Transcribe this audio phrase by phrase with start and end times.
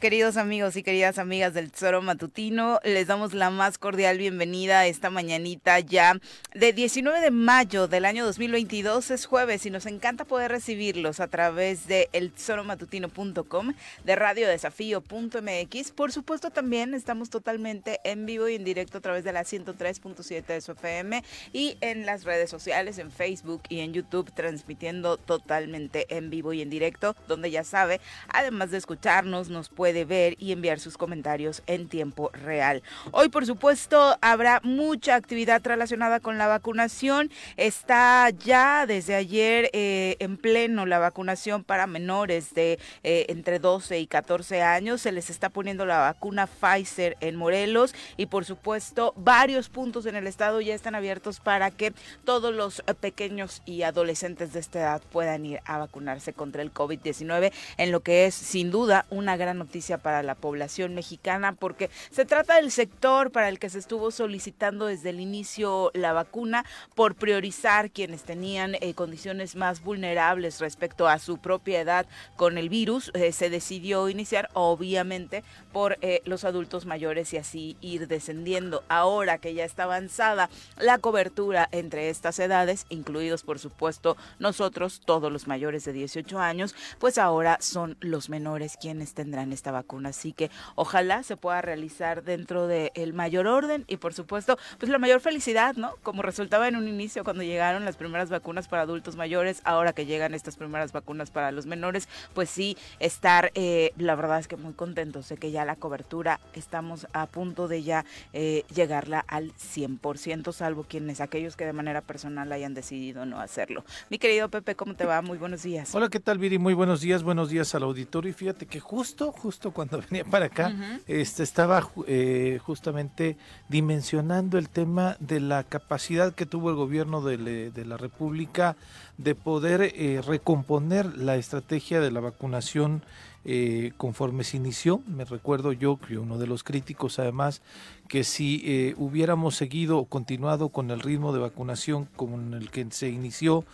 [0.00, 2.80] queridos amigos y queridas amigas del Tesoro Matutino.
[2.82, 6.18] Les damos la más cordial bienvenida esta mañanita ya
[6.54, 9.10] de 19 de mayo del año 2022.
[9.10, 15.92] Es jueves y nos encanta poder recibirlos a través de eltesoromatutino.com, de radiodesafío.mx.
[15.92, 20.46] Por supuesto, también estamos totalmente en vivo y en directo a través de la 103.7
[20.46, 21.22] de su FM
[21.52, 26.62] y en las redes sociales, en Facebook y en YouTube, transmitiendo totalmente en vivo y
[26.62, 31.62] en directo, donde ya sabe, además de escucharnos, nos puede ver y enviar sus comentarios
[31.66, 32.82] en tiempo real.
[33.12, 37.30] Hoy, por supuesto, habrá mucha actividad relacionada con la vacunación.
[37.56, 43.98] Está ya desde ayer eh, en pleno la vacunación para menores de eh, entre 12
[44.00, 45.02] y 14 años.
[45.02, 50.16] Se les está poniendo la vacuna Pfizer en Morelos y, por supuesto, varios puntos en
[50.16, 51.92] el estado ya están abiertos para que
[52.24, 57.52] todos los pequeños y adolescentes de esta edad puedan ir a vacunarse contra el COVID-19
[57.76, 62.24] en lo que es sin duda una gran noticia para la población mexicana porque se
[62.24, 67.14] trata del sector para el que se estuvo solicitando desde el inicio la vacuna por
[67.14, 73.10] priorizar quienes tenían eh, condiciones más vulnerables respecto a su propia edad con el virus.
[73.14, 78.84] Eh, se decidió iniciar obviamente por eh, los adultos mayores y así ir descendiendo.
[78.88, 85.32] Ahora que ya está avanzada la cobertura entre estas edades, incluidos por supuesto nosotros, todos
[85.32, 90.10] los mayores de 18 años, pues ahora son los menores quienes tendrán esta vacuna.
[90.10, 94.98] Así que ojalá se pueda realizar dentro del mayor orden y por supuesto, pues la
[94.98, 95.96] mayor felicidad, ¿no?
[96.02, 100.06] Como resultaba en un inicio cuando llegaron las primeras vacunas para adultos mayores, ahora que
[100.06, 104.56] llegan estas primeras vacunas para los menores, pues sí, estar, eh, la verdad es que
[104.56, 109.52] muy contentos de que ya la cobertura estamos a punto de ya eh, llegarla al
[109.54, 113.84] 100%, salvo quienes, aquellos que de manera personal hayan decidido no hacerlo.
[114.10, 115.22] Mi querido Pepe, ¿cómo te va?
[115.22, 115.94] Muy buenos días.
[115.94, 116.58] Hola, ¿qué tal, Viri?
[116.58, 118.30] Muy buenos días, buenos días al auditorio.
[118.30, 120.74] Y fíjate que justo, justo cuando venía para acá,
[121.06, 123.36] este estaba eh, justamente
[123.68, 128.76] dimensionando el tema de la capacidad que tuvo el gobierno de, la República
[129.18, 133.02] de poder eh, recomponer la estrategia de la vacunación
[133.48, 135.02] eh, conforme se inició.
[135.06, 137.62] Me recuerdo yo que uno de los críticos, además,
[138.08, 142.84] que si eh, hubiéramos seguido o continuado con el ritmo de vacunación con el que
[142.90, 143.64] se inició,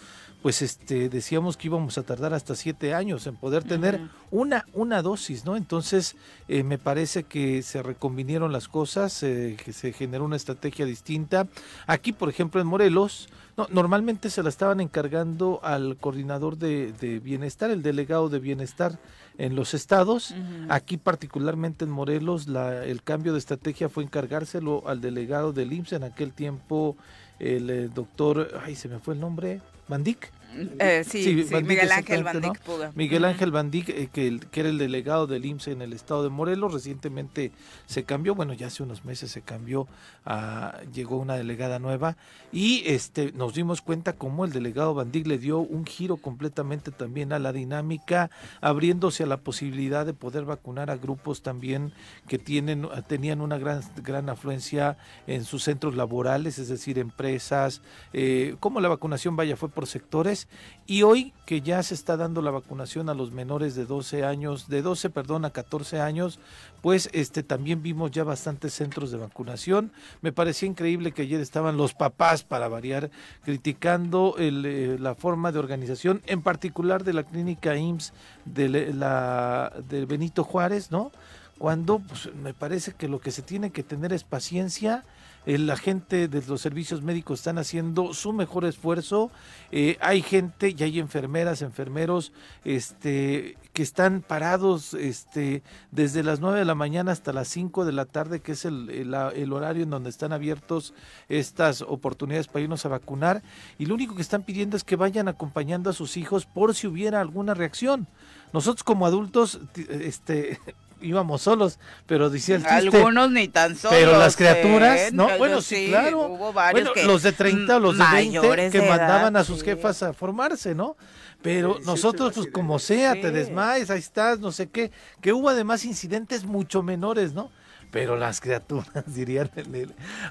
[0.43, 5.01] pues este decíamos que íbamos a tardar hasta siete años en poder tener una una
[5.01, 6.17] dosis no entonces
[6.49, 11.47] eh, me parece que se reconvinieron las cosas eh, que se generó una estrategia distinta.
[11.87, 17.71] Aquí por ejemplo en Morelos no, normalmente se la estaban encargando al coordinador de, bienestar
[17.71, 18.99] el delegado de bienestar
[19.39, 20.35] en los estados.
[20.69, 25.93] Aquí particularmente en Morelos la, el cambio de estrategia fue encargárselo al delegado del IMSS
[25.93, 26.97] en aquel tiempo
[27.39, 29.61] el, el eh, doctor ay se me fue el nombre
[29.93, 30.33] Bandic.
[30.79, 32.61] Eh, sí, Miguel Ángel Bandic
[32.95, 36.29] Miguel Ángel Bandic, eh, que, que, era el delegado del IMSS en el estado de
[36.29, 37.53] Morelos, recientemente
[37.87, 39.87] se cambió, bueno, ya hace unos meses se cambió,
[40.25, 42.17] a, llegó una delegada nueva
[42.53, 47.33] y este nos dimos cuenta cómo el delegado Bandic le dio un giro completamente también
[47.33, 48.31] a la dinámica,
[48.61, 51.93] abriéndose a la posibilidad de poder vacunar a grupos también
[52.29, 54.97] que tienen tenían una gran gran afluencia
[55.27, 60.42] en sus centros laborales, es decir, empresas, eh, cómo la vacunación vaya fue por sectores
[60.87, 64.69] y hoy que ya se está dando la vacunación a los menores de 12 años,
[64.69, 66.39] de 12, perdón, a 14 años,
[66.81, 69.93] pues este también vimos ya bastantes centros de vacunación.
[70.21, 73.11] Me parecía increíble que ayer estaban los papás para variar
[73.45, 78.13] criticando eh, la forma de organización, en particular de la clínica IMSS
[78.45, 81.13] de la de Benito Juárez, ¿no?
[81.59, 85.05] Cuando pues, me parece que lo que se tiene que tener es paciencia
[85.45, 89.31] la gente de los servicios médicos están haciendo su mejor esfuerzo.
[89.73, 92.33] Eh, hay gente y hay enfermeras, enfermeros,
[92.65, 97.93] este, que están parados este, desde las 9 de la mañana hasta las 5 de
[97.93, 100.95] la tarde, que es el, el, horario en donde están abiertos
[101.29, 103.43] estas oportunidades para irnos a vacunar.
[103.79, 106.87] Y lo único que están pidiendo es que vayan acompañando a sus hijos por si
[106.87, 108.07] hubiera alguna reacción.
[108.53, 110.61] Nosotros como adultos, este,
[111.03, 112.77] íbamos solos, pero decía el chiste.
[112.97, 113.99] Algunos ni tan solos.
[113.99, 115.11] Pero las criaturas, ¿eh?
[115.13, 115.29] ¿no?
[115.39, 116.27] Bueno, sí, claro.
[116.29, 120.03] Hubo varios bueno, los de 30 o los de 20 que mandaban a sus jefas
[120.03, 120.97] a formarse, ¿no?
[121.43, 124.93] Pero nosotros, pues como sea, te desmayes, ahí estás, no sé qué.
[125.21, 127.51] Que hubo además incidentes mucho menores, ¿no?
[127.93, 129.51] Pero las criaturas dirían,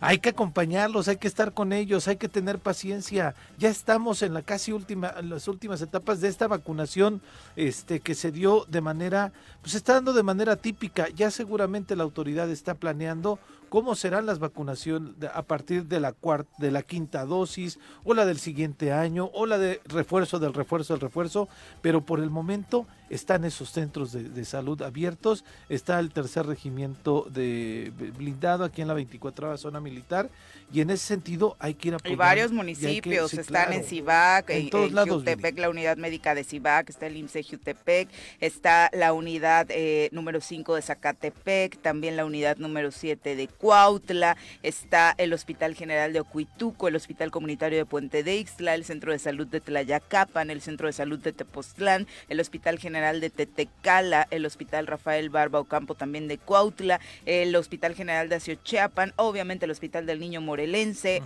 [0.02, 3.36] hay que acompañarlos, hay que estar con ellos, hay que tener paciencia.
[3.60, 7.22] Ya estamos en la casi última, en las últimas etapas de esta vacunación,
[7.56, 9.32] este, que se dio de manera,
[9.62, 11.08] pues está dando de manera típica.
[11.10, 13.38] Ya seguramente la autoridad está planeando
[13.72, 18.26] cómo serán las vacunaciones a partir de la cuarta, de la quinta dosis, o la
[18.26, 21.48] del siguiente año, o la de refuerzo del refuerzo del refuerzo,
[21.82, 27.92] pero por el momento están esos centros de, salud abiertos, está el tercer regimiento de
[28.18, 30.30] blindado aquí en la 24 zona militar.
[30.74, 34.70] Y en ese sentido hay que ir a Y varios municipios están en Cibac, en,
[34.70, 35.26] todos lados,
[35.58, 38.08] la unidad médica de Cibac, está el IMSS Jutepec,
[38.40, 44.38] está la unidad eh, número 5 de Zacatepec, también la unidad número 7 de Cuautla,
[44.64, 49.12] está el Hospital General de Ocuituco, el Hospital Comunitario de Puente de Ixtla, el Centro
[49.12, 54.28] de Salud de Tlayacapan, el Centro de Salud de Tepoztlán, el Hospital General de Tetecala,
[54.32, 59.72] el Hospital Rafael Barba Ocampo también de Cuautla, el Hospital General de Aciochiapan, obviamente el
[59.72, 60.72] Hospital del Niño Moreno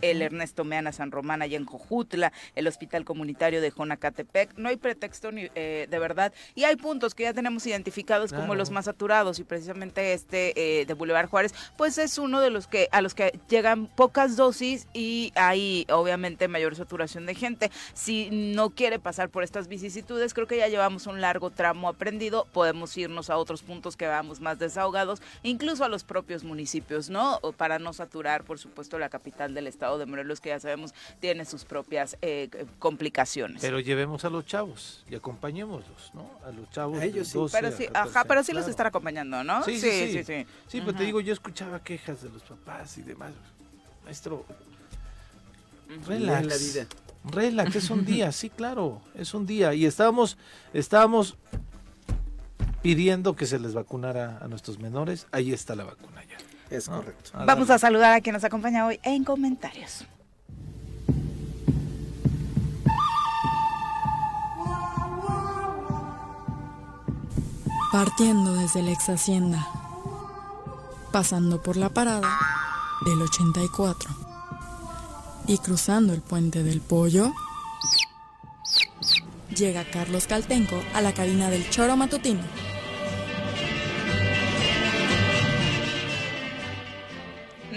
[0.02, 4.58] el Ernesto Meana San Román allá en Jojutla, el Hospital Comunitario de Jonacatepec.
[4.58, 6.34] No hay pretexto ni, eh, de verdad.
[6.56, 10.86] Y hay puntos que ya tenemos identificados como los más saturados y precisamente este eh,
[10.86, 14.88] de Boulevard Juárez, pues es uno de los que a los que llegan pocas dosis
[14.94, 17.72] y hay obviamente mayor saturación de gente.
[17.94, 22.46] Si no quiere pasar por estas vicisitudes, creo que ya llevamos un largo tramo aprendido,
[22.52, 27.40] podemos irnos a otros puntos que vamos más desahogados, incluso a los propios municipios, ¿no?
[27.58, 31.46] Para no saturar, por supuesto, la capital del estado de Morelos, que ya sabemos tiene
[31.46, 32.50] sus propias eh,
[32.80, 33.62] complicaciones.
[33.62, 36.30] Pero llevemos a los chavos y acompañémoslos, ¿no?
[36.46, 37.02] A los chavos.
[37.02, 37.40] ellos sí.
[37.52, 39.64] pero sí, ajá, pero sí los están acompañando, ¿no?
[39.64, 40.24] Sí, sí, sí.
[40.24, 43.32] Sí, sí, pero te digo, yo escuchaba quejas de los papás y demás.
[44.04, 44.46] Maestro,
[46.08, 46.48] relax.
[46.48, 46.88] La vida.
[47.26, 49.74] Relax, es un día, sí, claro, es un día.
[49.74, 50.38] Y estábamos,
[50.74, 51.38] estábamos
[52.82, 55.28] pidiendo que se les vacunara a nuestros menores.
[55.32, 56.38] Ahí está la vacuna ya.
[56.76, 57.32] Es correcto.
[57.46, 60.06] Vamos a saludar a quien nos acompaña hoy en comentarios.
[67.92, 69.66] Partiendo desde la ex hacienda,
[71.16, 72.28] pasando por la parada
[73.06, 74.10] del 84
[75.48, 77.32] y cruzando el puente del pollo,
[79.56, 82.42] llega Carlos Caltenco a la cabina del choro matutino.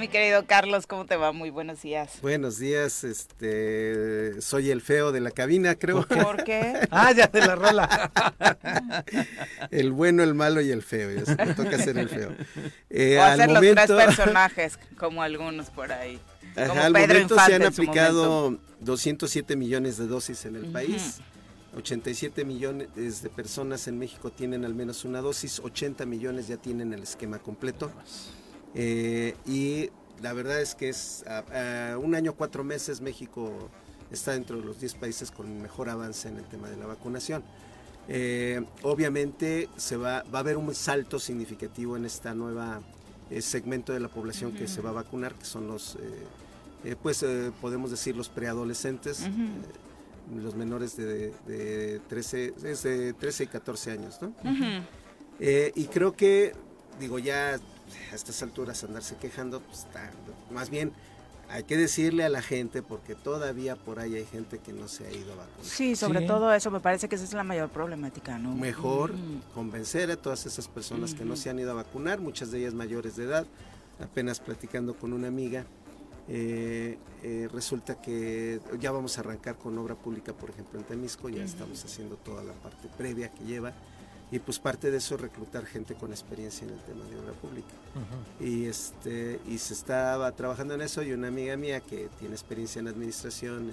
[0.08, 1.32] Mi querido Carlos, ¿cómo te va?
[1.32, 2.22] Muy buenos días.
[2.22, 6.06] Buenos días, este, soy el feo de la cabina, creo.
[6.06, 6.78] ¿Por qué?
[6.90, 8.10] ah, ya te la rola.
[9.70, 12.32] el bueno, el malo y el feo, ya se me toca ser el feo.
[12.88, 16.18] Eh, o hacer los tres personajes, como algunos por ahí.
[16.56, 21.20] al momento se han aplicado 207 millones de dosis en el país.
[21.76, 26.94] 87 millones de personas en México tienen al menos una dosis, 80 millones ya tienen
[26.94, 27.92] el esquema completo.
[28.74, 29.90] Eh, y
[30.22, 33.70] la verdad es que es a, un año, cuatro meses, México
[34.10, 37.42] está dentro de los 10 países con mejor avance en el tema de la vacunación.
[38.08, 42.80] Eh, obviamente se va, va a haber un salto significativo en esta nueva
[43.30, 45.98] eh, segmento de la población que se va a vacunar, que son los,
[47.02, 47.24] pues
[47.60, 49.28] podemos decir los preadolescentes,
[50.34, 54.18] los menores de, de 13, de 13 y 14 años.
[54.22, 54.32] ¿no?
[55.38, 56.54] y creo que,
[56.98, 57.60] digo, ya
[58.12, 60.10] a estas alturas andarse quejando, pues está,
[60.50, 60.92] más bien
[61.50, 65.06] hay que decirle a la gente porque todavía por ahí hay gente que no se
[65.06, 65.64] ha ido a vacunar.
[65.64, 68.54] Sí, sobre todo eso, me parece que esa es la mayor problemática, ¿no?
[68.54, 69.14] Mejor
[69.54, 72.74] convencer a todas esas personas que no se han ido a vacunar, muchas de ellas
[72.74, 73.46] mayores de edad,
[73.98, 75.64] apenas platicando con una amiga,
[76.28, 81.30] eh, eh, resulta que ya vamos a arrancar con obra pública, por ejemplo, en Temisco,
[81.30, 83.72] ya estamos haciendo toda la parte previa que lleva
[84.30, 87.32] y pues parte de eso es reclutar gente con experiencia en el tema de obra
[87.32, 87.68] pública.
[88.40, 92.80] Y este y se estaba trabajando en eso y una amiga mía que tiene experiencia
[92.80, 93.72] en administración,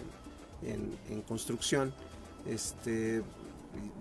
[0.63, 1.93] en, construcción,
[2.47, 3.21] este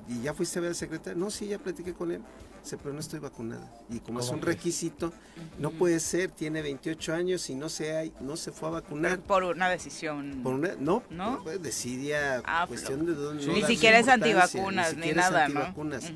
[0.08, 2.22] y, ya fuiste a ver al secretario, no, sí, ya platiqué con él,
[2.64, 3.70] dice, pero no estoy vacunada.
[3.90, 5.12] Y como es un requisito,
[5.58, 9.20] no puede ser, tiene 28 años y no se, no se fue a vacunar.
[9.20, 10.40] Por una decisión.
[10.42, 11.42] Por una, no, ¿No?
[11.44, 13.46] Pues, decidía ah, cuestión de dónde.
[13.46, 16.10] ni siquiera es antivacunas, ni, nada, antivacunas.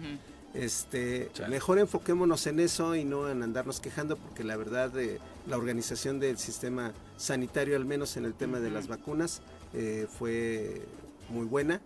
[0.54, 5.56] Este, mejor enfoquémonos en eso y no en andarnos quejando porque la verdad de la
[5.58, 9.42] organización del sistema sanitario, al menos en el tema de las vacunas,
[9.74, 10.82] eh, fue
[11.28, 11.82] muy buena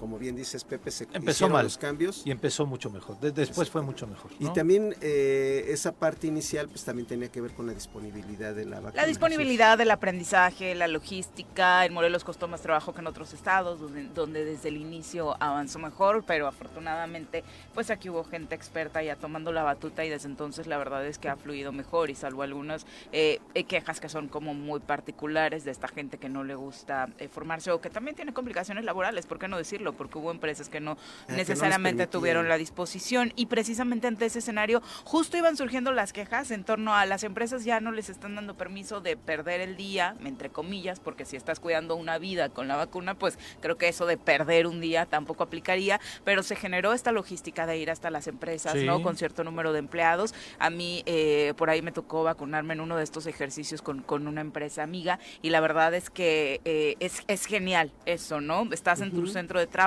[0.00, 2.22] como bien dices Pepe, se empezó mal los cambios.
[2.24, 3.20] Y empezó mucho mejor.
[3.20, 4.30] después fue mucho mejor.
[4.38, 8.64] Y también eh, esa parte inicial pues también tenía que ver con la disponibilidad de
[8.64, 9.02] la vacuna.
[9.02, 11.84] La disponibilidad del aprendizaje, la logística.
[11.84, 13.78] En Morelos costó más trabajo que en otros estados,
[14.14, 19.52] donde, desde el inicio avanzó mejor, pero afortunadamente pues aquí hubo gente experta ya tomando
[19.52, 22.86] la batuta y desde entonces la verdad es que ha fluido mejor y salvo algunas
[23.12, 27.10] eh, eh, quejas que son como muy particulares de esta gente que no le gusta
[27.30, 29.89] formarse o que también tiene complicaciones laborales, ¿por qué no decirlo?
[29.90, 30.92] Hacerlo, porque hubo empresas que no
[31.28, 36.50] ah, necesariamente tuvieron la disposición y precisamente ante ese escenario justo iban surgiendo las quejas
[36.50, 40.14] en torno a las empresas ya no les están dando permiso de perder el día,
[40.24, 44.06] entre comillas, porque si estás cuidando una vida con la vacuna, pues creo que eso
[44.06, 48.26] de perder un día tampoco aplicaría, pero se generó esta logística de ir hasta las
[48.26, 49.02] empresas, ¿no?
[49.02, 50.34] Con cierto número de empleados.
[50.58, 54.26] A mí eh, por ahí me tocó vacunarme en uno de estos ejercicios con, con
[54.26, 58.68] una empresa amiga y la verdad es que eh, es, es genial eso, ¿no?
[58.72, 59.79] Estás en tu centro de trabajo,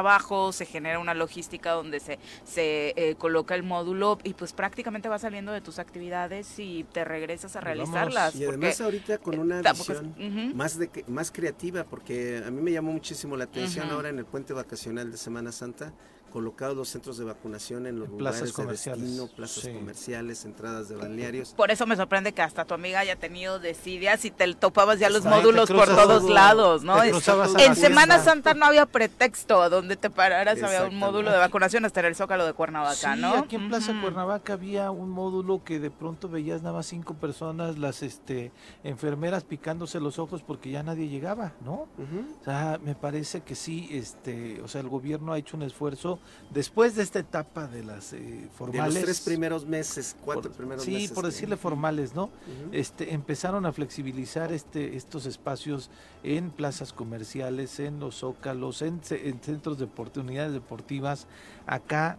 [0.51, 5.21] se genera una logística donde se, se eh, coloca el módulo y pues prácticamente vas
[5.21, 8.35] saliendo de tus actividades y te regresas a realizarlas.
[8.35, 10.15] Y además ahorita con una visión
[10.55, 14.25] más, de, más creativa, porque a mí me llamó muchísimo la atención ahora en el
[14.25, 15.93] puente vacacional de Semana Santa,
[16.33, 19.01] colocados los centros de vacunación en los lugares comerciales.
[19.03, 21.53] de destino, plazas comerciales, entradas de balnearios.
[21.53, 25.11] Por eso me sorprende que hasta tu amiga haya tenido decidias y te topabas ya
[25.11, 26.97] los módulos por todos lados, ¿no?
[27.03, 31.85] En Semana Santa no había pretexto a donde te pararas, había un módulo de vacunación
[31.85, 33.35] hasta en el Zócalo de Cuernavaca, ¿no?
[33.35, 37.77] aquí en Plaza Cuernavaca había un módulo que de pronto veías nada más cinco personas,
[37.77, 38.51] las este
[38.83, 41.87] enfermeras picándose los ojos porque ya nadie llegaba, ¿no?
[42.41, 46.19] O sea, me parece que sí, este, o sea, el gobierno ha hecho un esfuerzo
[46.53, 48.15] después de esta etapa de las
[48.55, 48.93] formales.
[48.93, 51.09] De los tres primeros meses, cuatro primeros meses.
[51.09, 52.29] Sí, por decirle formales, ¿no?
[52.71, 55.89] este, empezaron a flexibilizar este, estos espacios
[56.23, 61.27] en plazas comerciales, en los zócalos, en, centros de oportunidades deportivas.
[61.65, 62.17] Acá,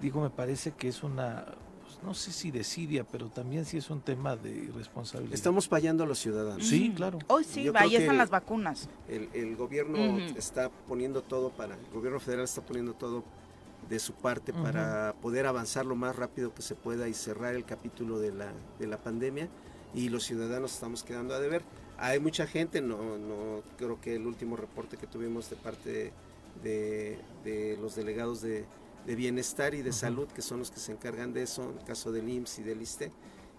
[0.00, 1.46] digo, me parece que es una
[1.82, 5.34] pues, no sé si desidia, pero también sí es un tema de responsabilidad.
[5.34, 6.66] Estamos fallando a los ciudadanos.
[6.66, 7.18] Sí, claro.
[7.28, 8.88] Hoy sí, ahí están las vacunas.
[9.08, 13.24] El, gobierno está poniendo todo para, el gobierno federal está poniendo todo
[13.88, 17.64] de su parte para poder avanzar lo más rápido que se pueda y cerrar el
[17.64, 19.48] capítulo de la, de la pandemia
[19.94, 21.62] y los ciudadanos estamos quedando a deber.
[21.98, 26.12] Hay mucha gente, no, no creo que el último reporte que tuvimos de parte
[26.62, 28.64] de, de los delegados de,
[29.06, 31.84] de, bienestar y de salud, que son los que se encargan de eso, en el
[31.84, 33.12] caso del IMSS y del ISTE,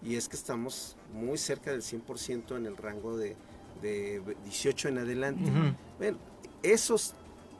[0.03, 3.35] y es que estamos muy cerca del 100% en el rango de,
[3.81, 5.51] de 18 en adelante.
[5.97, 6.17] Bueno,
[6.61, 7.15] esos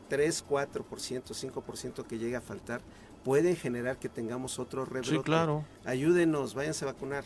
[0.08, 2.82] 3, 4%, 5% que llegue a faltar,
[3.24, 5.18] pueden generar que tengamos otro rebrote.
[5.18, 5.66] Sí, claro.
[5.86, 7.24] Ayúdenos, váyanse a vacunar.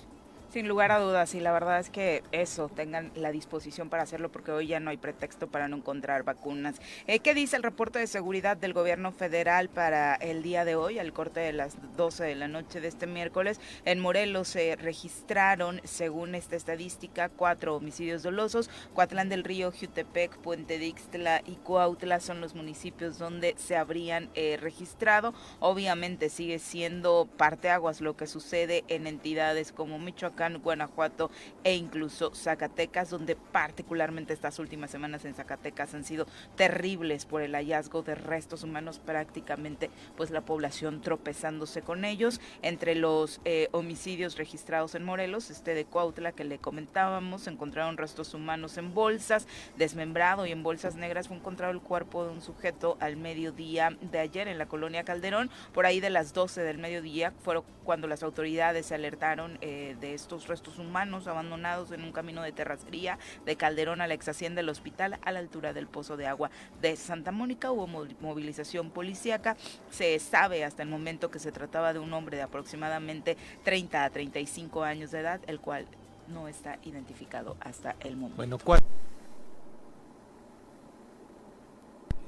[0.52, 4.34] Sin lugar a dudas, y la verdad es que eso, tengan la disposición para hacerlo
[4.34, 6.76] porque hoy ya no hay pretexto para no encontrar vacunas.
[7.08, 11.00] Eh, ¿Qué dice el reporte de seguridad del gobierno federal para el día de hoy,
[11.00, 13.62] al corte de las 12 de la noche de este miércoles?
[13.86, 18.70] En Morelos se registraron, según esta estadística, cuatro homicidios dolosos.
[18.94, 24.58] Coatlán del Río, Jutepec, Puente Dixtla y Cuautla son los municipios donde se habrían eh,
[24.60, 25.34] registrado.
[25.62, 31.30] Obviamente sigue siendo parteaguas lo que sucede en entidades como Michoacán Guanajuato
[31.64, 37.54] e incluso Zacatecas, donde particularmente estas últimas semanas en Zacatecas han sido terribles por el
[37.54, 42.42] hallazgo de restos humanos, prácticamente pues la población tropezándose con ellos.
[42.62, 48.34] Entre los eh, homicidios registrados en Morelos, este de Cuautla que le comentábamos, encontraron restos
[48.34, 52.98] humanos en bolsas, desmembrado y en bolsas negras fue encontrado el cuerpo de un sujeto
[53.00, 57.34] al mediodía de ayer en la colonia Calderón, por ahí de las 12 del mediodía
[57.44, 62.42] fueron cuando las autoridades se alertaron eh, de esto restos humanos abandonados en un camino
[62.42, 66.18] de terracería de Calderón a la ex hacienda del hospital a la altura del pozo
[66.18, 67.72] de agua de Santa Mónica.
[67.72, 69.58] Hubo movilización policíaca.
[69.90, 74.10] Se sabe hasta el momento que se trataba de un hombre de aproximadamente 30 a
[74.10, 75.88] 35 años de edad, el cual
[76.28, 78.38] no está identificado hasta el momento.
[78.38, 78.80] Bueno, ¿cuál?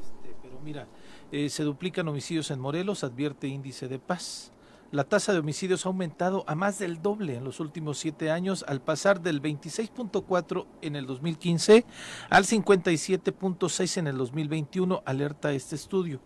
[0.02, 0.88] Este, pero mira,
[1.32, 4.53] eh, se duplican homicidios en Morelos, advierte índice de paz.
[4.94, 8.64] La tasa de homicidios ha aumentado a más del doble en los últimos siete años,
[8.68, 11.84] al pasar del 26.4 en el 2015
[12.30, 16.22] al 57.6 en el 2021, alerta este estudio.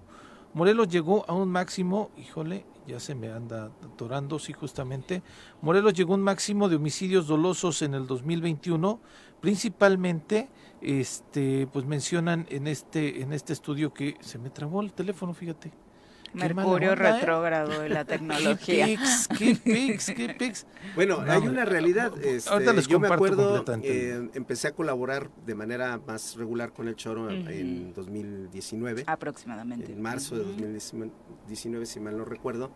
[0.54, 5.24] Morelos llegó a un máximo, híjole, ya se me anda atorando, sí, justamente.
[5.62, 9.00] Morelos llegó a un máximo de homicidios dolosos en el 2021,
[9.40, 10.50] principalmente,
[10.82, 15.87] este, pues mencionan en este, en este estudio que se me trabó el teléfono, fíjate.
[16.38, 16.96] Mercurio ¿eh?
[16.96, 18.86] retrógrado de la tecnología.
[19.38, 20.08] ¿Qué pix?
[20.16, 20.66] ¿Qué pix?
[20.96, 22.12] Bueno, hay una realidad.
[22.24, 27.30] Este, yo me acuerdo, eh, empecé a colaborar de manera más regular con el Choro
[27.30, 29.04] en 2019.
[29.08, 29.92] Aproximadamente.
[29.92, 32.72] En marzo de 2019, si mal no recuerdo.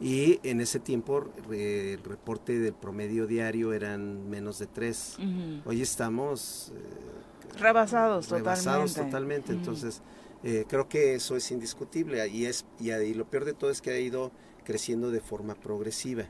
[0.00, 5.16] Y en ese tiempo el reporte del promedio diario eran menos de tres.
[5.64, 6.72] Hoy estamos...
[6.74, 9.52] Eh, rebasados, rebasados totalmente.
[9.52, 10.02] Entonces
[10.44, 13.90] eh, creo que eso es indiscutible y, es, y, lo peor de todo es que
[13.90, 14.30] ha ido
[14.62, 16.24] creciendo de forma progresiva.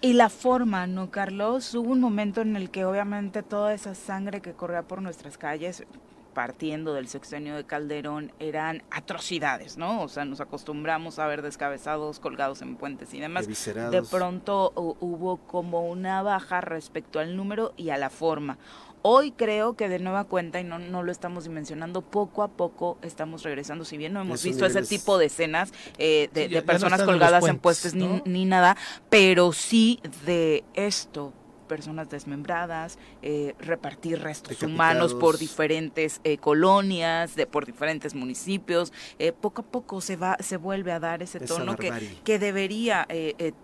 [0.00, 1.74] Y la forma, ¿no, Carlos?
[1.74, 5.84] Hubo un momento en el que obviamente toda esa sangre que corría por nuestras calles,
[6.32, 10.02] partiendo del sexenio de Calderón eran atrocidades, ¿no?
[10.02, 13.46] O sea, nos acostumbramos a ver descabezados colgados en puentes y demás.
[13.46, 18.56] De pronto hubo como una baja respecto al número y a la forma.
[19.02, 22.98] Hoy creo que de nueva cuenta, y no, no lo estamos dimensionando, poco a poco
[23.02, 27.46] estamos regresando, si bien no hemos visto ese tipo de escenas eh, de, personas colgadas
[27.46, 28.76] en puestos ni, ni nada,
[29.08, 31.32] pero sí de esto
[31.70, 38.92] personas desmembradas, eh, repartir restos humanos por diferentes eh, colonias, de, por diferentes municipios.
[39.20, 41.92] Eh, poco a poco se va, se vuelve a dar ese tono que,
[42.24, 43.06] que debería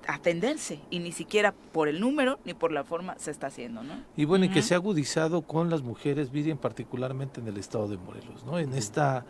[0.07, 3.95] atenderse y ni siquiera por el número ni por la forma se está haciendo, ¿no?
[4.17, 7.89] Y bueno, y que se ha agudizado con las mujeres, Vivian, particularmente en el estado
[7.89, 8.61] de Morelos, ¿no?
[8.61, 9.27] En esta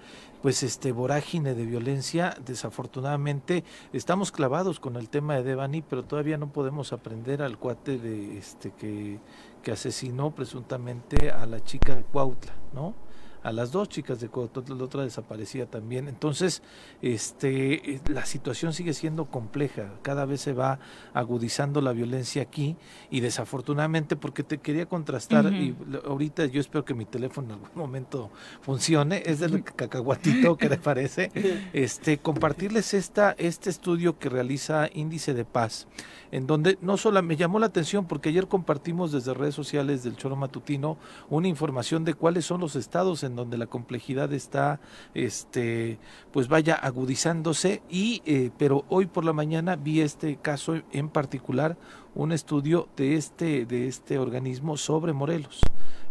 [0.47, 6.39] pues este vorágine de violencia, desafortunadamente estamos clavados con el tema de Devani, pero todavía
[6.39, 9.19] no podemos aprender al cuate de este que,
[9.65, 12.95] que asesinó presuntamente a la chica de Cuautla, ¿no?
[13.43, 16.09] A las dos chicas de Cototl, la otra desaparecía también.
[16.09, 16.63] Entonces,
[17.03, 20.79] este, la situación sigue siendo compleja, cada vez se va
[21.15, 22.77] agudizando la violencia aquí
[23.11, 27.71] y desafortunadamente, porque te quería contrastar, y ahorita yo espero que mi teléfono en algún
[27.75, 31.31] momento funcione, es del cacahuatito que le parece,
[31.73, 35.87] este, compartirles esta, este estudio que realiza Índice de Paz
[36.31, 40.17] en donde no solo me llamó la atención porque ayer compartimos desde redes sociales del
[40.17, 40.99] Choro Matutino
[41.31, 44.81] una información de cuáles son los estados en donde la complejidad está,
[45.15, 45.99] este,
[46.33, 51.77] pues vaya agudizándose y, eh, pero hoy por la mañana vi este caso en particular,
[52.15, 55.61] un estudio de este, de este organismo sobre Morelos.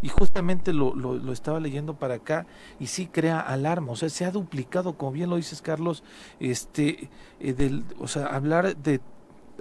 [0.01, 2.45] Y justamente lo, lo, estaba leyendo para acá
[2.79, 6.03] y sí crea alarma, o sea, se ha duplicado, como bien lo dices Carlos,
[6.39, 9.01] este, eh, del, o sea, hablar de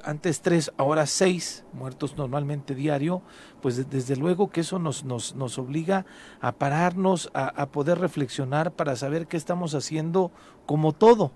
[0.05, 3.23] antes tres, ahora seis muertos normalmente diario,
[3.63, 6.07] pues desde luego que eso nos, nos, nos obliga
[6.41, 10.31] a pararnos, a, poder reflexionar para saber qué estamos haciendo
[10.67, 11.33] como todo,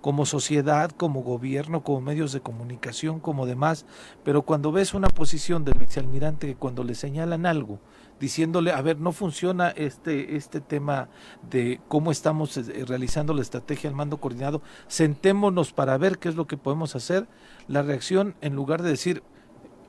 [0.00, 3.86] como sociedad, como gobierno, como medios de comunicación, como demás.
[4.24, 7.80] Pero cuando ves una posición del vicealmirante que cuando le señalan algo,
[8.20, 11.08] diciéndole, a ver, no funciona este, este tema
[11.50, 16.34] de cómo estamos eh, realizando la estrategia al mando coordinado, sentémonos para ver qué es
[16.34, 17.26] lo que podemos hacer.
[17.66, 19.22] La reacción, en lugar de decir,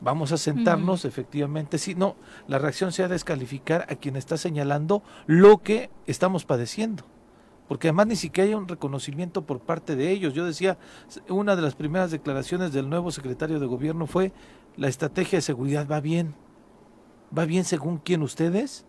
[0.02, 2.16] vamos a sentarnos, efectivamente, sí, no,
[2.48, 7.06] la reacción sea descalificar a quien está señalando lo que estamos padeciendo
[7.70, 10.34] porque además ni siquiera hay un reconocimiento por parte de ellos.
[10.34, 10.80] Yo decía,
[11.30, 14.34] una de las primeras declaraciones del nuevo secretario de gobierno fue,
[14.76, 16.34] la estrategia de seguridad va bien.
[17.36, 18.86] ¿Va bien según quién ustedes?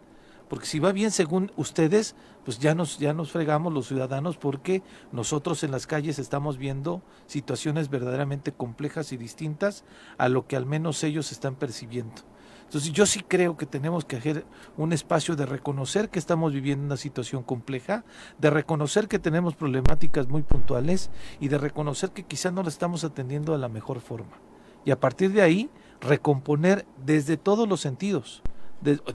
[0.49, 4.83] Porque si va bien según ustedes, pues ya nos, ya nos fregamos los ciudadanos porque
[5.13, 9.85] nosotros en las calles estamos viendo situaciones verdaderamente complejas y distintas
[10.19, 12.23] a lo que al menos ellos están percibiendo.
[12.65, 14.45] Entonces yo sí creo que tenemos que hacer
[14.77, 18.05] un espacio de reconocer que estamos viviendo una situación compleja,
[18.39, 23.03] de reconocer que tenemos problemáticas muy puntuales y de reconocer que quizás no la estamos
[23.05, 24.39] atendiendo de la mejor forma.
[24.85, 28.43] Y a partir de ahí recomponer desde todos los sentidos.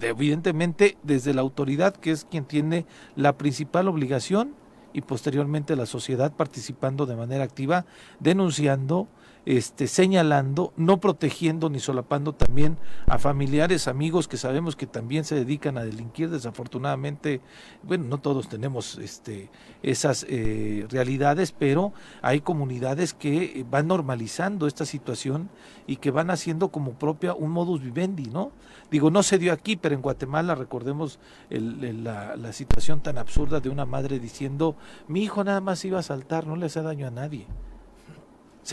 [0.02, 4.54] evidentemente desde la autoridad, que es quien tiene la principal obligación,
[4.94, 7.86] y posteriormente la sociedad participando de manera activa,
[8.22, 9.10] denunciando,
[9.46, 12.78] este, señalando, no protegiendo ni solapando también
[13.08, 16.30] a familiares, amigos que sabemos que también se dedican a delinquir.
[16.30, 17.42] Desafortunadamente,
[17.84, 19.50] bueno, no todos tenemos este,
[19.84, 25.50] esas eh, realidades, pero hay comunidades que van normalizando esta situación
[25.86, 28.52] y que van haciendo como propia un modus vivendi, ¿no?
[28.90, 33.70] Digo, no se dio aquí, pero en Guatemala recordemos la, la situación tan absurda de
[33.70, 34.76] una madre diciendo,
[35.08, 37.48] mi hijo nada más iba a saltar, no le hace daño a nadie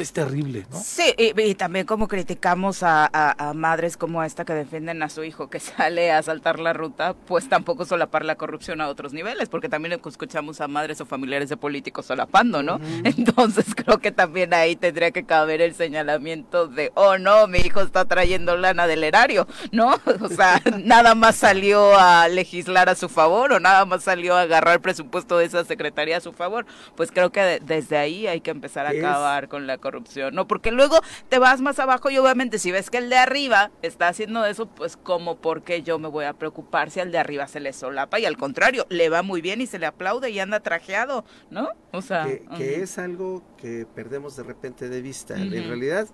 [0.01, 0.81] es terrible, ¿no?
[0.81, 5.61] Sí, y, también como criticamos a, madres como esta que defienden a su hijo que
[5.61, 10.01] sale a saltar la ruta, pues tampoco solapar la corrupción a otros niveles, porque también
[10.05, 12.81] escuchamos a madres o familiares de políticos solapando, ¿no?
[13.05, 17.83] Entonces creo que también ahí tendría que caber el señalamiento de, oh no, mi hijo
[17.83, 20.01] está trayendo lana del erario, ¿no?
[20.23, 24.43] O sea, nada más salió a legislar a su favor o nada más salió a
[24.43, 26.65] agarrar presupuesto de esa secretaría a su favor.
[26.97, 30.49] Pues creo que desde ahí hay que empezar a acabar con la corrupción, ¿no?
[30.49, 34.09] Porque luego te vas más abajo y obviamente si ves que el de arriba está
[34.09, 37.61] haciendo eso, pues como porque yo me voy a preocupar si al de arriba se
[37.61, 40.61] le solapa y al contrario, le va muy bien y se le aplaude y anda
[40.61, 41.69] trajeado, ¿no?
[41.93, 45.37] O sea, que, es algo que perdemos de repente de vista.
[45.37, 46.09] En realidad,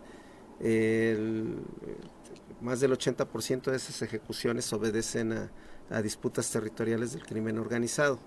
[2.61, 5.51] más del 80% de esas ejecuciones obedecen
[5.91, 8.19] a disputas territoriales del crimen organizado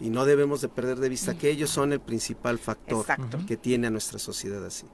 [0.00, 3.06] y no debemos de perder de vista que ellos son el principal factor
[3.46, 4.86] que tiene a nuestra sociedad así.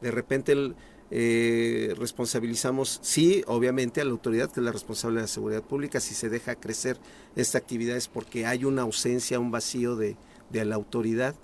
[0.00, 0.74] De repente
[1.10, 6.00] eh, responsabilizamos, sí, obviamente a la autoridad que es la responsable de la seguridad pública,
[6.00, 6.98] si se deja crecer
[7.36, 10.16] esta actividad es porque hay una ausencia, un vacío de,
[10.52, 11.34] la autoridad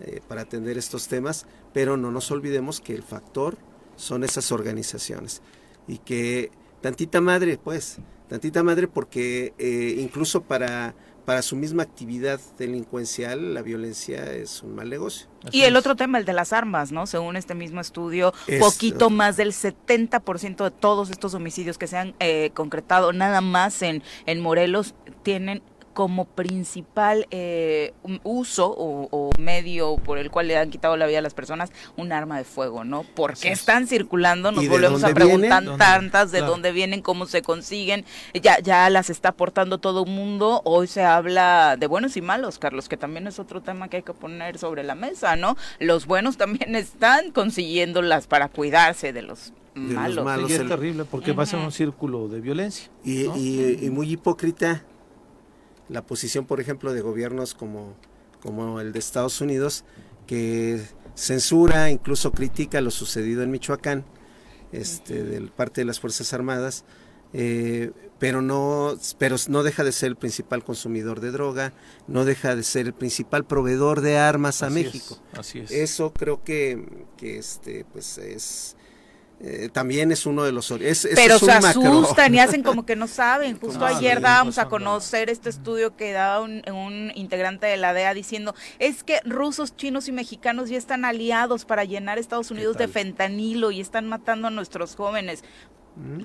[0.00, 3.58] eh, para atender estos temas, pero no nos olvidemos que el factor
[3.96, 5.42] son esas organizaciones.
[5.88, 12.40] Y que tantita madre, pues, tantita madre porque eh, incluso para para su misma actividad
[12.58, 15.28] delincuencial, la violencia es un mal negocio.
[15.50, 17.06] y el otro tema, el de las armas, ¿no?
[17.06, 22.14] Según este mismo estudio, poquito más del 70% de todos estos homicidios que se han
[22.20, 25.62] eh, concretado nada más en, en Morelos tienen
[25.94, 31.22] como principal eh, uso o, medio por el cual le han quitado la vida a
[31.22, 33.04] las personas un arma de fuego, ¿no?
[33.14, 38.58] Porque están circulando, nos volvemos a preguntar tantas de dónde vienen, cómo se consiguen, ya,
[38.60, 42.88] ya las está aportando todo el mundo, hoy se habla de buenos y malos, Carlos,
[42.88, 45.56] que también es otro tema que hay que poner sobre la mesa, ¿no?
[45.78, 50.50] Los buenos también están consiguiéndolas para cuidarse de los malos.
[50.50, 52.90] y es terrible porque va a ser un círculo de violencia.
[53.04, 54.84] y muy hipócrita
[55.90, 57.94] la posición, por ejemplo, de gobiernos como,
[58.40, 59.84] como el de Estados Unidos,
[60.26, 60.80] que
[61.14, 64.04] censura, incluso critica lo sucedido en Michoacán,
[64.72, 66.84] este, de parte de las Fuerzas Armadas,
[67.32, 71.72] eh, pero, no, pero no deja de ser el principal consumidor de droga,
[72.06, 75.18] no deja de ser el principal proveedor de armas a México.
[75.32, 75.70] así es.
[75.70, 78.76] Eso creo que, que este, pues es
[79.42, 83.06] eh, también es uno de los es, pero se asustan y hacen como que no
[83.06, 83.58] saben.
[83.58, 88.12] Justo ayer dábamos a conocer este estudio que daba un, un, integrante de la DEA
[88.12, 92.86] diciendo es que rusos chinos y mexicanos ya están aliados para llenar Estados Unidos de
[92.86, 95.42] fentanilo y están matando a nuestros jóvenes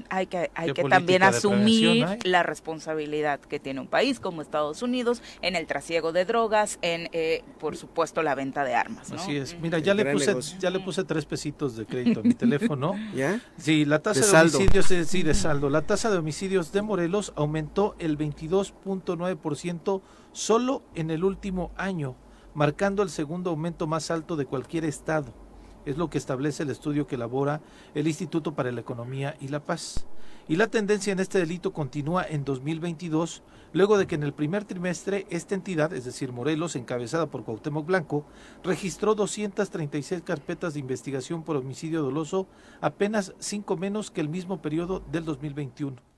[0.09, 5.21] hay que, hay que también asumir la responsabilidad que tiene un país como Estados Unidos
[5.41, 9.11] en el trasiego de drogas, en, eh, por supuesto, la venta de armas.
[9.11, 9.59] Así es.
[9.59, 12.95] Mira, ya le, puse, ya le puse tres pesitos de crédito a mi teléfono.
[13.15, 13.41] ¿Ya?
[13.57, 15.69] Sí, la tasa de, homicidios, sí, de saldo.
[15.69, 20.01] La tasa de homicidios de Morelos aumentó el 22.9%
[20.31, 22.15] solo en el último año,
[22.53, 25.44] marcando el segundo aumento más alto de cualquier estado.
[25.85, 27.61] Es lo que establece el estudio que elabora
[27.93, 30.05] el Instituto para la Economía y la Paz.
[30.47, 33.41] Y la tendencia en este delito continúa en 2022,
[33.73, 37.85] luego de que en el primer trimestre esta entidad, es decir, Morelos, encabezada por Cuauhtémoc
[37.85, 38.25] Blanco,
[38.63, 42.47] registró 236 carpetas de investigación por homicidio doloso,
[42.79, 46.14] apenas cinco menos que el mismo periodo del 2021.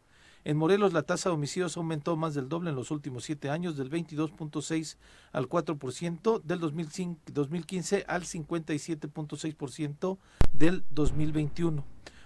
[0.47, 3.75] En Morelos la tasa de homicidios aumentó más del doble en los últimos siete años,
[3.75, 4.95] del 22.6
[5.33, 10.17] al 4%, del 2015 al 57.6%
[10.53, 11.83] del 2021.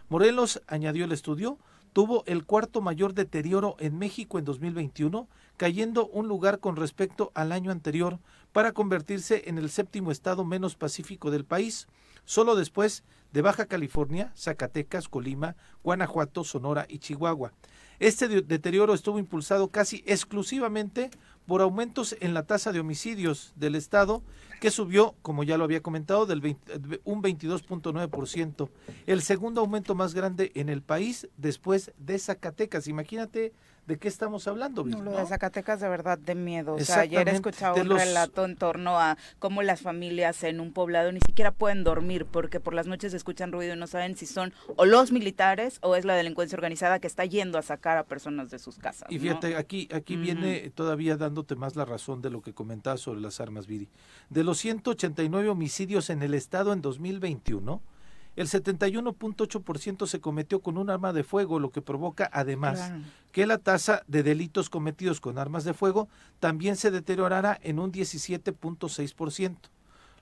[0.09, 1.57] Morelos, añadió el estudio,
[1.93, 7.51] tuvo el cuarto mayor deterioro en México en 2021, cayendo un lugar con respecto al
[7.51, 8.19] año anterior
[8.51, 11.87] para convertirse en el séptimo estado menos pacífico del país,
[12.25, 13.03] solo después
[13.33, 17.53] de Baja California, Zacatecas, Colima, Guanajuato, Sonora y Chihuahua.
[18.01, 21.11] Este deterioro estuvo impulsado casi exclusivamente
[21.45, 24.23] por aumentos en la tasa de homicidios del Estado,
[24.59, 26.57] que subió, como ya lo había comentado, del
[27.03, 28.69] un 22.9%,
[29.05, 32.87] el segundo aumento más grande en el país después de Zacatecas.
[32.87, 33.53] Imagínate
[33.91, 34.85] ¿de qué estamos hablando?
[34.85, 36.75] No, lo de Zacatecas de verdad de miedo.
[36.75, 41.11] O sea, ayer escuchaba un relato en torno a cómo las familias en un poblado
[41.11, 44.53] ni siquiera pueden dormir porque por las noches escuchan ruido y no saben si son
[44.77, 48.49] o los militares o es la delincuencia organizada que está yendo a sacar a personas
[48.49, 49.11] de sus casas.
[49.11, 53.19] Y fíjate, aquí, aquí viene todavía dándote más la razón de lo que comentabas sobre
[53.19, 53.89] las armas, Viri.
[54.29, 57.81] De los 189 homicidios en el estado en 2021,
[58.35, 62.91] el 71.8% se cometió con un arma de fuego, lo que provoca además
[63.31, 66.07] que la tasa de delitos cometidos con armas de fuego
[66.39, 69.57] también se deteriorara en un 17.6%.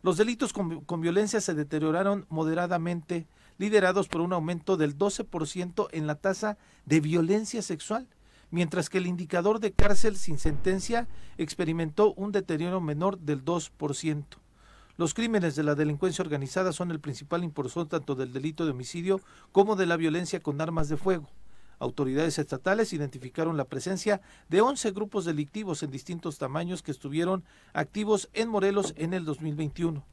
[0.02, 6.08] Los delitos con, con, violencia se deterioraron moderadamente, liderados por un aumento del 12% en
[6.08, 8.08] la tasa de violencia sexual,
[8.50, 14.24] mientras que el indicador de cárcel sin sentencia experimentó un deterioro menor del 2%.
[15.00, 19.22] Los crímenes de la delincuencia organizada son el principal impulsor tanto del delito de homicidio
[19.54, 21.30] como de la violencia con armas de fuego.
[21.80, 28.28] Autoridades estatales identificaron la presencia de 11 grupos delictivos en distintos tamaños que estuvieron activos
[28.34, 30.06] en Morelos en el 2021.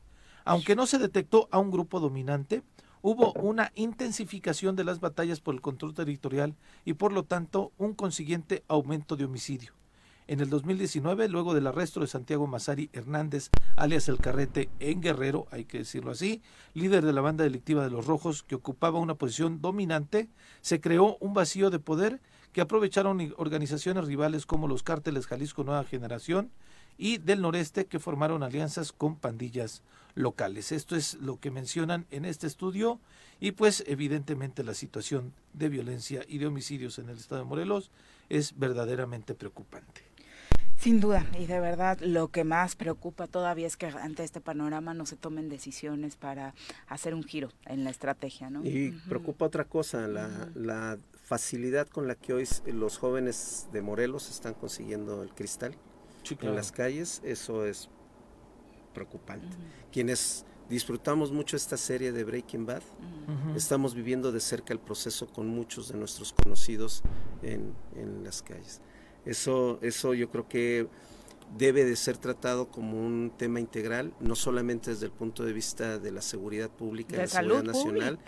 [0.44, 2.62] Aunque no se detectó a un grupo dominante,
[3.02, 7.92] hubo una intensificación de las batallas por el control territorial y por lo tanto un
[7.92, 9.75] consiguiente aumento de homicidio.
[10.28, 15.46] En el 2019, luego del arresto de Santiago Mazari Hernández, alias El Carrete, en Guerrero,
[15.52, 16.42] hay que decirlo así,
[16.74, 20.28] líder de la banda delictiva de los Rojos, que ocupaba una posición dominante,
[20.62, 22.20] se creó un vacío de poder
[22.52, 26.50] que aprovecharon organizaciones rivales como los cárteles Jalisco Nueva Generación
[26.98, 29.82] y del noreste que formaron alianzas con pandillas
[30.16, 30.72] locales.
[30.72, 32.98] Esto es lo que mencionan en este estudio
[33.38, 37.92] y pues evidentemente la situación de violencia y de homicidios en el estado de Morelos
[38.28, 40.05] es verdaderamente preocupante.
[40.78, 44.92] Sin duda, y de verdad lo que más preocupa todavía es que ante este panorama
[44.92, 46.54] no se tomen decisiones para
[46.86, 48.64] hacer un giro en la estrategia, ¿no?
[48.64, 54.54] Y preocupa otra cosa, la, facilidad con la que hoy los jóvenes de Morelos están
[54.54, 55.74] consiguiendo el cristal
[56.40, 57.88] en las calles, eso es
[58.94, 59.56] preocupante.
[59.90, 62.82] Quienes disfrutamos mucho esta serie de Breaking Bad,
[63.56, 67.02] estamos viviendo de cerca el proceso con muchos de nuestros conocidos
[67.42, 68.80] en, en las calles.
[69.26, 70.88] Eso, eso yo creo que
[71.58, 75.98] debe de ser tratado como un tema integral, no solamente desde el punto de vista
[75.98, 78.18] de la seguridad pública y la seguridad nacional,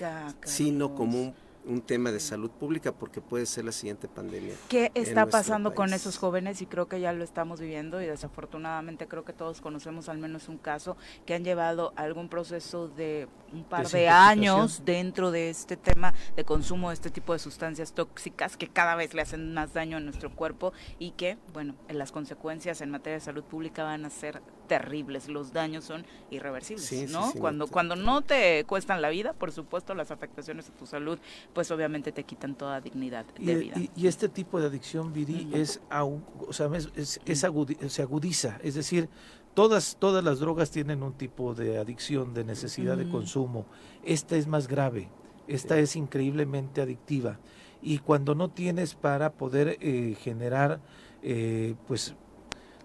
[0.45, 1.35] sino como un
[1.69, 4.55] un tema de salud pública porque puede ser la siguiente pandemia.
[4.69, 6.63] ¿Qué está pasando con esos jóvenes?
[6.63, 10.49] Y creo que ya lo estamos viviendo y desafortunadamente creo que todos conocemos al menos
[10.49, 15.77] un caso que han llevado algún proceso de un par de años dentro de este
[15.77, 19.75] tema de consumo de este tipo de sustancias tóxicas que cada vez le hacen más
[19.75, 24.05] daño a nuestro cuerpo y que, bueno, las consecuencias en materia de salud pública van
[24.05, 27.33] a ser terribles, los daños son irreversibles, ¿no?
[27.33, 31.19] cuando, cuando no te cuestan la vida, por supuesto, las afectaciones a tu salud,
[31.53, 33.77] pues obviamente te quitan toda dignidad de vida.
[33.97, 39.09] Y, este tipo de adicción, Viri, es, o sea, es, se agudiza, es decir,
[39.55, 43.67] todas, todas las drogas tienen un tipo de adicción, de necesidad de consumo.
[44.05, 45.09] Esta es más grave,
[45.49, 47.41] esta es increíblemente adictiva.
[47.81, 50.81] Y cuando no tienes para poder eh, generar,
[51.23, 52.15] eh, pues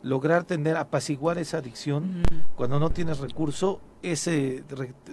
[0.04, 2.24] lograr tener, apaciguar esa adicción,
[2.56, 4.64] cuando no tienes recurso, ese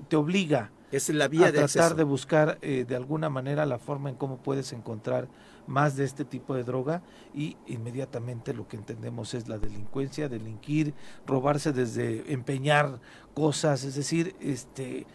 [0.09, 4.11] te obliga es la vía a tratar de buscar eh, de alguna manera la forma
[4.11, 5.29] en cómo puedes encontrar
[5.67, 10.95] más de este tipo de droga y inmediatamente lo que entendemos es la delincuencia, delinquir,
[11.27, 13.01] robarse desde empeñar
[13.35, 15.07] cosas, es decir, este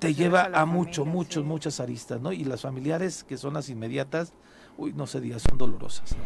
[0.00, 2.30] te lleva a, mucho, muchos, muchas aristas, ¿no?
[2.32, 4.34] Y las familiares que son las inmediatas,
[4.76, 6.16] uy, no se diga, son dolorosas.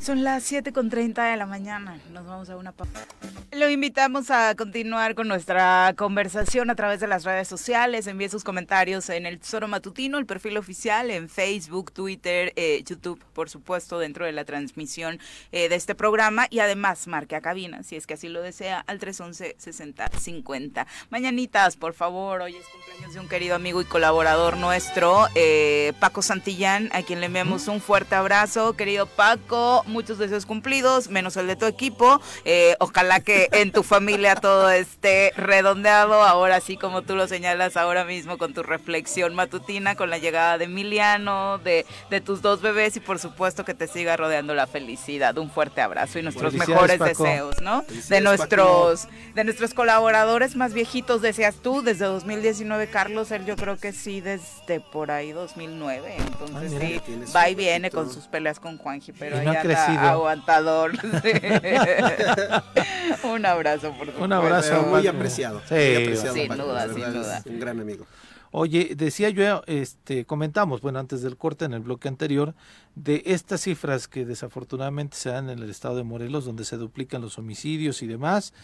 [0.00, 1.98] Son las 7 con 30 de la mañana.
[2.12, 3.06] Nos vamos a una pausa.
[3.52, 8.06] Lo invitamos a continuar con nuestra conversación a través de las redes sociales.
[8.06, 13.24] Envíe sus comentarios en el Tesoro Matutino, el perfil oficial en Facebook, Twitter, eh, YouTube,
[13.32, 15.18] por supuesto, dentro de la transmisión
[15.52, 16.46] eh, de este programa.
[16.50, 20.86] Y además, marque a cabina, si es que así lo desea, al 311-6050.
[21.08, 22.42] Mañanitas, por favor.
[22.42, 27.20] Hoy es cumpleaños de un querido amigo y colaborador nuestro, eh, Paco Santillán, a quien
[27.20, 28.74] le enviamos un fuerte abrazo.
[28.74, 32.20] Querido Paco, muchos deseos cumplidos, menos el de tu equipo.
[32.44, 37.76] Eh, ojalá que en tu familia todo esté redondeado, ahora sí como tú lo señalas
[37.76, 42.60] ahora mismo con tu reflexión matutina, con la llegada de Emiliano, de, de tus dos
[42.60, 45.36] bebés y por supuesto que te siga rodeando la felicidad.
[45.38, 47.84] Un fuerte abrazo y nuestros mejores deseos, ¿no?
[48.08, 53.76] De nuestros, de nuestros colaboradores más viejitos, decías tú, desde 2019, Carlos, él yo creo
[53.76, 58.60] que sí, desde por ahí 2009, entonces ah, sí, va y viene con sus peleas
[58.60, 60.92] con Juanji, pero ya aguantador.
[63.24, 64.82] un abrazo, por Un abrazo.
[64.82, 65.62] Muy apreciado.
[65.68, 67.42] sin duda, sin duda.
[67.44, 68.06] Un gran amigo.
[68.50, 72.54] Oye, decía yo, este, comentamos, bueno, antes del corte en el bloque anterior,
[72.94, 77.20] de estas cifras que desafortunadamente se dan en el estado de Morelos, donde se duplican
[77.20, 78.54] los homicidios y demás,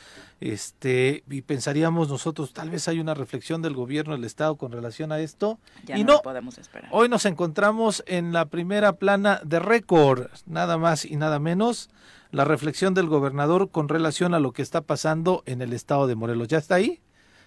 [0.40, 5.12] este, y pensaríamos nosotros, tal vez hay una reflexión del gobierno del estado con relación
[5.12, 6.88] a esto, ya y no, podemos esperar.
[6.92, 11.90] Hoy nos encontramos en la primera plana de récord, nada más y nada menos,
[12.30, 16.16] la reflexión del gobernador con relación a lo que está pasando en el estado de
[16.16, 16.48] Morelos.
[16.48, 17.00] ¿Ya está ahí?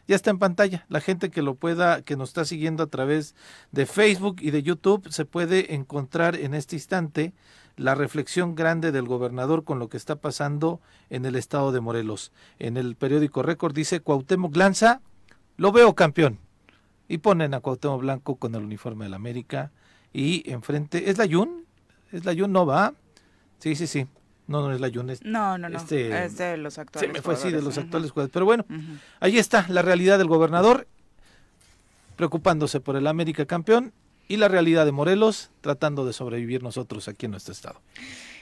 [0.08, 0.86] Ya está en pantalla.
[0.90, 3.36] La gente que lo pueda, que nos está siguiendo a través
[3.72, 7.34] de Facebook y de YouTube, se puede encontrar en este instante
[7.76, 12.32] la reflexión grande del gobernador con lo que está pasando en el estado de Morelos.
[12.58, 15.02] En el periódico Récord dice Cuauhtémoc lanza,
[15.58, 16.40] lo veo campeón.
[17.08, 19.72] Y ponen a Cuauhtémoc Blanco con el uniforme de la América
[20.12, 21.66] y enfrente, ¿es la Yun?
[22.12, 22.52] ¿Es la Yun?
[22.52, 22.94] No va.
[23.60, 24.08] Sí, sí, sí.
[24.48, 25.24] No, no es la Yunes.
[25.24, 25.78] No, no, no.
[25.78, 27.10] Este, es de los actuales.
[27.10, 28.32] Se me fue así, de los actuales jugadores.
[28.34, 28.66] Pero bueno,
[29.20, 30.88] ahí está la realidad del gobernador
[32.16, 33.94] preocupándose por el América campeón
[34.28, 37.82] y la realidad de Morelos tratando de sobrevivir nosotros aquí en nuestro estado.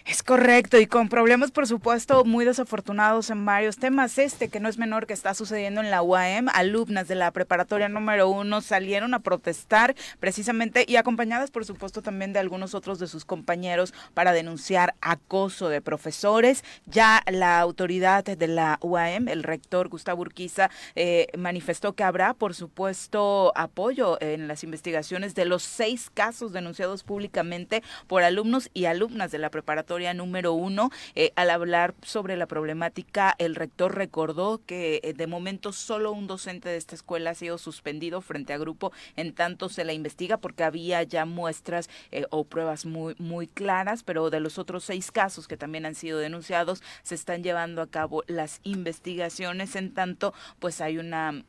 [0.05, 4.19] Es correcto, y con problemas, por supuesto, muy desafortunados en varios temas.
[4.19, 7.89] Este, que no es menor que está sucediendo en la UAM, alumnas de la preparatoria
[7.89, 13.07] número uno salieron a protestar precisamente y acompañadas, por supuesto, también de algunos otros de
[13.07, 16.63] sus compañeros para denunciar acoso de profesores.
[16.85, 22.53] Ya la autoridad de la UAM, el rector Gustavo Urquiza, eh, manifestó que habrá, por
[22.53, 29.31] supuesto, apoyo en las investigaciones de los seis casos denunciados públicamente por alumnos y alumnas
[29.31, 30.89] de la preparatoria preparatoria número uno.
[31.15, 36.27] Eh, al hablar sobre la problemática, el rector recordó que eh, de momento solo un
[36.27, 40.37] docente de esta escuela ha sido suspendido frente a grupo, en tanto se la investiga
[40.37, 45.11] porque había ya muestras eh, o pruebas muy, muy claras, pero de los otros seis
[45.11, 50.33] casos que también han sido denunciados, se están llevando a cabo las investigaciones, en tanto
[50.59, 51.43] pues hay una,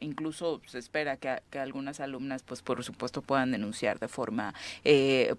[0.00, 4.52] incluso se espera que, algunas alumnas pues por supuesto puedan denunciar de forma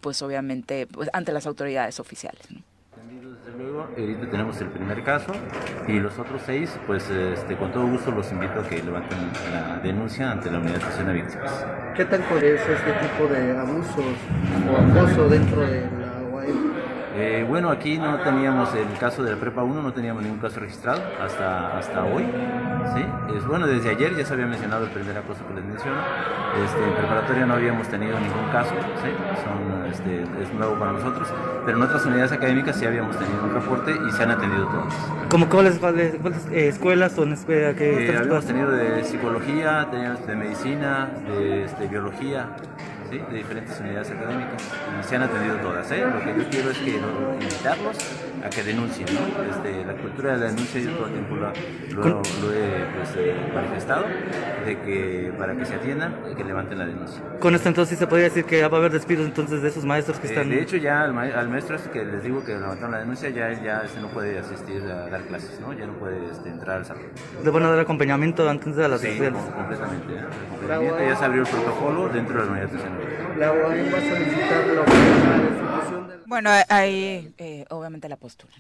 [0.02, 2.47] pues obviamente pues, ante las autoridades oficiales.
[3.06, 5.32] Desde luego, ahorita tenemos el primer caso
[5.88, 9.20] y los otros seis, pues este, con todo gusto los invito a que levanten
[9.52, 11.66] la denuncia ante la Unidad de Atención a Víctimas.
[11.96, 14.06] ¿Qué tan es este tipo de abusos
[14.70, 16.07] o acoso dentro de?
[17.20, 20.60] Eh, bueno, aquí no teníamos el caso de la Prepa 1, no teníamos ningún caso
[20.60, 22.24] registrado hasta, hasta hoy.
[22.94, 23.36] ¿sí?
[23.36, 25.98] Es, bueno, desde ayer ya se había mencionado el primer acoso que les menciono.
[26.64, 29.10] Este, en preparatoria no habíamos tenido ningún caso, ¿sí?
[29.44, 31.28] Son, este, es nuevo para nosotros,
[31.66, 34.94] pero en otras unidades académicas sí habíamos tenido un reporte y se han atendido todas.
[35.32, 36.14] ¿Cómo cuáles, cuáles,
[36.52, 41.88] eh, escuelas son escuelas que eh, Habíamos tenido de psicología, teníamos de medicina, de este,
[41.88, 42.48] biología,
[43.10, 44.64] de diferentes unidades académicas.
[45.00, 45.92] Y se han atendido todas.
[45.92, 46.06] ¿eh?
[46.06, 47.98] Lo que yo quiero es que invitarlos
[48.44, 49.08] a que denuncien.
[49.14, 49.44] ¿no?
[49.44, 54.06] Este, la cultura de la denuncia yo todo el tiempo lo, he pues, eh, manifestado,
[54.66, 57.22] de que para que se atiendan, que levanten la denuncia.
[57.40, 60.20] Con esto entonces se podría decir que va a haber despidos entonces de esos maestros
[60.20, 60.50] que eh, están...
[60.50, 63.82] de hecho ya al, maestro este que les digo que levantaron la denuncia, ya, ya
[63.82, 65.74] este no puede asistir a dar clases, ¿no?
[65.74, 67.04] ya no puede este, entrar al salón.
[67.44, 70.14] ¿Le van a dar acompañamiento antes de las sí, completamente.
[70.14, 71.08] ¿eh?
[71.10, 72.80] Ya se abrió el protocolo dentro de la unidad de
[73.38, 78.54] la va a solicitar la Bueno, ahí eh, obviamente la postura.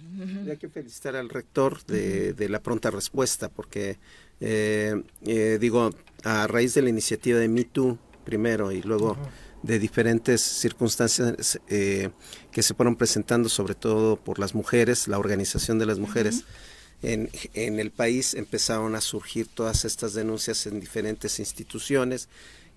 [0.49, 3.97] Hay que felicitar al rector de, la pronta respuesta, porque
[4.39, 5.89] eh, eh, digo,
[6.23, 9.17] a raíz de la iniciativa de MeToo primero y luego
[9.63, 15.87] de diferentes circunstancias que se fueron presentando, sobre todo por las mujeres, la organización de
[15.87, 16.45] las mujeres.
[17.03, 22.27] En, en, el país empezaron a surgir todas estas denuncias en diferentes instituciones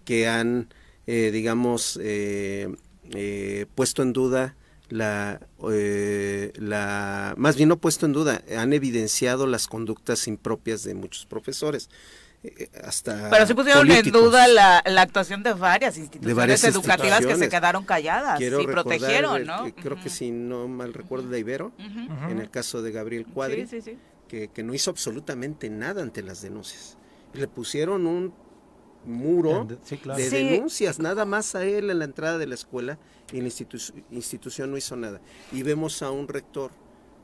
[0.05, 0.69] que han
[1.07, 2.75] eh, digamos, eh,
[3.11, 4.55] eh, puesto en duda
[4.89, 11.27] la, la, más bien no puesto en duda, han evidenciado las conductas impropias de muchos
[11.27, 11.89] profesores.
[12.83, 17.85] hasta Pero sí pusieron en duda la, actuación de varias instituciones educativas que se quedaron
[17.85, 19.73] calladas y protegieron, ¿no?
[19.75, 21.73] creo que si no mal recuerdo de Ibero,
[22.29, 23.67] en el caso de Gabriel Cuadri,
[24.29, 26.97] que, que, no hizo absolutamente nada ante las denuncias.
[27.33, 28.33] Le pusieron un
[29.05, 32.99] muro de denuncias, nada más a él en la entrada de la escuela
[33.33, 33.49] y la
[34.11, 35.21] institución no hizo nada.
[35.53, 36.71] Y vemos a un rector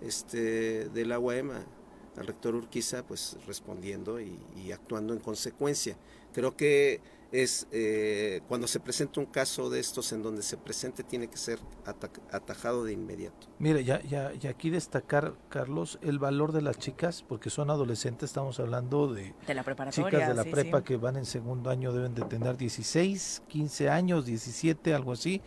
[0.00, 1.50] este, de la UAM,
[2.16, 5.96] al rector Urquiza, pues respondiendo y, y actuando en consecuencia.
[6.32, 7.00] Creo que
[7.32, 11.36] es eh, cuando se presenta un caso de estos en donde se presente tiene que
[11.36, 11.58] ser
[12.30, 13.48] atajado de inmediato.
[13.58, 18.30] Mire, ya, ya, y aquí destacar, Carlos, el valor de las chicas, porque son adolescentes,
[18.30, 19.34] estamos hablando de,
[19.90, 24.26] chicas de la prepa que van en segundo año, deben de tener 16, 15 años,
[24.26, 25.42] 17, algo así,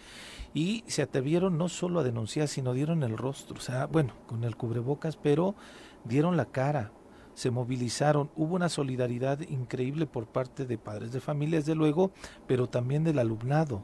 [0.53, 4.43] y se atrevieron no solo a denunciar, sino dieron el rostro, o sea, bueno, con
[4.43, 5.55] el cubrebocas, pero
[6.03, 6.91] dieron la cara,
[7.39, 12.11] se movilizaron, hubo una solidaridad increíble por parte de padres de familia, desde luego,
[12.47, 13.81] pero también del alumnado.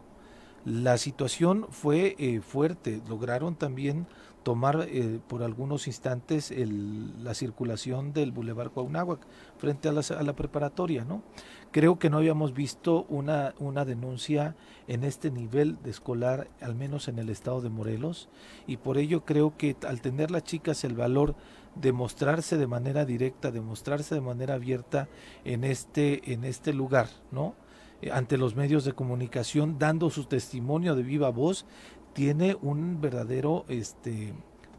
[0.65, 4.07] La situación fue eh, fuerte, lograron también
[4.43, 9.21] tomar eh, por algunos instantes la circulación del Boulevard Cuauhnáhuac
[9.57, 11.23] frente a la, preparatoria, ¿no?
[11.71, 14.57] Creo que no habíamos visto una, una denuncia
[14.89, 18.27] en este nivel de escolar, al menos en el estado de Morelos,
[18.67, 21.35] y por ello creo que al tener las chicas el valor
[21.75, 25.07] demostrarse de manera directa, demostrarse de manera abierta
[25.43, 27.55] en este, en este lugar, ¿no?
[28.01, 31.65] Eh, ante los medios de comunicación, dando su testimonio de viva voz,
[32.13, 34.33] tiene un verdadero, este,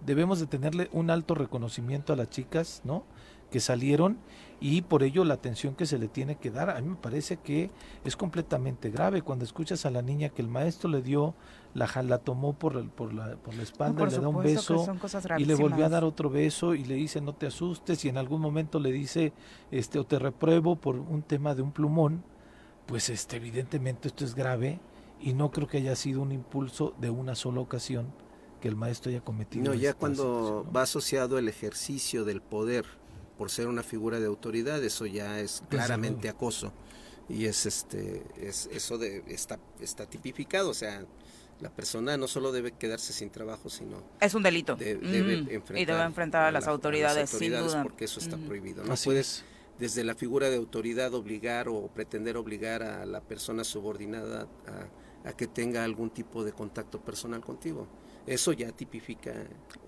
[0.04, 3.04] debemos de tenerle un alto reconocimiento a las chicas, ¿no?
[3.50, 4.18] Que salieron
[4.59, 6.70] y por ello la atención que se le tiene que dar.
[6.70, 7.70] A mí me parece que
[8.04, 11.35] es completamente grave cuando escuchas a la niña que el maestro le dio,
[11.76, 14.86] la, la tomó por, por, la, por la espalda, le da un beso
[15.36, 18.16] y le volvió a dar otro beso y le dice no te asustes y en
[18.16, 19.34] algún momento le dice
[19.70, 22.24] este o te repruebo por un tema de un plumón,
[22.86, 24.80] pues este evidentemente esto es grave
[25.20, 28.06] y no creo que haya sido un impulso de una sola ocasión
[28.60, 29.66] que el maestro haya cometido.
[29.66, 32.86] No, ya cuando va asociado el ejercicio del poder
[33.36, 36.72] por ser una figura de autoridad, eso ya es claramente acoso.
[37.28, 41.04] Y es este, es, eso de, está, está tipificado, o sea,
[41.61, 44.03] la persona no solo debe quedarse sin trabajo, sino...
[44.21, 44.77] Es un delito.
[44.77, 47.83] debe enfrentar y debe enfrentar a, las, autoridades, sin duda.
[47.83, 48.85] Porque eso está prohibido.
[48.85, 49.45] No puedes,
[49.79, 55.33] desde la figura de autoridad, obligar o pretender obligar a la persona subordinada a a
[55.33, 57.87] que tenga algún tipo de contacto personal contigo.
[58.27, 59.33] Eso ya tipifica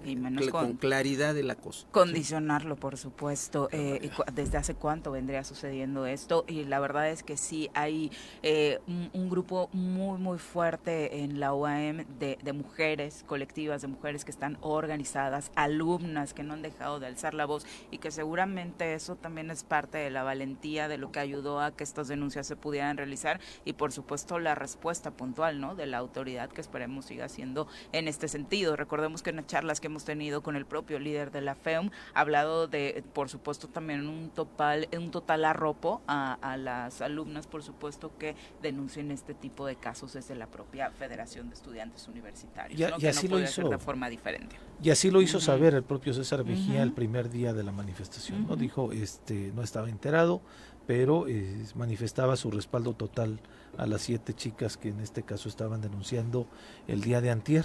[0.04, 0.16] y
[0.50, 1.86] con, claridad el acoso.
[1.90, 3.68] Condicionarlo, por supuesto.
[3.72, 6.44] Eh, ¿Desde hace cuánto vendría sucediendo esto?
[6.46, 8.12] Y la verdad es que sí, hay
[8.42, 14.24] eh, un, grupo muy, muy fuerte en la UAM de, de, mujeres, colectivas de mujeres
[14.24, 18.94] que están organizadas, alumnas que no han dejado de alzar la voz y que seguramente
[18.94, 22.46] eso también es parte de la valentía de lo que ayudó a que estas denuncias
[22.46, 25.74] se pudieran realizar y por supuesto la respuesta puntual ¿no?
[25.74, 28.76] de la autoridad que esperemos siga siendo en este sentido.
[28.76, 31.90] Recordemos que en las charlas que hemos tenido con el propio líder de la FEUM
[32.14, 37.62] ha hablado de, por supuesto, también un total, un total arropo a, las alumnas, por
[37.62, 42.78] supuesto, que denuncien este tipo de casos desde la propia Federación de Estudiantes Universitarios.
[42.98, 44.56] Y, así lo hizo de forma diferente.
[44.82, 48.46] Y así lo hizo saber el propio César Mejía el primer día de la manifestación.
[48.46, 48.56] ¿no?
[48.56, 50.40] Dijo, este, no estaba enterado,
[50.86, 53.40] pero eh, manifestaba su respaldo total
[53.76, 56.46] a las siete chicas que en este caso estaban denunciando
[56.86, 57.64] el día de antier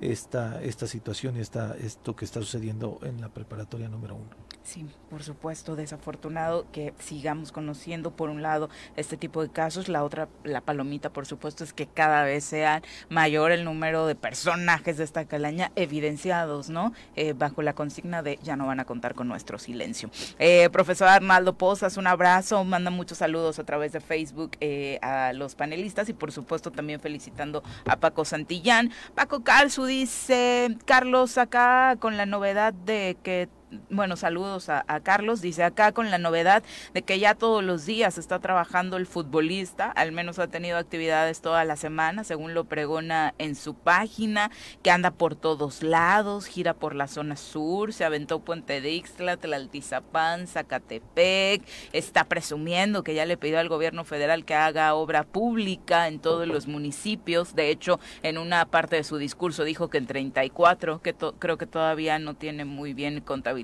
[0.00, 4.47] esta, esta situación y esta, esto que está sucediendo en la preparatoria número uno.
[4.68, 10.04] Sí, por supuesto, desafortunado que sigamos conociendo por un lado este tipo de casos, la
[10.04, 14.98] otra, la palomita por supuesto es que cada vez sea mayor el número de personajes
[14.98, 16.92] de esta calaña evidenciados, ¿no?
[17.16, 20.10] Eh, bajo la consigna de ya no van a contar con nuestro silencio.
[20.38, 25.32] Eh, profesor Arnaldo Pozas, un abrazo, manda muchos saludos a través de Facebook eh, a
[25.32, 28.92] los panelistas y por supuesto también felicitando a Paco Santillán.
[29.14, 33.48] Paco Calzu dice, Carlos, acá con la novedad de que
[33.90, 36.62] bueno, saludos a, Carlos, dice acá con la novedad
[36.94, 41.40] de que ya todos los días está trabajando el futbolista, al menos ha tenido actividades
[41.40, 44.50] toda la semana, según lo pregona en su página,
[44.82, 49.36] que anda por todos lados, gira por la zona sur, se aventó Puente de Ixtla,
[49.36, 51.62] Tlaltizapán, Zacatepec,
[51.92, 56.46] está presumiendo que ya le pidió al gobierno federal que haga obra pública en todos
[56.46, 61.14] los municipios, de hecho, en una parte de su discurso dijo que en 34, que
[61.38, 63.57] creo que todavía no tiene muy bien contabilidad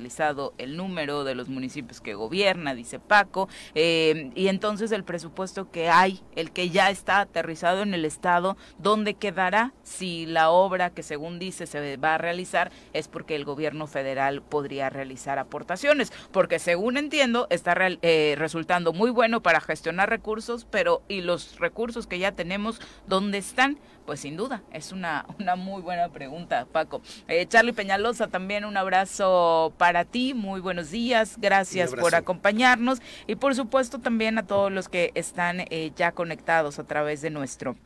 [0.59, 5.88] el número de los municipios que gobierna, dice Paco, eh, y entonces el presupuesto que
[5.88, 11.03] hay, el que ya está aterrizado en el Estado, ¿dónde quedará si la obra que
[11.03, 16.12] según dice se va a realizar es porque el gobierno federal podría realizar aportaciones?
[16.32, 22.07] Porque según entiendo está eh, resultando muy bueno para gestionar recursos, pero ¿y los recursos
[22.07, 23.78] que ya tenemos, dónde están?
[24.05, 27.02] Pues sin duda, es una, una muy buena pregunta, Paco.
[27.28, 33.36] Eh, Charlie Peñalosa, también un abrazo para ti, muy buenos días, gracias por acompañarnos y
[33.36, 37.76] por supuesto también a todos los que están eh, ya conectados a través de nuestro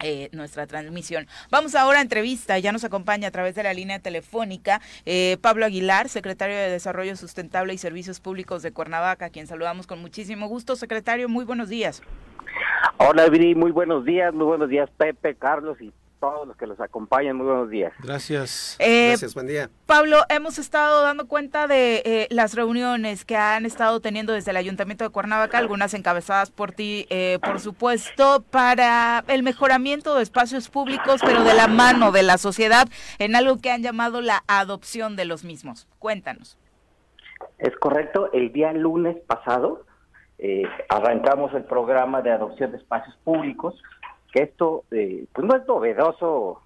[0.00, 1.26] eh, nuestra transmisión.
[1.50, 4.82] Vamos ahora a entrevista, ya nos acompaña a través de la línea telefónica
[5.40, 10.02] Pablo Aguilar, secretario de Desarrollo Sustentable y Servicios Públicos de Cuernavaca, a quien saludamos con
[10.02, 10.76] muchísimo gusto.
[10.76, 12.02] Secretario, muy buenos días.
[12.98, 16.80] Hola, Viri, muy buenos días, muy buenos días, Pepe, Carlos y todos los que los
[16.80, 17.36] acompañan.
[17.36, 17.92] Muy buenos días.
[18.02, 18.76] Gracias.
[18.78, 19.70] Eh, Gracias, buen día.
[19.86, 24.56] Pablo, hemos estado dando cuenta de eh, las reuniones que han estado teniendo desde el
[24.56, 30.68] Ayuntamiento de Cuernavaca, algunas encabezadas por ti, eh, por supuesto, para el mejoramiento de espacios
[30.68, 35.16] públicos, pero de la mano de la sociedad, en algo que han llamado la adopción
[35.16, 35.86] de los mismos.
[35.98, 36.58] Cuéntanos.
[37.58, 39.85] Es correcto, el día lunes pasado
[40.38, 43.80] eh, arrancamos el programa de adopción de espacios públicos,
[44.32, 46.60] que esto eh, pues no es novedoso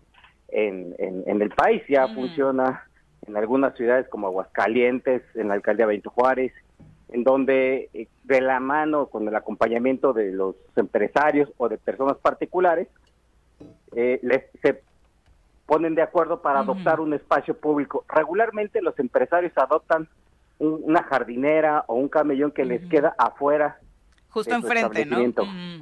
[0.49, 2.14] en, en, el país, ya mm.
[2.14, 2.85] funciona
[3.27, 6.53] en algunas ciudades como Aguascalientes, en la alcaldía Benito Juárez,
[7.11, 12.16] en donde eh, de la mano con el acompañamiento de los empresarios o de personas
[12.16, 12.89] particulares,
[13.93, 14.83] les, se
[15.66, 18.05] ponen de acuerdo para adoptar un espacio público.
[18.09, 20.09] Regularmente los empresarios adoptan
[20.61, 23.79] una jardinera o un camellón que les queda afuera.
[24.29, 25.19] Justo enfrente, ¿no?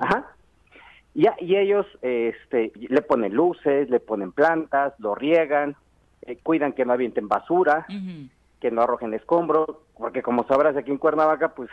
[0.01, 0.33] Ajá.
[1.15, 5.75] Y, y, ellos este, le ponen luces, le ponen plantas, lo riegan,
[6.23, 7.87] eh, cuidan que no avienten basura,
[8.61, 9.69] que no arrojen escombros,
[9.99, 11.71] porque como sabrás aquí en Cuernavaca, pues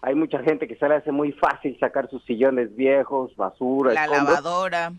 [0.00, 4.06] hay mucha gente que se le hace muy fácil sacar sus sillones viejos, basura, la
[4.06, 4.92] lavadora.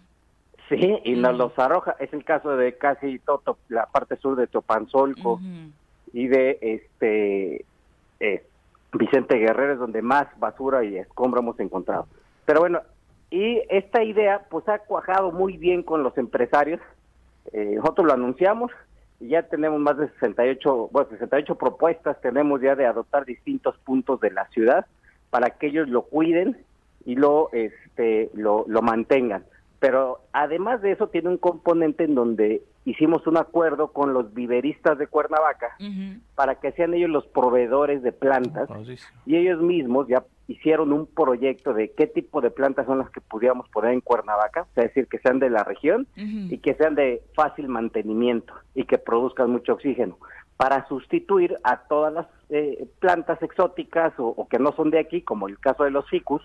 [0.68, 1.96] Sí, y nos los arroja.
[2.00, 5.40] Es el caso de casi todo la parte sur de Topanzolco
[6.14, 7.66] y de este
[8.20, 8.43] eh,
[8.93, 12.07] Vicente Guerrero es donde más basura y escombro hemos encontrado.
[12.45, 12.82] Pero bueno,
[13.30, 16.82] y esta idea pues ha cuajado muy bien con los empresarios.
[17.53, 18.72] Eh, nosotros lo anunciamos
[19.20, 24.20] y ya tenemos más de 68, bueno, 68 propuestas tenemos ya de adoptar distintos puntos
[24.20, 24.86] de la ciudad
[25.30, 26.57] para que ellos lo cuiden
[27.05, 29.43] y lo este lo, lo mantengan.
[29.80, 34.98] Pero además de eso tiene un componente en donde hicimos un acuerdo con los viveristas
[34.98, 35.76] de Cuernavaca
[36.36, 38.68] para que sean ellos los proveedores de plantas
[39.26, 43.22] y ellos mismos ya hicieron un proyecto de qué tipo de plantas son las que
[43.22, 47.22] pudiéramos poner en Cuernavaca, es decir, que sean de la región y que sean de
[47.36, 50.18] fácil mantenimiento y que produzcan mucho oxígeno
[50.58, 55.48] para sustituir a todas las eh, plantas exóticas o, que no son de aquí, como
[55.48, 56.42] el caso de los ficus,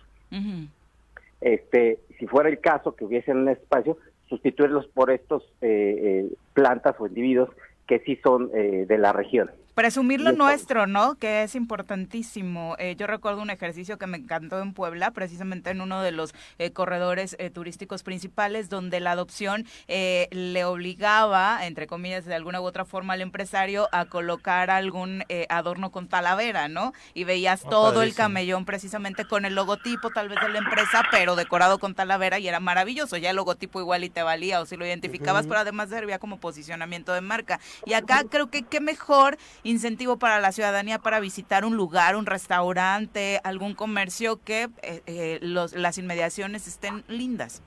[1.41, 3.97] este, si fuera el caso que hubiesen un espacio,
[4.29, 7.51] sustituirlos por estos eh, eh, plantas o individuos
[7.87, 9.51] que sí son de la región.
[9.75, 11.17] Presumir lo nuestro, ¿no?
[11.17, 12.77] Que es importantísimo.
[12.79, 16.33] Eh, yo recuerdo un ejercicio que me encantó en Puebla, precisamente en uno de los
[16.59, 22.65] eh, corredores eh, turísticos principales, donde la adopción le obligaba, entre comillas, de alguna u
[22.65, 26.93] otra forma al empresario a colocar algún adorno con talavera, ¿no?
[27.13, 31.03] Y veías ah, todo el camellón precisamente con el logotipo tal vez de la empresa,
[31.11, 33.17] pero decorado con talavera y era maravilloso.
[33.17, 36.39] Ya el logotipo igual y te valía o si lo identificabas, pero además servía como
[36.39, 37.61] posicionamiento de marca.
[37.85, 42.27] Y acá creo que qué mejor incentivo para la ciudadanía para visitar un lugar, un
[42.27, 47.63] restaurante, algún comercio que eh, eh, los, las inmediaciones estén lindas.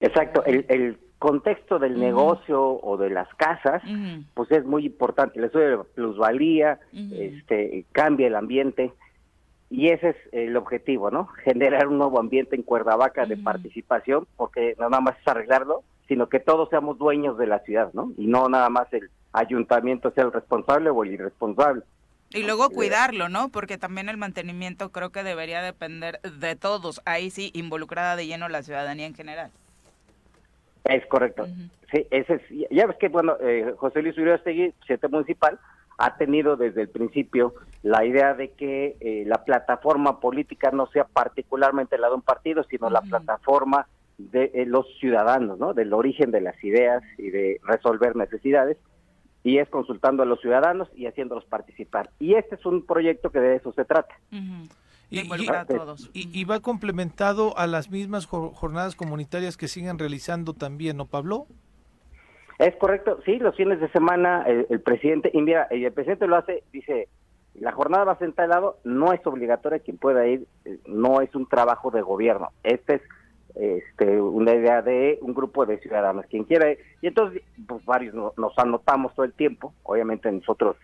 [0.00, 3.82] Exacto, el, contexto del negocio o de las casas,
[4.34, 8.92] pues es muy importante, le sube plusvalía, este, cambia el ambiente.
[9.70, 11.28] Y ese es el objetivo, ¿no?
[11.44, 16.28] Generar un nuevo ambiente en Cuernavaca de participación, porque no nada más es arreglarlo, sino
[16.28, 18.12] que todos seamos dueños de la ciudad, ¿no?
[18.18, 21.82] Y no nada más el ayuntamiento sea el responsable o el irresponsable.
[22.30, 23.50] Y luego cuidarlo, ¿no?
[23.50, 27.00] Porque también el mantenimiento creo que debería depender de todos.
[27.04, 29.50] Ahí sí, involucrada de lleno la ciudadanía en general.
[30.84, 31.46] Es correcto.
[31.92, 35.58] Sí, ese es, ya ves que, bueno, eh, José Luis Uriostegui, presidente municipal,
[35.96, 41.04] ha tenido desde el principio la idea de que eh, la plataforma política no sea
[41.04, 43.86] particularmente la de un partido, sino la plataforma
[44.18, 45.72] de eh, los ciudadanos, ¿no?
[45.72, 48.76] Del origen de las ideas y de resolver necesidades
[49.44, 52.10] y es consultando a los ciudadanos y haciéndolos participar.
[52.18, 54.16] Y este es un proyecto que de eso se trata.
[55.10, 61.46] y, va complementado a las mismas jornadas comunitarias que siguen realizando también, ¿no, Pablo?
[62.58, 66.62] Es correcto, sí, los fines de semana el, presidente, y mira, el presidente lo hace,
[66.72, 67.08] dice,
[67.54, 71.34] la jornada va a ser lado, no es obligatoria quien pueda ir, eh, no es
[71.34, 73.02] un trabajo de gobierno, este es
[73.54, 76.72] este, una idea de un grupo de ciudadanos, quien quiera.
[76.72, 79.72] Y entonces, pues varios nos anotamos todo el tiempo.
[79.84, 80.76] Obviamente nosotros,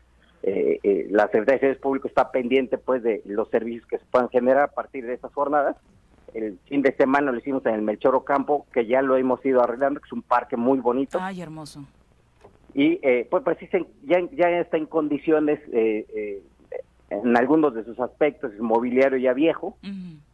[0.42, 4.04] eh, eh, la Secretaría de Servicios Públicos está pendiente pues de los servicios que se
[4.10, 5.76] puedan generar a partir de esas jornadas.
[6.32, 9.62] El fin de semana lo hicimos en el Melchoro Campo, que ya lo hemos ido
[9.62, 11.18] arreglando, que es un parque muy bonito.
[11.20, 11.84] Ay, hermoso.
[12.72, 13.58] Y eh, pues, pues
[14.04, 16.40] ya, ya está en condiciones, eh,
[17.10, 19.76] en algunos de sus aspectos, es mobiliario ya viejo,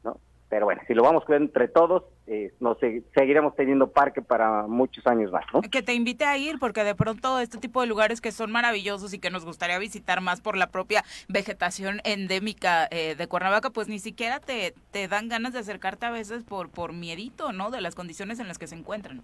[0.04, 0.18] ¿no?
[0.48, 5.06] Pero bueno, si lo vamos ver entre todos, eh, nos seguiremos teniendo parque para muchos
[5.06, 5.60] años más, ¿no?
[5.62, 9.12] Que te invite a ir, porque de pronto este tipo de lugares que son maravillosos
[9.12, 13.88] y que nos gustaría visitar más por la propia vegetación endémica eh, de Cuernavaca, pues
[13.88, 17.70] ni siquiera te, te dan ganas de acercarte a veces por, por miedito, ¿no?
[17.70, 19.22] De las condiciones en las que se encuentran.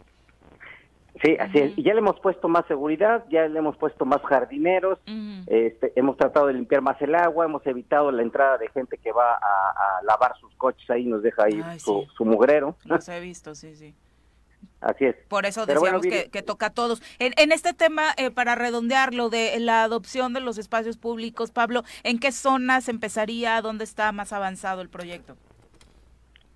[1.20, 1.78] Sí, así es.
[1.78, 4.98] Y ya le hemos puesto más seguridad, ya le hemos puesto más jardineros,
[5.46, 9.12] este, hemos tratado de limpiar más el agua, hemos evitado la entrada de gente que
[9.12, 12.76] va a, lavar sus coches ahí, nos deja ahí su, mugrero.
[12.84, 13.94] Los he visto, sí, sí.
[14.80, 15.16] Así es.
[15.28, 17.02] Por eso decíamos que, toca a todos.
[17.18, 22.18] En, este tema, eh, para redondearlo de la adopción de los espacios públicos, Pablo, ¿en
[22.18, 23.60] qué zonas empezaría?
[23.60, 25.36] ¿Dónde está más avanzado el proyecto?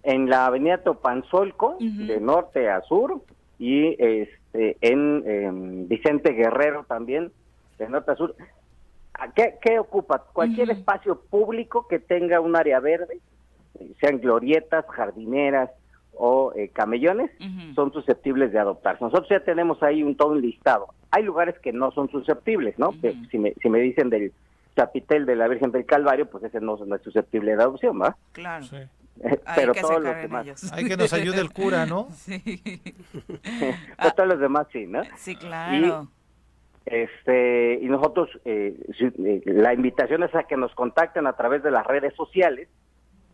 [0.03, 3.23] En la avenida Topanzolco, de norte a sur,
[3.59, 4.46] y este,
[4.81, 7.33] en Vicente Guerrero también,
[7.79, 8.35] de norte a sur.
[9.35, 10.25] ¿Qué, ocupa?
[10.33, 13.19] Cualquier espacio público que tenga un área verde,
[14.01, 15.71] sean glorietas, jardineras
[16.15, 17.31] o eh, camellones,
[17.75, 19.05] son susceptibles de adoptarse.
[19.05, 20.89] Nosotros ya tenemos ahí un todo un listado.
[21.11, 22.95] Hay lugares que no son susceptibles, ¿no?
[23.31, 24.33] si, me, si me dicen del
[24.77, 28.17] chapitel de la Virgen del Calvario, pues ese no, es susceptible de adopción, ¿va?
[28.33, 28.67] Claro.
[29.55, 30.73] Pero todos los demás.
[30.73, 32.09] Hay que nos ayude el cura, ¿no?
[32.17, 32.43] Sí.
[33.99, 35.03] pues todos los demás sí, ¿no?
[35.17, 36.09] Sí, claro.
[36.87, 41.63] Y, este, y nosotros, eh, eh, la invitación es a que nos contacten a través
[41.63, 42.69] de las redes sociales,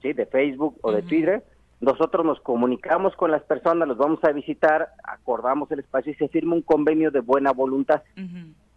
[0.00, 0.12] ¿sí?
[0.12, 1.44] De Facebook o de Twitter.
[1.80, 6.28] Nosotros nos comunicamos con las personas, los vamos a visitar, acordamos el espacio y se
[6.28, 8.02] firma un convenio de buena voluntad.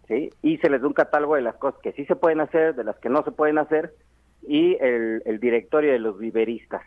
[0.08, 0.32] ¿sí?
[0.42, 2.84] Y se les da un catálogo de las cosas que sí se pueden hacer, de
[2.84, 3.94] las que no se pueden hacer,
[4.48, 6.82] y el, el directorio de los viveristas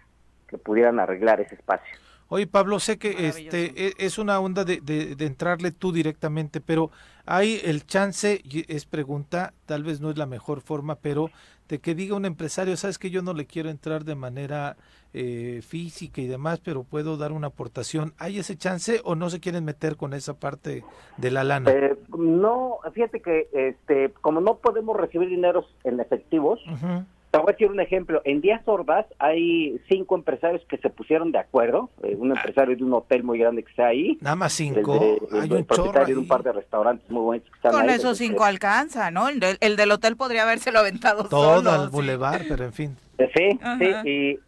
[0.49, 1.99] que pudieran arreglar ese espacio.
[2.31, 6.91] Oye, Pablo, sé que este e, es una onda de, de, entrarle tú directamente, pero
[7.25, 11.31] hay el chance, es pregunta, tal vez no es la mejor forma, pero
[11.69, 14.77] de que diga un empresario, sabes que yo no le quiero entrar de manera
[15.15, 18.13] eh, física y demás, pero puedo dar una aportación.
[18.19, 20.85] ¿Hay ese chance o no se quieren meter con esa parte
[21.17, 21.71] de la lana?
[21.71, 26.61] Eh, no, fíjate que este, como no podemos recibir dineros en efectivos,
[27.39, 28.21] te voy a decir un ejemplo.
[28.25, 31.91] En Díaz Ordaz hay cinco empresarios que se pusieron de acuerdo.
[32.03, 34.19] Eh, un empresario de un hotel muy grande que está ahí.
[34.21, 35.19] Nada más cinco.
[35.33, 38.45] hay un propietario de un par de restaurantes muy buenos que están Con esos cinco
[38.45, 39.29] alcanza, ¿no?
[39.29, 42.97] El, del hotel podría habérselo aventado Todo al bulevar, pero en fin.
[43.19, 44.39] Eh, sí, sí.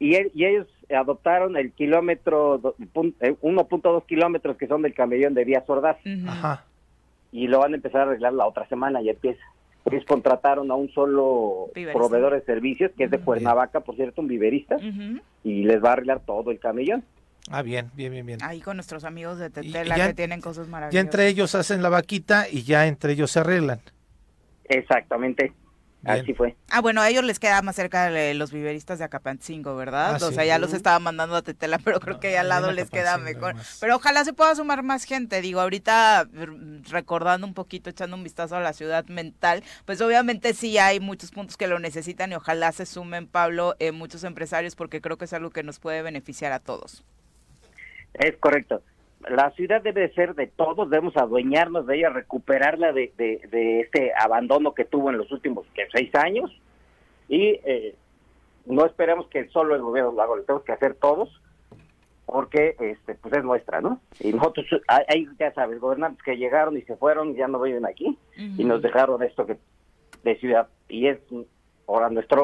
[0.00, 5.68] Y, y, ellos adoptaron el kilómetro, 1.2 eh, kilómetros que son del camellón de Díaz
[5.68, 5.96] Ordaz.
[6.26, 6.64] Ajá.
[7.32, 9.42] Y lo van a empezar a arreglar la otra semana y empieza
[9.86, 14.28] ellos contrataron a un solo proveedor de servicios, que es de Cuernavaca, por cierto, un
[14.28, 14.76] viverista,
[15.44, 17.04] y les va a arreglar todo el camellón.
[17.50, 18.38] Ah, bien, bien, bien, bien.
[18.42, 20.94] Ahí con nuestros amigos de Tetela que tienen cosas maravillosas.
[20.94, 23.80] Ya entre ellos hacen la vaquita y ya entre ellos se arreglan.
[24.64, 25.52] Exactamente.
[26.04, 26.56] Así fue.
[26.70, 30.18] Ah, bueno, a ellos les queda más cerca de los viveristas de Acapancingo, ¿verdad?
[30.22, 32.88] Ah, o sea, ya los estaba mandando a Tetela, pero creo que al lado les
[32.90, 33.56] queda mejor.
[33.80, 35.40] Pero ojalá se pueda sumar más gente.
[35.40, 36.28] Digo, ahorita
[36.88, 41.32] recordando un poquito, echando un vistazo a la ciudad mental, pues obviamente sí hay muchos
[41.32, 45.24] puntos que lo necesitan y ojalá se sumen, Pablo, eh, muchos empresarios, porque creo que
[45.24, 47.04] es algo que nos puede beneficiar a todos.
[48.14, 48.82] Es correcto
[49.20, 54.74] la ciudad debe ser de todos, debemos adueñarnos de ella, recuperarla de, de, este abandono
[54.74, 56.50] que tuvo en los últimos seis años
[57.28, 57.94] y eh,
[58.66, 61.40] no esperemos que solo el gobierno lo haga, lo tenemos que hacer todos
[62.26, 64.00] porque este pues es nuestra, ¿no?
[64.20, 68.18] Y nosotros, hay, ya sabes, gobernantes que llegaron y se fueron, ya no viven aquí
[68.36, 69.56] y nos dejaron esto que
[70.24, 71.18] de ciudad y es
[71.86, 72.42] ahora nuestra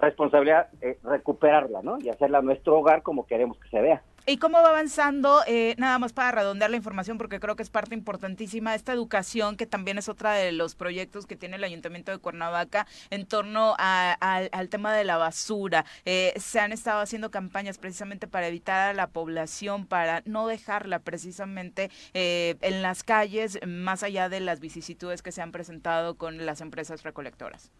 [0.00, 1.98] responsabilidad eh, recuperarla, ¿no?
[2.00, 4.02] Y hacerla nuestro hogar como queremos que se vea.
[4.28, 7.70] ¿Y cómo va avanzando, eh, nada más para redondear la información, porque creo que es
[7.70, 12.10] parte importantísima, esta educación, que también es otra de los proyectos que tiene el Ayuntamiento
[12.10, 15.84] de Cuernavaca en torno al tema de la basura?
[16.04, 20.98] Eh, se han estado haciendo campañas precisamente para evitar a la población, para no dejarla
[20.98, 26.44] precisamente eh, en las calles, más allá de las vicisitudes que se han presentado con
[26.44, 27.70] las empresas recolectoras.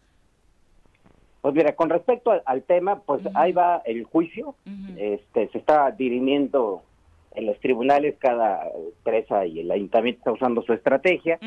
[1.47, 4.55] Pues mira, con respecto al, tema, pues ahí va el juicio,
[4.97, 6.81] este, se está dirimiendo
[7.35, 11.39] en los tribunales, cada empresa y el ayuntamiento está usando su estrategia.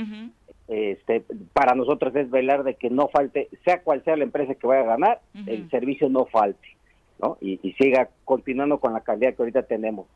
[0.68, 1.22] este,
[1.52, 4.84] para nosotros es velar de que no falte, sea cual sea la empresa que vaya
[4.84, 6.78] a ganar, el servicio no falte,
[7.20, 7.36] ¿no?
[7.42, 10.06] Y, y siga continuando con la calidad que ahorita tenemos,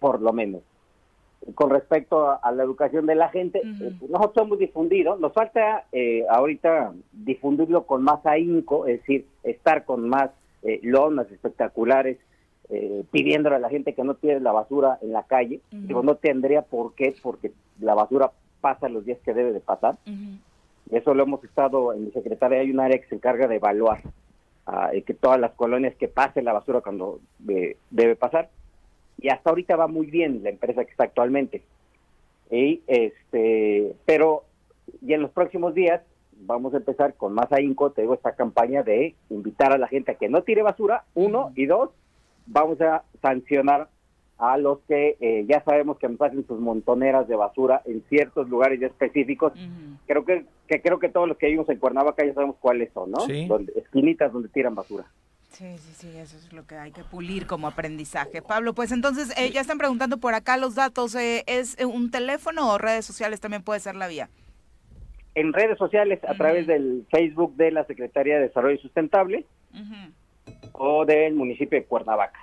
[0.00, 0.62] por lo menos
[1.54, 6.24] con respecto a, la educación de la gente, eh, nosotros hemos difundido, nos falta eh,
[6.28, 10.30] ahorita difundirlo con más ahínco, es decir, estar con más
[10.62, 12.18] eh, lonas espectaculares,
[13.10, 15.62] pidiéndole a la gente que no tire la basura en la calle.
[15.70, 18.30] Digo, no tendría por qué, porque la basura
[18.60, 19.96] pasa los días que debe de pasar.
[20.90, 24.02] Eso lo hemos estado, en mi secretaria hay un área que se encarga de evaluar
[24.66, 28.50] ah, que todas las colonias que pase la basura cuando debe pasar
[29.18, 31.62] y hasta ahorita va muy bien la empresa que está actualmente.
[32.50, 34.44] Y este, pero
[35.02, 36.02] y en los próximos días
[36.40, 40.12] vamos a empezar con más ahínco, te digo, esta campaña de invitar a la gente
[40.12, 41.90] a que no tire basura, uno, y dos,
[42.46, 43.88] vamos a sancionar
[44.38, 48.48] a los que eh, ya sabemos que nos hacen sus montoneras de basura en ciertos
[48.48, 49.52] lugares ya específicos.
[50.06, 53.10] Creo que, que, creo que todos los que vivimos en Cuernavaca ya sabemos cuáles son,
[53.10, 53.18] ¿no?
[53.48, 55.06] Donde, esquinitas donde tiran basura.
[55.58, 58.42] Sí, sí, sí, eso es lo que hay que pulir como aprendizaje.
[58.42, 61.16] Pablo, pues entonces eh, ya están preguntando por acá los datos.
[61.16, 64.30] Eh, ¿Es un teléfono o redes sociales también puede ser la vía?
[65.34, 69.46] En redes sociales, a través del Facebook de la Secretaría de Desarrollo Sustentable
[70.74, 72.38] o del municipio de Cuernavaca.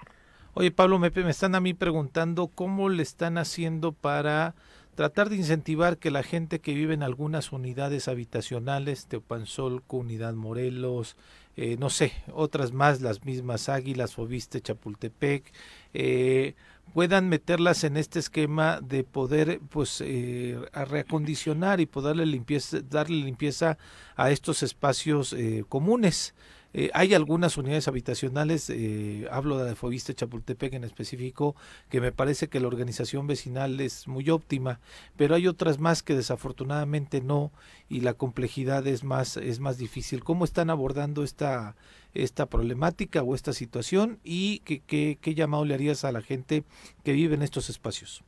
[0.54, 4.56] Oye, Pablo, me, me están a mí preguntando cómo le están haciendo para
[4.96, 11.16] tratar de incentivar que la gente que vive en algunas unidades habitacionales, Teopanzolco, Unidad Morelos,
[11.58, 15.54] eh, no sé, otras más, las mismas Águilas, Fobiste, Chapultepec,
[15.94, 16.56] eh,
[16.94, 23.78] puedan meterlas en este esquema de poder pues eh, reacondicionar y poderle limpieza, darle limpieza
[24.16, 26.36] a estos espacios eh, comunes.
[26.78, 31.56] Eh, hay algunas unidades habitacionales, eh, hablo de Fobiste Chapultepec en específico,
[31.90, 34.82] que me parece que la organización vecinal es muy óptima,
[35.16, 37.54] pero hay otras más que desafortunadamente no
[37.88, 40.26] y la complejidad es más es más difícil.
[40.26, 41.78] ¿Cómo están abordando esta
[42.14, 46.66] esta problemática o esta situación y qué, qué, qué llamado le harías a la gente
[47.06, 48.22] que vive en estos espacios?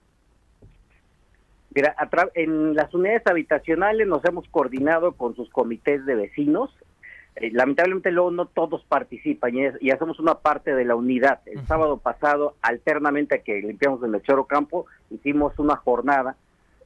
[1.76, 1.98] Mira,
[2.34, 6.74] en las unidades habitacionales nos hemos coordinado con sus comités de vecinos
[7.40, 11.40] eh, lamentablemente luego no todos participan y, hacemos una parte de la unidad.
[11.46, 16.36] El sábado pasado, alternamente que limpiamos el Mechoro Campo, hicimos una jornada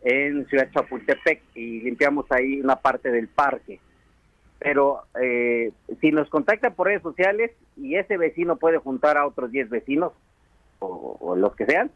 [0.04, 3.80] en Ciudad Chapultepec y limpiamos ahí una parte del parque.
[4.60, 5.72] Pero eh,
[6.02, 10.12] si nos contacta por redes sociales y ese vecino puede juntar a otros 10 vecinos
[10.80, 11.92] o, o los que sean,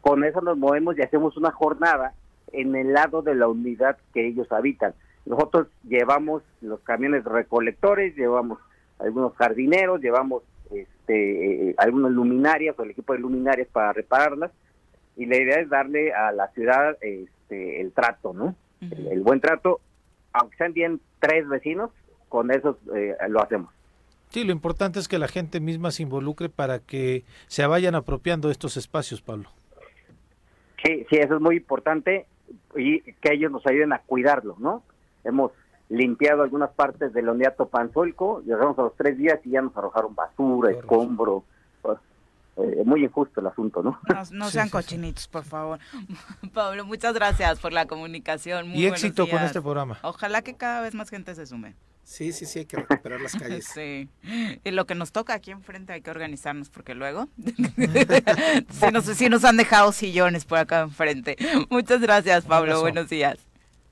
[0.00, 2.14] con eso nos movemos y hacemos una jornada
[2.52, 4.94] en el lado de la unidad que ellos habitan
[5.26, 8.58] nosotros llevamos los camiones recolectores, llevamos
[8.98, 14.50] algunos jardineros, llevamos este, eh, algunas luminarias o el equipo de luminarias para repararlas
[15.16, 18.54] y la idea es darle a la ciudad este, el trato, ¿no?
[18.80, 19.80] el, buen trato,
[20.32, 21.90] aunque sean bien tres vecinos,
[22.28, 23.72] con eso eh, lo hacemos.
[24.28, 28.50] Sí, lo importante es que la gente misma se involucre para que se vayan apropiando
[28.50, 29.50] estos espacios, Pablo.
[30.84, 32.26] Sí, sí, eso es muy importante
[32.76, 34.82] y que ellos nos ayuden a cuidarlo, ¿no?
[35.26, 35.52] Hemos
[35.88, 40.14] limpiado algunas partes del Oniato Panzolco, llegamos a los tres días y ya nos arrojaron
[40.14, 41.44] basura, escombro.
[41.82, 41.98] Pues,
[42.56, 44.00] eh, muy injusto el asunto, ¿no?
[44.32, 45.78] No, sean cochinitos, por favor.
[46.54, 48.74] Pablo, muchas gracias por la comunicación.
[48.74, 49.98] y éxito con este programa.
[50.02, 51.74] Ojalá que cada vez más gente se sume.
[52.02, 53.66] Sí, sí, sí, hay que recuperar las calles.
[53.74, 54.08] Sí.
[54.62, 57.28] Y lo que nos toca aquí enfrente hay que organizarnos porque luego
[59.14, 61.36] sí, nos, han dejado sillones por acá enfrente.
[61.68, 62.80] Muchas gracias, Pablo.
[62.80, 63.38] Buenos días.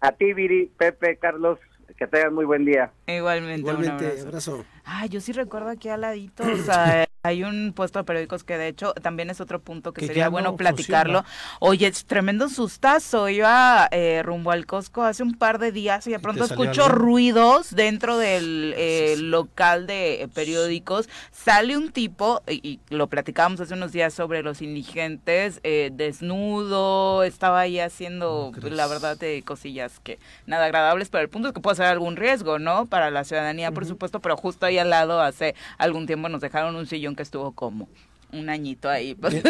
[0.04, 1.58] A ti, Viri, Pepe, Carlos,
[1.96, 2.92] que tengan muy buen día.
[3.06, 3.60] Igualmente.
[3.60, 4.64] Igualmente, un abrazo.
[4.84, 8.58] Ay, yo sí recuerdo aquí al ladito, o sea, hay un puesto de periódicos que
[8.58, 11.24] de hecho también es otro punto que, sería bueno platicarlo.
[11.58, 13.30] Oye, es tremendo sustazo.
[13.30, 17.74] Iba eh, rumbo al Costco hace un par de días y de pronto escucho ruidos
[17.74, 21.08] dentro del eh, local de periódicos.
[21.32, 27.60] Sale un tipo, y, lo platicábamos hace unos días sobre los indigentes, eh, desnudo, estaba
[27.60, 31.76] ahí haciendo, la verdad, de cosillas que nada agradables, pero el punto es que puede
[31.76, 32.84] ser algún riesgo, ¿no?
[32.84, 36.76] Para la ciudadanía, por supuesto, pero justo ahí al lado hace algún tiempo nos dejaron
[36.76, 37.88] un sillón que estuvo como
[38.34, 39.14] un añito ahí.
[39.14, 39.42] Pues,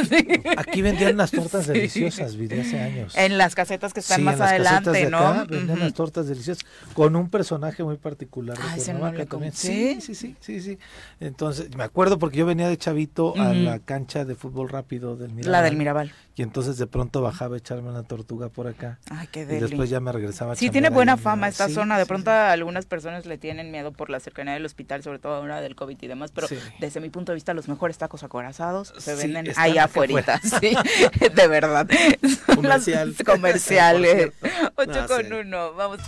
[0.56, 3.16] aquí vendían las tortas deliciosas, vi hace años.
[3.16, 5.46] En las casetas que están más adelante, ¿no?
[5.46, 8.56] vendían las tortas deliciosas con un personaje muy particular.
[8.56, 10.00] De ¿Sí?
[10.00, 10.78] sí, sí, sí, sí.
[11.20, 15.30] Entonces, me acuerdo porque yo venía de chavito a la cancha de fútbol rápido del
[15.30, 15.52] Mirabal.
[15.52, 16.12] La del Mirabal.
[16.36, 18.98] Y entonces de pronto bajaba a echarme una tortuga por acá.
[19.08, 20.56] Ay, qué Y después ya me regresaba.
[20.56, 21.96] sí, tiene buena fama esta zona.
[21.98, 25.60] De pronto algunas personas le tienen miedo por la cercanía del hospital, sobre todo ahora
[25.60, 26.32] del COVID y demás.
[26.32, 26.48] Pero
[26.80, 30.40] desde mi punto de vista, los mejores tacos acorazados se venden ahí afuera.
[30.60, 30.76] Sí,
[31.34, 31.88] de verdad.
[32.54, 33.14] Comercial.
[33.24, 34.32] comerciales.
[34.76, 35.74] 8 con 1.
[35.74, 36.00] Vamos.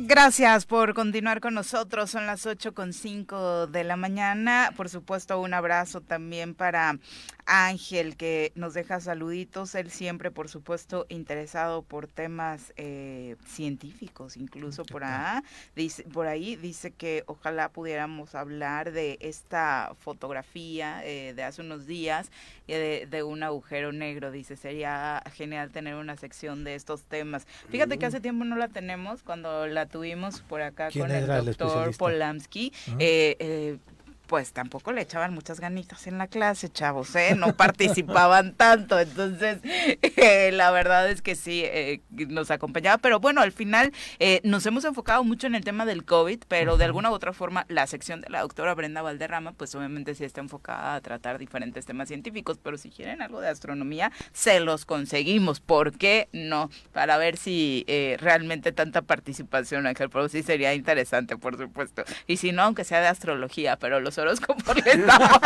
[0.00, 2.08] Gracias por continuar con nosotros.
[2.08, 4.72] Son las ocho con cinco de la mañana.
[4.76, 7.00] Por supuesto, un abrazo también para
[7.46, 9.74] Ángel, que nos deja saluditos.
[9.74, 15.40] Él siempre, por supuesto, interesado por temas eh, científicos, incluso por ahí,
[15.74, 21.86] dice, por ahí dice que ojalá pudiéramos hablar de esta fotografía eh, de hace unos
[21.86, 22.30] días
[22.68, 24.30] eh, de, un agujero negro.
[24.30, 27.46] Dice, sería genial tener una sección de estos temas.
[27.70, 31.96] Fíjate que hace tiempo no la tenemos cuando la tuvimos por acá con el doctor
[31.96, 32.72] Polanski.
[32.98, 33.78] Eh, eh,
[34.28, 37.34] pues tampoco le echaban muchas ganitas en la clase, chavos, ¿eh?
[37.34, 43.40] No participaban tanto, entonces eh, la verdad es que sí, eh, nos acompañaba, pero bueno,
[43.40, 47.10] al final eh, nos hemos enfocado mucho en el tema del COVID, pero de alguna
[47.10, 50.96] u otra forma la sección de la doctora Brenda Valderrama, pues obviamente sí está enfocada
[50.96, 55.96] a tratar diferentes temas científicos, pero si quieren algo de astronomía, se los conseguimos, ¿por
[55.96, 56.68] qué no?
[56.92, 57.86] Para ver si
[58.18, 63.00] realmente tanta participación, Ángel, pero sí sería interesante, por supuesto, y si no, aunque sea
[63.00, 65.40] de astrología, pero los horóscopos le estamos...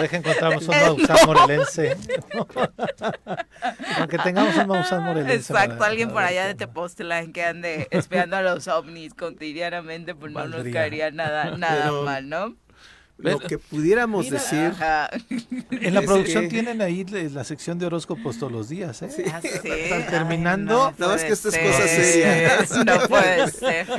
[0.00, 1.96] Deja encontramos un Maussan morelense.
[3.98, 5.52] Aunque tengamos un Maussan morelense.
[5.52, 10.46] Exacto, alguien por allá de Tepoztlán que ande espiando a los ovnis cotidianamente, pues no
[10.46, 12.56] nos caería nada, nada mal, ¿no?
[13.18, 14.72] Lo que pudiéramos decir.
[15.70, 19.24] En la producción tienen ahí la sección de horóscopos todos los días, ¿eh?
[19.32, 20.92] Ah, Están terminando.
[20.98, 22.58] no, es que esto es cosa seria.
[22.84, 23.88] No puede ser.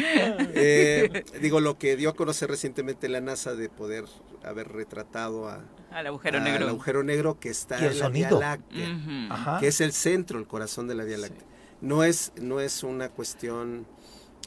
[0.61, 4.05] Eh, digo, lo que dio a conocer recientemente la NASA de poder
[4.43, 6.63] haber retratado a, al agujero negro.
[6.63, 10.87] Al agujero negro que está en la Vía Láctea, que es el centro, el corazón
[10.87, 11.45] de la Vía Láctea.
[11.81, 13.87] No es, no es una cuestión,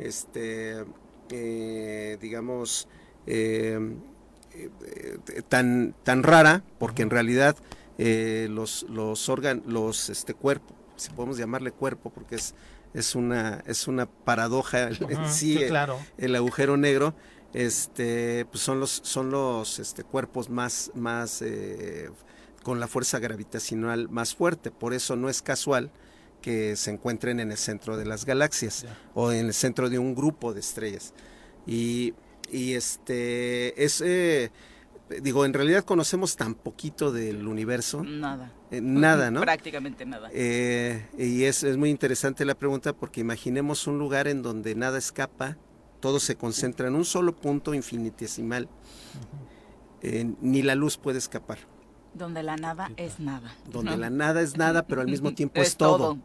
[0.00, 0.84] este,
[1.30, 2.88] eh, digamos,
[3.26, 3.78] eh,
[5.48, 7.56] tan, tan rara, porque en realidad
[7.98, 12.54] eh, los, los órganos, los este cuerpo, si podemos llamarle cuerpo, porque es,
[12.94, 15.98] es una, es una paradoja en sí, claro.
[16.18, 17.14] el, agujero negro,
[17.52, 22.10] este, pues son los, son los este, cuerpos más, más eh,
[22.62, 24.70] con la fuerza gravitacional más fuerte.
[24.70, 25.90] Por eso no es casual
[26.40, 28.84] que se encuentren en el centro de las galaxias
[29.14, 31.14] o en el centro de un grupo de estrellas.
[31.66, 32.14] Y,
[32.52, 34.50] y este, es, eh,
[35.22, 38.04] digo, en realidad conocemos tan poquito del universo.
[38.04, 38.52] Nada.
[38.70, 39.40] Eh, nada, ¿no?
[39.40, 40.28] Prácticamente nada.
[40.32, 44.98] Eh, y es, es muy interesante la pregunta porque imaginemos un lugar en donde nada
[44.98, 45.56] escapa,
[46.00, 48.68] todo se concentra en un solo punto infinitesimal.
[50.40, 51.58] ni la luz puede escapar.
[52.14, 53.54] Donde la nada es nada.
[53.70, 56.18] Donde la nada es nada, pero al mismo tiempo es, todo.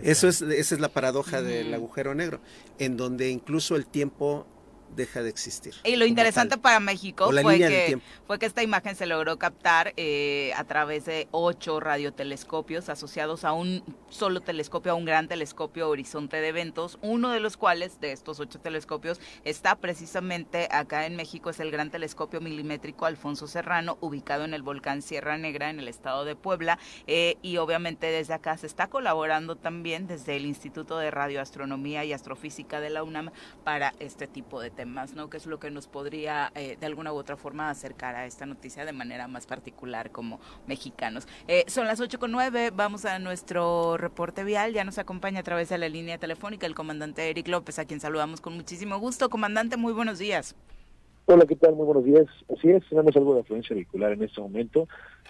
[0.00, 2.40] Eso es, esa es la paradoja del agujero negro,
[2.78, 4.46] en donde incluso el tiempo
[4.94, 5.74] deja de existir.
[5.84, 10.52] Y lo interesante para México fue que, fue que esta imagen se logró captar eh,
[10.56, 16.40] a través de ocho radiotelescopios asociados a un solo telescopio, a un gran telescopio horizonte
[16.40, 21.50] de eventos, uno de los cuales, de estos ocho telescopios, está precisamente acá en México,
[21.50, 25.88] es el gran telescopio milimétrico Alfonso Serrano, ubicado en el volcán Sierra Negra, en el
[25.88, 30.98] estado de Puebla, eh, y obviamente desde acá se está colaborando también desde el Instituto
[30.98, 33.30] de Radioastronomía y Astrofísica de la UNAM
[33.64, 35.28] para este tipo de temas, ¿no?
[35.28, 38.46] Que es lo que nos podría eh, de alguna u otra forma acercar a esta
[38.46, 41.26] noticia de manera más particular como mexicanos.
[41.48, 45.42] Eh, son las 8 con 9, vamos a nuestro reporte vial, ya nos acompaña a
[45.42, 49.28] través de la línea telefónica el comandante Eric López, a quien saludamos con muchísimo gusto.
[49.30, 50.54] Comandante, muy buenos días.
[51.28, 51.74] Hola, ¿qué tal?
[51.74, 52.26] Muy buenos días.
[52.56, 54.86] Así es, tenemos algo de afluencia vehicular en este momento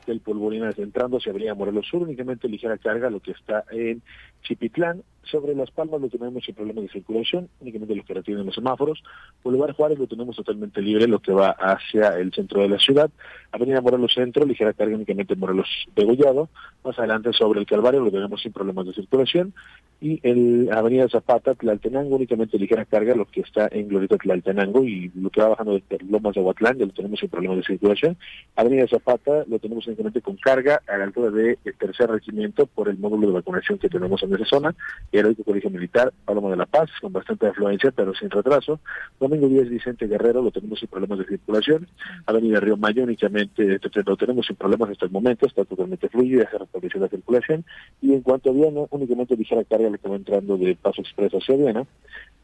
[0.07, 4.03] del Polvorinas entrando hacia Avenida Morelos Sur, únicamente ligera carga, lo que está en
[4.42, 8.55] Chipitlán, sobre Las Palmas lo tenemos sin problema de circulación, únicamente lo que retienen los
[8.55, 9.03] semáforos.
[9.43, 13.11] Boulevard Juárez lo tenemos totalmente libre, lo que va hacia el centro de la ciudad.
[13.53, 16.49] Avenida Morelos Centro, ligera carga únicamente Morelos Degollado.
[16.85, 19.55] Más adelante sobre el Calvario lo tenemos sin problemas de circulación.
[20.01, 25.11] Y el Avenida Zapata, Tlaltenango, únicamente ligera carga, lo que está en Glorita Tlaltenango y
[25.14, 28.16] lo que va bajando de Lomas de Aguatlán, ya lo tenemos sin problemas de circulación.
[28.57, 32.99] Avenida Zapata lo tenemos únicamente con carga a la altura del tercer regimiento por el
[32.99, 34.74] módulo de vacunación que tenemos en esa zona
[35.19, 38.81] Heroico Colegio Militar, Paloma de la Paz, con bastante afluencia, pero sin retraso.
[39.19, 41.89] Domingo 10, Vicente Guerrero, lo tenemos sin problemas de circulación.
[42.27, 46.51] Avenida Río Mayo, únicamente lo tenemos sin problemas hasta el momento, está totalmente fluido, ya
[46.51, 47.64] se restableció la circulación.
[48.03, 51.57] Y en cuanto a Viana, únicamente ligera carga le que entrando de Paso Expreso hacia
[51.57, 51.87] Viana.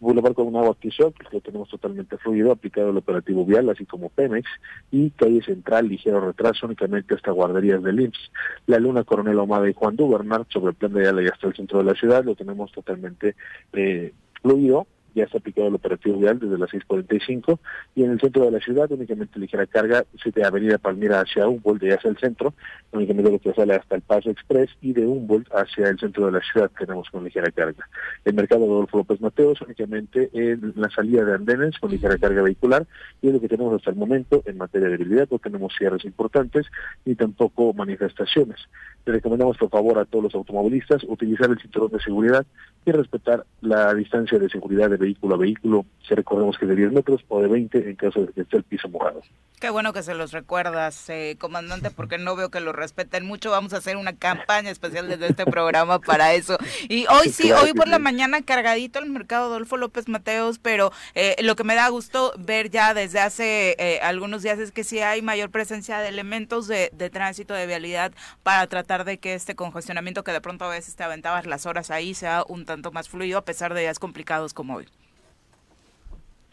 [0.03, 0.90] Boulevard con un agua que
[1.30, 4.50] lo tenemos totalmente fluido, aplicado el operativo vial, así como Pemex,
[4.90, 8.32] y calle central, ligero retraso, únicamente hasta guarderías del IMSS.
[8.66, 11.55] La Luna Coronel Omada y Juan Dubernard, sobre el plan de Ayala y hasta el
[11.55, 13.36] centro de la ciudad, lo tenemos totalmente
[13.72, 17.59] eh, fluido ya está aplicado el operativo vial desde las 6.45
[17.95, 21.83] y en el centro de la ciudad únicamente ligera carga de Avenida Palmira hacia Humboldt
[21.83, 22.55] y hacia el centro,
[22.93, 26.33] únicamente lo que sale hasta el Paso Express y de Humboldt hacia el centro de
[26.33, 27.89] la ciudad tenemos con ligera carga.
[28.25, 32.43] El mercado de Adolfo López Mateos únicamente en la salida de andenes con ligera carga
[32.43, 32.87] vehicular
[33.21, 36.05] y es lo que tenemos hasta el momento en materia de debilidad, no tenemos cierres
[36.05, 36.67] importantes
[37.05, 38.59] ni tampoco manifestaciones.
[39.05, 42.47] Le recomendamos por favor a todos los automovilistas utilizar el cinturón de seguridad
[42.85, 46.92] y respetar la distancia de seguridad de vehículo a vehículo, si recordemos que de 10
[46.92, 49.20] metros o de 20 en caso de que esté el piso mojado.
[49.61, 53.53] Qué bueno que se los recuerdas, eh, comandante, porque no veo que lo respeten mucho.
[53.53, 56.59] Vamos a hacer una campaña especial desde este programa para eso.
[56.88, 61.36] Y hoy sí, hoy por la mañana cargadito el mercado Adolfo López Mateos, pero eh,
[61.42, 64.98] lo que me da gusto ver ya desde hace eh, algunos días es que sí
[64.98, 69.55] hay mayor presencia de elementos de, de tránsito, de vialidad, para tratar de que este
[69.55, 73.09] congestionamiento que de pronto a veces te aventabas las horas ahí sea un tanto más
[73.09, 74.88] fluido a pesar de días complicados como hoy.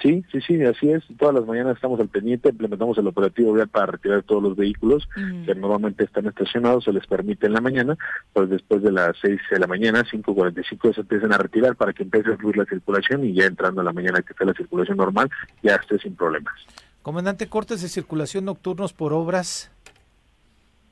[0.02, 1.04] Sí, sí, sí, así es.
[1.18, 5.10] Todas las mañanas estamos al pendiente, implementamos el operativo vial para retirar todos los vehículos
[5.46, 7.98] que normalmente están estacionados, se les permite en la mañana,
[8.32, 12.04] pues después de las 6 de la mañana, 5.45 se empiezan a retirar para que
[12.04, 14.98] empiece a fluir la circulación y ya entrando a la mañana que esté la circulación
[14.98, 15.30] normal,
[15.62, 16.54] ya esté sin problemas.
[17.02, 19.70] Comandante, cortes de circulación nocturnos por obras.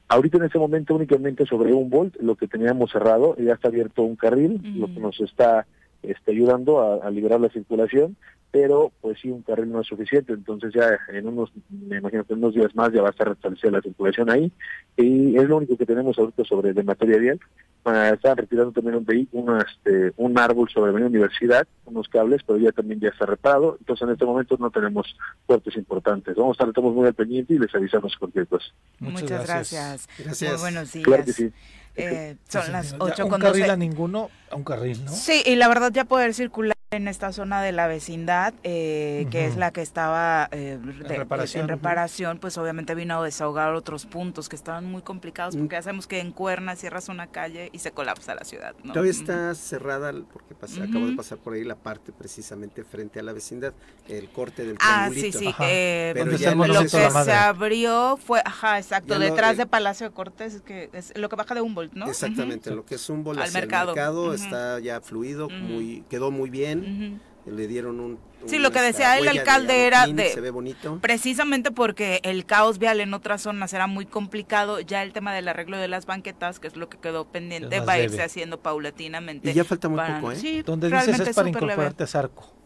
[0.10, 4.04] Ahorita en este momento únicamente sobre un volt, lo que teníamos cerrado, ya está abierto
[4.04, 5.66] un carril, lo que nos está
[6.04, 8.16] este, ayudando a, liberar la circulación,
[8.52, 12.34] pero pues sí, un carril no es suficiente, entonces ya en unos, me imagino que
[12.34, 14.52] en unos días más ya va a estar restablecida la circulación ahí,
[14.96, 17.40] y es lo único que tenemos ahorita sobre de materia vial.
[17.88, 22.60] Uh, están retirando también un vehículo, este, un árbol sobre la universidad, unos cables, pero
[22.60, 26.36] ya también ya está reparado, entonces en este momento no tenemos cortes importantes.
[26.36, 28.66] Vamos a estar estamos muy al pendiente y les avisamos cualquier cosa.
[29.00, 30.10] Muchas, gracias.
[30.20, 30.52] gracias.
[30.52, 31.06] Muy buenos días.
[31.06, 31.50] Claro que sí.
[31.98, 33.72] Eh, son las 8 un con carril 12.
[33.72, 35.12] a ninguno, a un carril, ¿no?
[35.12, 39.46] Sí, y la verdad ya poder circular en esta zona de la vecindad, eh, que
[39.46, 44.06] es la que estaba eh, de- reparación, en reparación, pues obviamente vino a desahogar otros
[44.06, 47.80] puntos que estaban muy complicados, porque ya sabemos que en Cuerna cierras una calle y
[47.80, 48.74] se colapsa la ciudad.
[48.86, 48.94] ¿no?
[48.94, 53.24] Todavía está cerrada, porque pasé- acabo de pasar por ahí la parte precisamente frente a
[53.24, 53.74] la vecindad,
[54.08, 55.40] el corte del Ah, sí, triangulito.
[55.40, 55.56] sí.
[55.66, 56.90] Eh, Pero ¿Dónde ya está el no lo que
[57.26, 61.28] se abrió fue, ajá, exacto, Ya detrás eh, de Palacio de Cortés, que es lo
[61.28, 62.08] que baja de Humboldt, ¿no?
[62.08, 63.92] Exactamente, lo que es un bol Al hacia mercado.
[63.92, 64.34] el mercado Ujú.
[64.34, 67.20] está ya fluido, muy, quedó muy bien.
[67.46, 68.20] Le dieron un...
[68.46, 70.32] Sí, lo que decía el alcalde era de...
[70.32, 71.00] Se ve bonito.
[71.02, 75.48] Precisamente porque el caos vial en otras zonas era muy complicado, ya el tema del
[75.48, 79.50] arreglo de las banquetas, que es lo que quedó pendiente, va a irse haciendo paulatinamente.
[79.50, 80.36] Y ya falta muy poco, ¿eh?
[80.36, 82.57] Sí, Donde dices es para incorporarte a Zarco.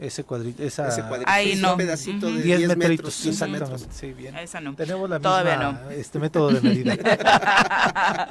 [0.00, 0.88] Ese cuadrito, esa...
[0.88, 1.72] Ese cuadrito, Ahí no.
[1.72, 3.86] Un pedacito de 10, 10 metros, exactamente.
[3.90, 4.36] Sí, bien.
[4.36, 4.74] Esa no.
[4.74, 5.90] Tenemos la Todavía no.
[5.90, 6.94] este método de medida.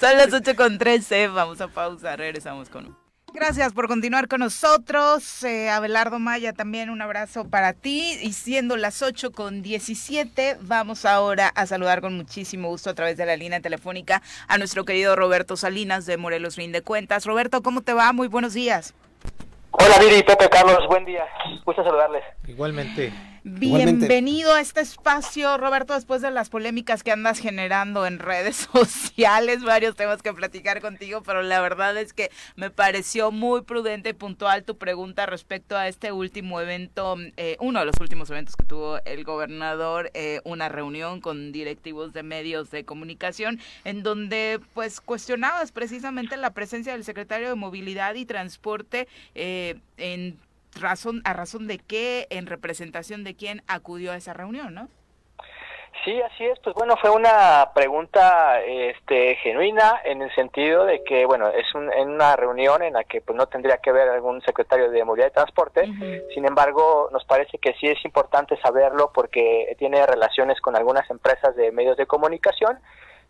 [0.00, 2.94] Son las 8 con 13, vamos a pausa, regresamos con
[3.36, 5.44] Gracias por continuar con nosotros.
[5.44, 8.16] Eh, Abelardo Maya, también un abrazo para ti.
[8.22, 13.18] Y siendo las 8 con 17, vamos ahora a saludar con muchísimo gusto a través
[13.18, 17.26] de la línea telefónica a nuestro querido Roberto Salinas de Morelos Fin de Cuentas.
[17.26, 18.10] Roberto, ¿cómo te va?
[18.14, 18.94] Muy buenos días.
[19.78, 21.26] Hola Viri, Pepe, Carlos, buen día.
[21.64, 22.24] Gusto saludarles.
[22.46, 23.12] Igualmente.
[23.48, 29.62] Bienvenido a este espacio, Roberto, después de las polémicas que andas generando en redes sociales,
[29.62, 34.14] varios temas que platicar contigo, pero la verdad es que me pareció muy prudente y
[34.14, 38.64] puntual tu pregunta respecto a este último evento, eh, uno de los últimos eventos que
[38.64, 45.00] tuvo el gobernador, eh, una reunión con directivos de medios de comunicación, en donde pues
[45.00, 50.36] cuestionabas precisamente la presencia del secretario de Movilidad y Transporte eh, en
[50.80, 54.88] razón, a razón de qué, en representación de quién acudió a esa reunión, ¿no?
[56.04, 56.58] Sí, así es.
[56.60, 62.10] Pues bueno, fue una pregunta este, genuina en el sentido de que, bueno, es en
[62.10, 65.34] una reunión en la que pues no tendría que ver algún secretario de Movilidad y
[65.34, 65.84] Transporte.
[66.34, 71.56] Sin embargo, nos parece que sí es importante saberlo porque tiene relaciones con algunas empresas
[71.56, 72.78] de medios de comunicación.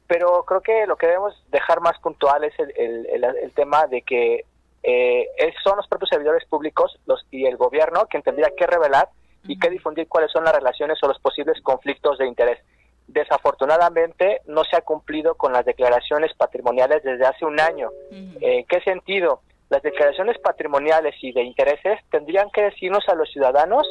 [0.07, 4.03] Pero creo que lo que debemos dejar más puntual es el, el, el tema de
[4.03, 4.45] que
[4.89, 5.27] eh,
[5.65, 9.09] son los propios servidores públicos los, y el gobierno quien tendría que revelar
[9.45, 12.59] y que difundir cuáles son las relaciones o los posibles conflictos de interés.
[13.09, 17.91] Desafortunadamente no se ha cumplido con las declaraciones patrimoniales desde hace un año.
[18.11, 19.41] ¿En qué sentido?
[19.71, 23.87] Las declaraciones patrimoniales y de intereses tendrían que decirnos a los ciudadanos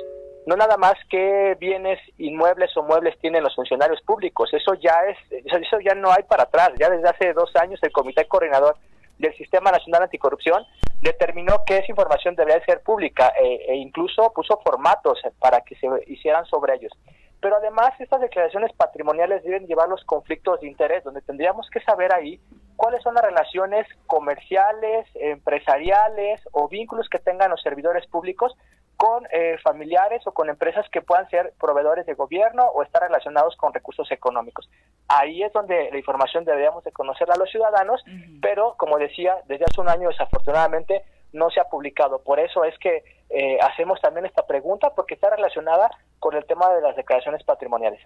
[0.45, 4.53] no nada más qué bienes inmuebles o muebles tienen los funcionarios públicos.
[4.53, 6.69] Eso ya es, eso ya no hay para atrás.
[6.79, 8.77] Ya desde hace dos años el Comité Coordinador
[9.17, 10.65] del Sistema Nacional Anticorrupción
[11.01, 15.87] determinó que esa información debería ser pública e, e, incluso puso formatos para que se
[16.07, 16.91] hicieran sobre ellos.
[17.39, 22.13] Pero además estas declaraciones patrimoniales deben llevar los conflictos de interés, donde tendríamos que saber
[22.13, 22.39] ahí
[22.75, 28.55] cuáles son las relaciones comerciales, empresariales o vínculos que tengan los servidores públicos
[28.97, 33.55] con eh, familiares o con empresas que puedan ser proveedores de gobierno o estar relacionados
[33.57, 34.69] con recursos económicos.
[35.07, 38.03] Ahí es donde la información deberíamos de conocerla a los ciudadanos,
[38.41, 42.19] pero como decía, desde hace un año desafortunadamente no se ha publicado.
[42.19, 46.73] Por eso es que eh, hacemos también esta pregunta, porque está relacionada con el tema
[46.73, 48.01] de las declaraciones patrimoniales.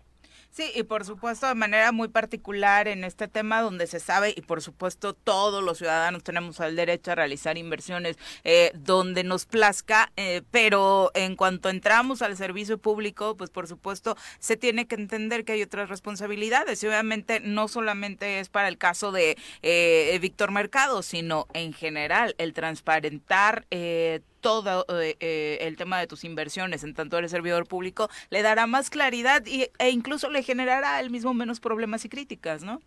[0.52, 4.42] Sí, y por supuesto de manera muy particular en este tema donde se sabe y
[4.42, 10.12] por supuesto todos los ciudadanos tenemos el derecho a realizar inversiones eh, donde nos plazca,
[10.18, 15.46] eh, pero en cuanto entramos al servicio público, pues por supuesto se tiene que entender
[15.46, 20.52] que hay otras responsabilidades y obviamente no solamente es para el caso de eh, Víctor
[20.52, 26.84] Mercado, sino en general el transparentar eh, todo eh, eh, el tema de tus inversiones,
[26.84, 31.10] en tanto eres servidor público, le dará más claridad y, e incluso le generará el
[31.10, 32.82] mismo menos problemas y críticas, ¿no?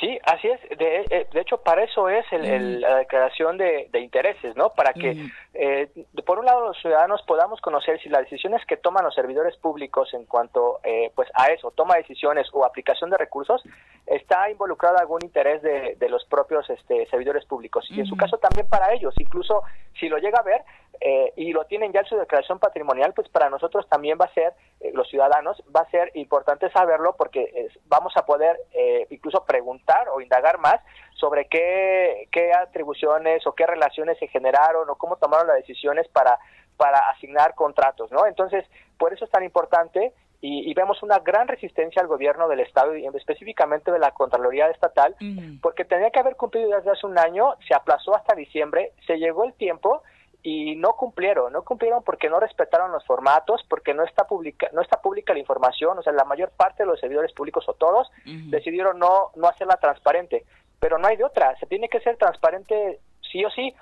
[0.00, 0.78] Sí, así es.
[0.78, 4.70] De, eh, de hecho, para eso es el, la declaración de, intereses, ¿no?
[4.70, 5.90] Para que, eh,
[6.24, 10.12] por un lado, los ciudadanos podamos conocer si las decisiones que toman los servidores públicos
[10.14, 13.62] en cuanto eh, pues a eso, toma decisiones o aplicación de recursos,
[14.06, 17.86] está involucrado algún interés de, de los propios este, servidores públicos.
[17.90, 19.62] Y en su caso también para ellos, incluso
[20.00, 20.62] si lo llega a ver,
[21.04, 24.34] eh, y lo tienen ya en su declaración patrimonial, pues para nosotros también va a
[24.34, 29.44] ser, eh, los ciudadanos, va a ser importante saberlo porque vamos a poder eh, incluso
[29.44, 30.76] preguntar o indagar más
[31.14, 36.38] sobre qué, qué atribuciones o qué relaciones se generaron o cómo tomaron las decisiones para,
[36.76, 38.26] para asignar contratos, ¿no?
[38.26, 38.64] Entonces,
[38.98, 40.12] por eso es tan importante
[40.44, 45.14] y, vemos una gran resistencia al gobierno del Estado y específicamente de la Contraloría Estatal,
[45.62, 49.44] porque tenía que haber cumplido desde hace un año, se aplazó hasta diciembre, se llegó
[49.44, 50.02] el tiempo
[50.42, 54.82] y no cumplieron, no cumplieron porque no respetaron los formatos, porque no está pública, no
[54.82, 58.10] está pública la información, o sea, la mayor parte de los servidores públicos o todos
[58.24, 60.44] decidieron no no hacerla transparente,
[60.80, 62.98] pero no hay de otra, se tiene que ser transparente
[63.30, 63.72] sí o sí.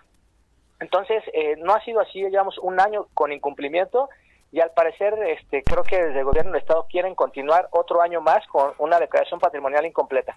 [0.80, 4.08] Entonces, eh, no ha sido así, llevamos un año con incumplimiento
[4.52, 8.20] y al parecer este creo que desde el gobierno del estado quieren continuar otro año
[8.20, 10.36] más con una declaración patrimonial incompleta.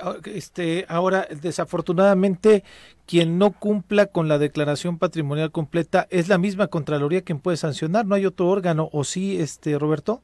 [0.00, 2.64] Ah, este, ahora, desafortunadamente,
[3.06, 8.04] quien no cumpla con la declaración patrimonial completa es la misma Contraloría quien puede sancionar,
[8.04, 10.20] no hay otro órgano, ¿o sí, este, Roberto?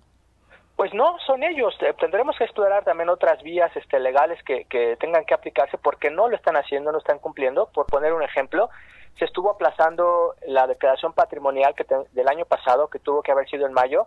[0.74, 1.76] Pues no, son ellos.
[1.80, 6.10] Eh, tendremos que explorar también otras vías este, legales que, que tengan que aplicarse porque
[6.10, 7.68] no lo están haciendo, no están cumpliendo.
[7.72, 8.68] Por poner un ejemplo,
[9.18, 13.66] se estuvo aplazando la declaración patrimonial que del año pasado, que tuvo que haber sido
[13.66, 14.06] en mayo,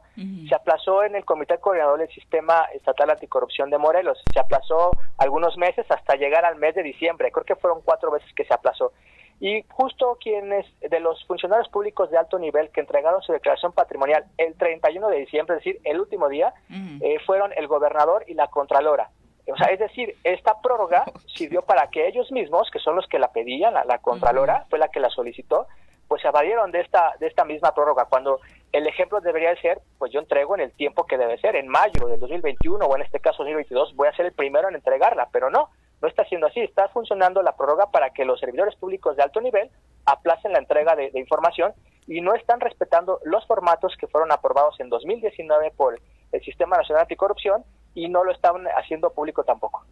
[0.49, 5.58] se aplazó en el Comité Coordinador del Sistema Estatal Anticorrupción de Morelos, se aplazó algunos
[5.58, 8.91] meses hasta llegar al mes de diciembre, creo que fueron cuatro veces que se aplazó.
[9.39, 14.26] Y justo quienes de los funcionarios públicos de alto nivel que entregaron su declaración patrimonial
[14.38, 16.53] el 31 de diciembre, es decir, el último día,
[17.01, 19.10] eh, fueron el gobernador y la contralora.
[19.48, 23.20] O sea, es decir, esta prórroga sirvió para que ellos mismos, que son los que
[23.20, 25.68] la pedían, la, Contralora, fue la que la solicitó,
[26.08, 28.39] pues se evadieron de esta, de esta misma prórroga, cuando
[28.72, 32.08] el ejemplo debería ser, pues yo entrego en el tiempo que debe ser, en mayo
[32.08, 35.50] del 2021 o en este caso 2022, voy a ser el primero en entregarla, pero
[35.50, 35.70] no,
[36.02, 39.41] no está siendo así, está funcionando la prórroga para que los servidores públicos de alto
[39.41, 39.70] nivel
[40.06, 41.74] aplacen la entrega de, de información
[42.08, 46.00] y no están respetando los formatos que fueron aprobados en 2019 por
[46.32, 47.64] el Sistema Nacional Anticorrupción
[47.96, 49.84] y no lo estaban haciendo público tampoco.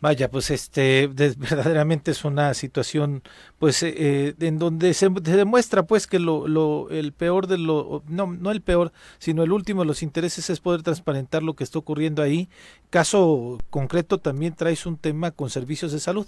[0.00, 1.06] Vaya, pues este
[1.36, 3.22] verdaderamente es una situación,
[3.58, 8.02] pues eh, eh, en donde se, demuestra, pues que lo, lo, el peor de lo,
[8.08, 11.64] no, no el peor, sino el último de los intereses es poder transparentar lo que
[11.64, 12.48] está ocurriendo ahí.
[12.88, 16.26] Caso concreto, también traes un tema con servicios de salud.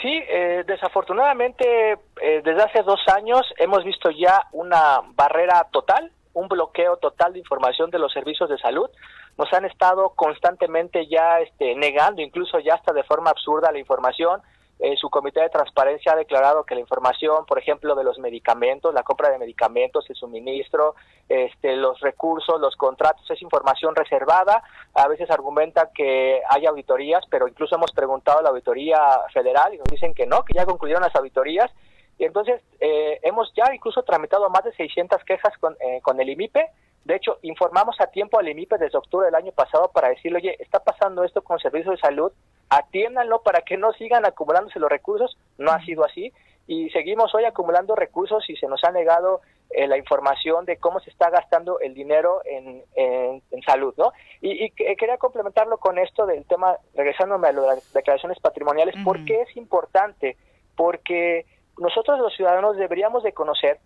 [0.00, 6.96] Sí, eh, desafortunadamente desde hace dos años hemos visto ya una barrera total, un bloqueo
[6.98, 8.90] total de información de los servicios de salud
[9.38, 14.42] nos han estado constantemente ya este, negando, incluso ya hasta de forma absurda, la información.
[14.80, 18.92] Eh, su comité de transparencia ha declarado que la información, por ejemplo, de los medicamentos,
[18.92, 20.96] la compra de medicamentos, el suministro,
[21.28, 24.62] este, los recursos, los contratos, es información reservada.
[24.94, 28.98] A veces argumentan que hay auditorías, pero incluso hemos preguntado a la auditoría
[29.32, 31.70] federal y nos dicen que no, que ya concluyeron las auditorías.
[32.18, 36.28] Y entonces eh, hemos ya incluso tramitado más de 600 quejas con, eh, con el
[36.28, 36.70] IMIPE
[37.04, 40.56] de hecho, informamos a tiempo al IMIPE desde octubre del año pasado para decirle, oye,
[40.58, 42.32] está pasando esto con servicios de salud,
[42.70, 45.36] atiéndanlo para que no sigan acumulándose los recursos.
[45.58, 46.32] No ha sido así
[46.66, 50.98] y seguimos hoy acumulando recursos y se nos ha negado eh, la información de cómo
[51.00, 54.12] se está gastando el dinero en, en, salud, ¿no?
[54.40, 59.56] Y, quería complementarlo con esto del tema, regresándome a las declaraciones patrimoniales, ¿por qué es
[59.56, 60.38] importante?
[60.74, 61.44] Porque
[61.78, 63.78] nosotros los ciudadanos deberíamos de conocer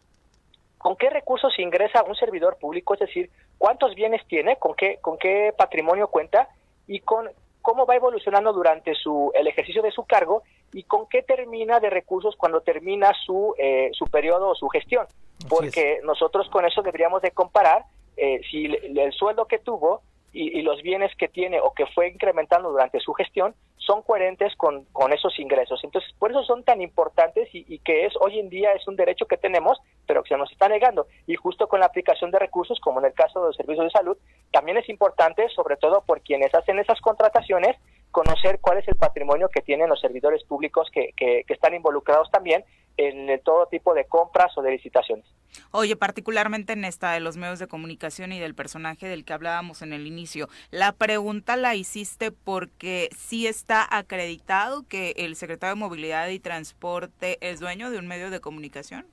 [0.78, 5.18] con qué recursos ingresa un servidor público, es decir, cuántos bienes tiene, con qué, con
[5.18, 6.49] qué patrimonio cuenta
[6.86, 7.28] y con
[7.62, 11.91] cómo va evolucionando durante su, el ejercicio de su cargo y con qué termina de
[11.91, 15.07] recursos cuando termina su, eh, su periodo o su gestión.
[15.49, 17.84] Porque nosotros con eso deberíamos de comparar
[18.16, 20.03] eh, si el sueldo que tuvo
[20.33, 24.85] y, los bienes que tiene o que fue incrementando durante su gestión son coherentes con,
[24.93, 25.81] con esos ingresos.
[25.83, 28.97] Entonces, por eso son tan importantes y, y, que es hoy en día es un
[28.97, 31.07] derecho que tenemos, pero que se nos está negando.
[31.26, 33.91] Y justo con la aplicación de recursos, como en el caso de los servicios de
[33.91, 34.18] salud,
[34.53, 37.76] también es importante, sobre todo por quienes hacen esas contrataciones,
[38.11, 42.30] conocer cuál es el patrimonio que tienen los servidores públicos que, que, que están involucrados
[42.30, 42.64] también
[42.98, 45.24] en todo tipo de compras o de licitaciones.
[45.70, 49.82] Oye, particularmente en esta de los medios de comunicación y del personaje del que hablábamos
[49.82, 55.80] en el inicio, la pregunta la hiciste porque sí está acreditado que el secretario de
[55.80, 59.06] Movilidad y Transporte es dueño de un medio de comunicación.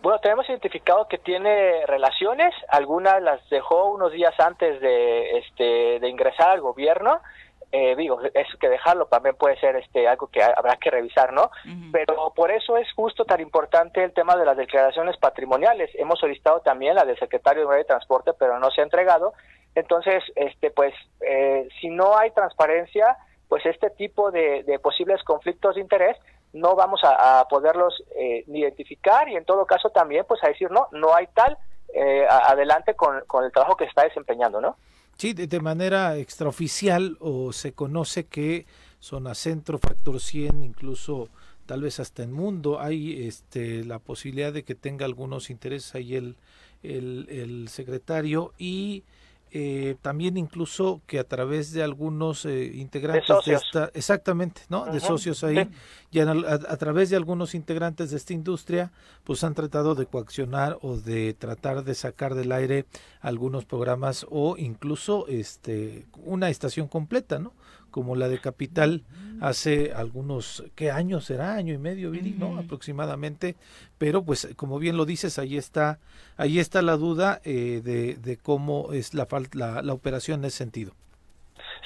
[0.00, 6.08] Bueno, tenemos identificado que tiene relaciones, algunas las dejó unos días antes de, este, de
[6.08, 7.20] ingresar al gobierno
[7.74, 11.50] eh, digo, eso que dejarlo también puede ser este algo que habrá que revisar, ¿no?
[11.90, 15.90] Pero por eso es justo tan importante el tema de las declaraciones patrimoniales.
[15.94, 19.32] Hemos solicitado también la del secretario de Transporte, pero no se ha entregado.
[19.74, 20.92] Entonces, este, pues,
[21.22, 23.16] eh, si no hay transparencia,
[23.48, 26.18] pues este tipo de, posibles conflictos de interés
[26.52, 30.88] no vamos a, poderlos eh, identificar y en todo caso también, pues, a decir no,
[30.92, 31.56] no hay tal,
[31.94, 34.76] eh, adelante con, con el trabajo que se está desempeñando, ¿no?
[35.22, 38.66] Sí, de, manera extraoficial o se conoce que
[38.98, 41.28] Zona Centro, Factor 100, incluso
[41.64, 46.16] tal vez hasta en Mundo, hay este, la posibilidad de que tenga algunos intereses ahí
[46.16, 46.34] el,
[46.82, 49.04] el, el secretario y
[49.54, 54.98] eh, también incluso que a través de algunos eh, integrantes de, esta exactamente no de
[54.98, 55.68] socios ahí
[56.10, 58.92] y a, través de algunos integrantes de esta industria
[59.24, 62.86] pues han tratado de coaccionar o de tratar de sacar del aire
[63.20, 67.52] algunos programas o incluso este una estación completa no
[67.92, 69.04] como la de Capital
[69.40, 71.54] hace algunos, ¿qué años será?
[71.54, 72.58] Año y medio, Viri, ¿no?
[72.58, 73.54] Aproximadamente.
[73.98, 76.00] Pero pues como bien lo dices, ahí está,
[76.36, 80.58] ahí está la duda eh, de, de, cómo es la, la, la operación en ese
[80.58, 80.92] sentido.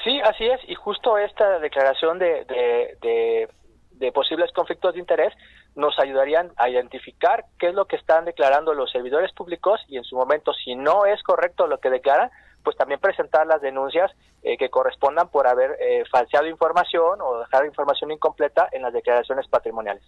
[0.06, 3.48] Sí, así es, y justo esta declaración de, de,
[3.90, 5.34] de, posibles conflictos de interés
[5.74, 10.04] nos ayudarían a identificar qué es lo que están declarando los servidores públicos y en
[10.04, 12.30] su momento, si no es correcto lo que declaran,
[12.66, 14.10] pues también presentar las denuncias
[14.42, 19.46] eh, que correspondan por haber eh, falseado información o dejar información incompleta en las declaraciones
[19.46, 20.02] patrimoniales.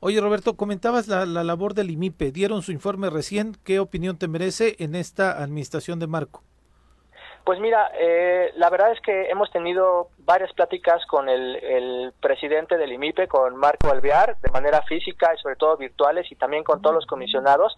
[0.00, 2.30] Oye, Roberto, comentabas la, la, labor del IMIPE.
[2.30, 3.56] Dieron su informe recién.
[3.64, 6.42] ¿Qué opinión te merece en esta administración de Marco?
[7.44, 12.76] Pues mira, eh, la verdad es que hemos tenido varias pláticas con el, el, presidente
[12.76, 16.82] del IMIPE, con Marco Alvear, de manera física y sobre todo virtuales y también con
[16.82, 17.74] todos los comisionados.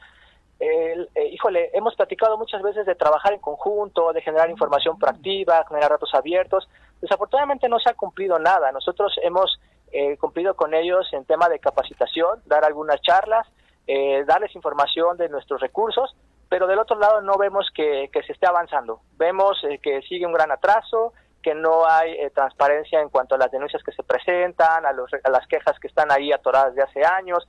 [0.60, 5.90] Eh, híjole, hemos platicado muchas veces de trabajar en conjunto, de generar información proactiva, generar
[5.90, 6.68] datos abiertos.
[7.00, 8.72] Desafortunadamente no se ha cumplido nada.
[8.72, 9.60] Nosotros hemos
[9.92, 13.46] eh, cumplido con ellos en tema de capacitación, dar algunas charlas,
[13.86, 16.16] eh, darles información de nuestros recursos,
[16.48, 19.00] pero del otro lado no vemos que, se esté avanzando.
[19.16, 21.12] Vemos eh, que sigue un gran atraso,
[21.42, 25.10] que no hay eh, transparencia en cuanto a las denuncias que se presentan, a, los,
[25.22, 27.46] a las quejas que están ahí atoradas de hace años.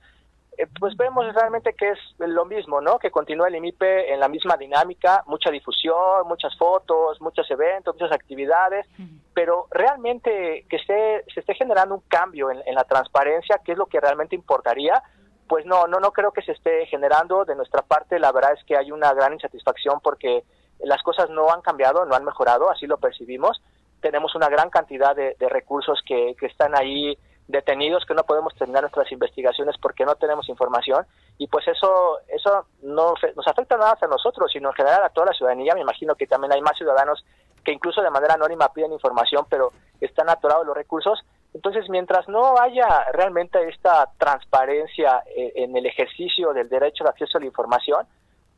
[0.58, 2.98] Eh, pues vemos realmente que es lo mismo, ¿no?
[2.98, 8.12] Que continúa el IMIPE en la misma dinámica, mucha difusión, muchas fotos, muchos eventos, muchas
[8.12, 8.86] actividades,
[9.34, 13.78] pero realmente que se, se esté generando un cambio en, en la transparencia, que es
[13.78, 15.02] lo que realmente importaría,
[15.46, 17.44] pues no, no, no creo que se esté generando.
[17.44, 20.44] De nuestra parte, la verdad es que hay una gran insatisfacción porque
[20.80, 23.62] las cosas no han cambiado, no han mejorado, así lo percibimos.
[24.00, 27.16] Tenemos una gran cantidad de, recursos que, que están ahí
[27.48, 31.06] detenidos, que no podemos terminar nuestras investigaciones porque no tenemos información
[31.38, 35.26] y pues eso eso no nos afecta nada a nosotros, sino en general a toda
[35.26, 35.74] la ciudadanía.
[35.74, 37.24] Me imagino que también hay más ciudadanos
[37.64, 41.24] que incluso de manera anónima piden información, pero están atorados los recursos
[41.56, 47.38] entonces, mientras no haya realmente esta transparencia eh, en el ejercicio del derecho de acceso
[47.38, 48.06] a la información,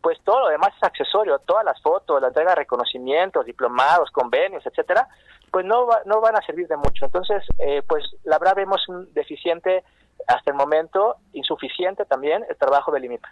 [0.01, 4.65] pues todo lo demás es accesorio, todas las fotos, la entrega de reconocimientos, diplomados, convenios,
[4.67, 5.09] etcétera,
[5.51, 7.05] pues no, no van a servir de mucho.
[7.05, 9.85] Entonces, eh, pues la verdad vemos un deficiente
[10.27, 13.25] hasta el momento, insuficiente también el trabajo del IMIP.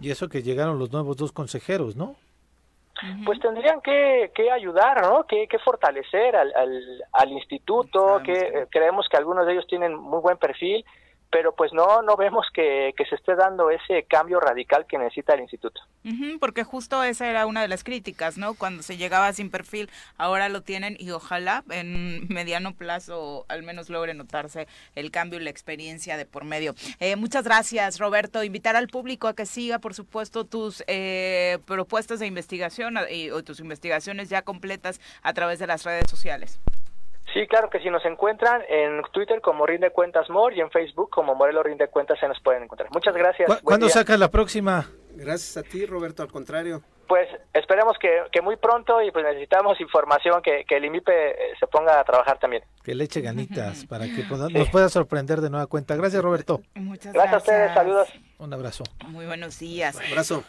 [0.00, 2.16] Y eso que llegaron los nuevos dos consejeros, ¿no?
[3.24, 5.24] pues tendrían que, que ayudar, ¿no?
[5.24, 9.94] Que, que fortalecer al, al, al instituto, que eh, creemos que algunos de ellos tienen
[9.94, 10.84] muy buen perfil
[11.30, 15.40] pero pues no no vemos que, se esté dando ese cambio radical que necesita el
[15.40, 15.80] instituto.
[16.40, 18.54] porque justo esa era una de las críticas, ¿no?
[18.54, 23.88] Cuando se llegaba sin perfil, ahora lo tienen y ojalá en mediano plazo al menos
[23.88, 26.74] logre notarse el cambio y la experiencia de por medio.
[27.00, 28.42] Eh, muchas gracias, Roberto.
[28.42, 33.42] Invitar al público a que siga, por supuesto, tus eh, propuestas de investigación y, o
[33.42, 36.60] tus investigaciones ya completas a través de las redes sociales.
[37.32, 41.10] Sí, claro que si nos encuentran en Twitter como Rinde Cuentas More y en Facebook
[41.10, 42.90] como Morelo Rinde Cuentas se nos pueden encontrar.
[42.92, 43.60] Muchas gracias.
[43.62, 44.86] ¿Cuándo sacas la próxima?
[45.14, 46.82] Gracias a ti, Roberto, al contrario.
[47.06, 51.36] Pues esperemos que, que muy pronto y pues necesitamos información que, que el IMIPE eh,
[51.58, 52.62] se ponga a trabajar también.
[52.84, 55.96] Que le eche ganitas para que nos pueda sorprender de nueva cuenta.
[55.96, 56.60] Gracias, Roberto.
[56.74, 57.14] Muchas gracias.
[57.14, 58.27] Gracias a ustedes, saludos.
[58.38, 58.84] Un abrazo.
[59.08, 59.96] Muy buenos días.
[59.96, 60.44] Un abrazo.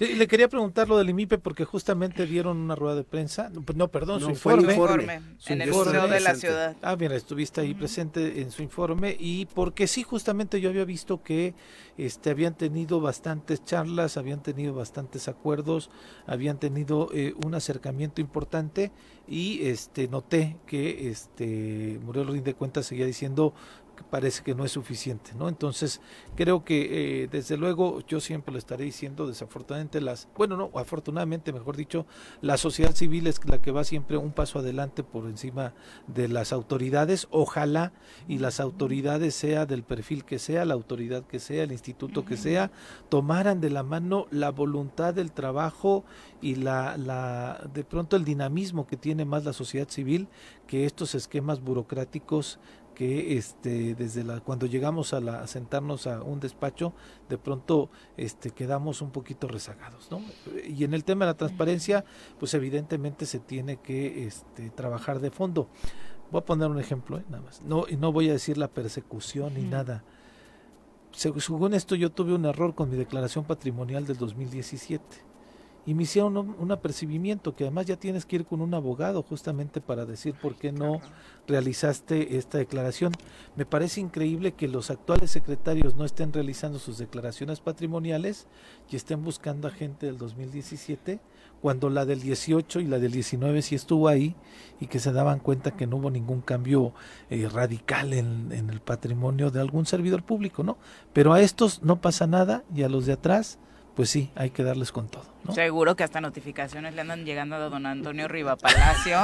[0.00, 3.52] le quería preguntar lo del IMIPE porque justamente dieron una rueda de prensa.
[3.76, 4.72] No, perdón, su informe.
[4.72, 5.22] informe.
[5.46, 6.76] en el Museo de la Ciudad.
[6.82, 11.22] Ah, bien, estuviste ahí presente en su informe y porque sí, justamente yo había visto
[11.22, 11.54] que
[11.96, 15.88] este, habían tenido bastantes charlas, habían tenido bastantes acuerdos,
[16.26, 18.90] habían tenido eh, un acercamiento importante
[19.28, 23.54] y este noté que este Muriel Rinde Cuentas seguía diciendo
[24.10, 25.48] parece que no es suficiente, ¿no?
[25.48, 26.00] Entonces,
[26.36, 31.52] creo que eh, desde luego yo siempre lo estaré diciendo, desafortunadamente las, bueno, no, afortunadamente,
[31.52, 32.06] mejor dicho,
[32.40, 35.74] la sociedad civil es la que va siempre un paso adelante por encima
[36.06, 37.92] de las autoridades, ojalá
[38.28, 42.36] y las autoridades sea del perfil que sea, la autoridad que sea, el instituto que
[42.36, 42.70] sea,
[43.08, 46.04] tomaran de la mano la voluntad del trabajo
[46.40, 50.28] y la, la de pronto el dinamismo que tiene más la sociedad civil
[50.66, 52.60] que estos esquemas burocráticos
[52.94, 56.92] que este desde la cuando llegamos a, la, sentarnos a un despacho
[57.28, 60.20] de pronto este quedamos un poquito rezagados no
[60.66, 62.04] y en el tema de la transparencia
[62.38, 65.68] pues evidentemente se tiene que este trabajar de fondo.
[66.30, 67.24] Voy a poner un ejemplo ¿eh?
[67.28, 67.62] nada más.
[67.62, 70.04] No y no voy a decir la persecución ni nada.
[71.12, 75.29] Según esto yo tuve un error con mi declaración patrimonial del 2017
[75.86, 79.80] y me hicieron un, apercibimiento que además ya tienes que ir con un abogado justamente
[79.80, 81.00] para decir por qué no
[81.48, 83.12] realizaste esta declaración.
[83.56, 88.46] Me parece increíble que los actuales secretarios no estén realizando sus declaraciones patrimoniales
[88.90, 91.18] y estén buscando a gente del 2017
[91.62, 94.34] cuando la del 18 y la del 19 sí estuvo ahí
[94.80, 96.92] y que se daban cuenta que no hubo ningún cambio
[97.28, 100.78] eh, radical en, en el patrimonio de algún servidor público, ¿no?
[101.12, 103.58] Pero a estos no pasa nada y a los de atrás
[104.00, 105.26] pues sí, hay que darles con todo.
[105.54, 109.18] Seguro que hasta notificaciones le andan llegando a don Antonio Riva Palacio,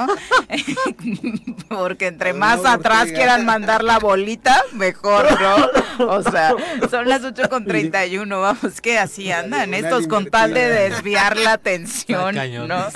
[1.71, 6.09] porque entre más atrás quieran mandar la bolita, mejor, ¿no?
[6.09, 6.53] O sea,
[6.91, 11.55] son las 8 con 31, vamos, que así andan estos con tal de desviar la
[11.55, 12.35] atención,
[12.69, 12.89] ¿no?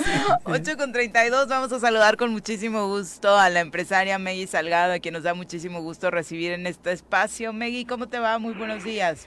[0.43, 4.99] 8 con 32, vamos a saludar con muchísimo gusto a la empresaria Meggy Salgado, a
[4.99, 7.53] quien nos da muchísimo gusto recibir en este espacio.
[7.53, 8.37] Meggy, ¿cómo te va?
[8.37, 9.25] Muy buenos días.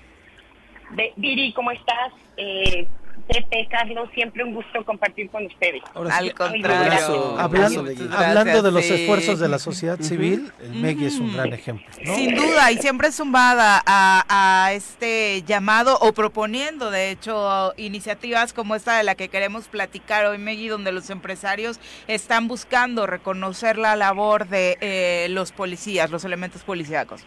[1.17, 2.13] Viri, ¿cómo estás?
[2.37, 2.87] Eh,
[3.29, 5.83] Pepe, Carlos, siempre un gusto compartir con ustedes.
[5.95, 7.39] Al contrario.
[7.39, 11.87] Hablando, de los esfuerzos de la sociedad civil, el MEGI es un gran ejemplo.
[12.05, 18.75] Sin duda, y siempre zumbada a, a este llamado o proponiendo, de hecho, iniciativas como
[18.75, 23.97] esta de la que queremos platicar hoy, MEGI, donde los empresarios están buscando reconocer la
[23.97, 27.23] labor de eh, los policías, los elementos policíacos.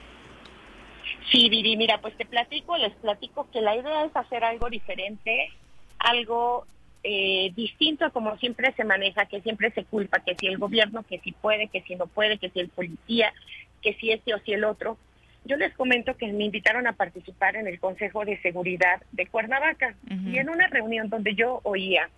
[1.32, 5.52] Sí, Viri, mira, pues te platico, les platico que la idea es hacer algo diferente
[6.00, 6.66] algo
[7.04, 11.04] eh, distinto a como siempre se maneja, que siempre se culpa, que si el gobierno,
[11.04, 13.34] que si puede, que si no puede, que si el policía,
[13.82, 14.98] que si este o si el otro.
[15.46, 19.96] Yo les comento que me invitaron a participar en el Consejo de Seguridad de Cuernavaca
[20.26, 22.10] y en una reunión donde yo oía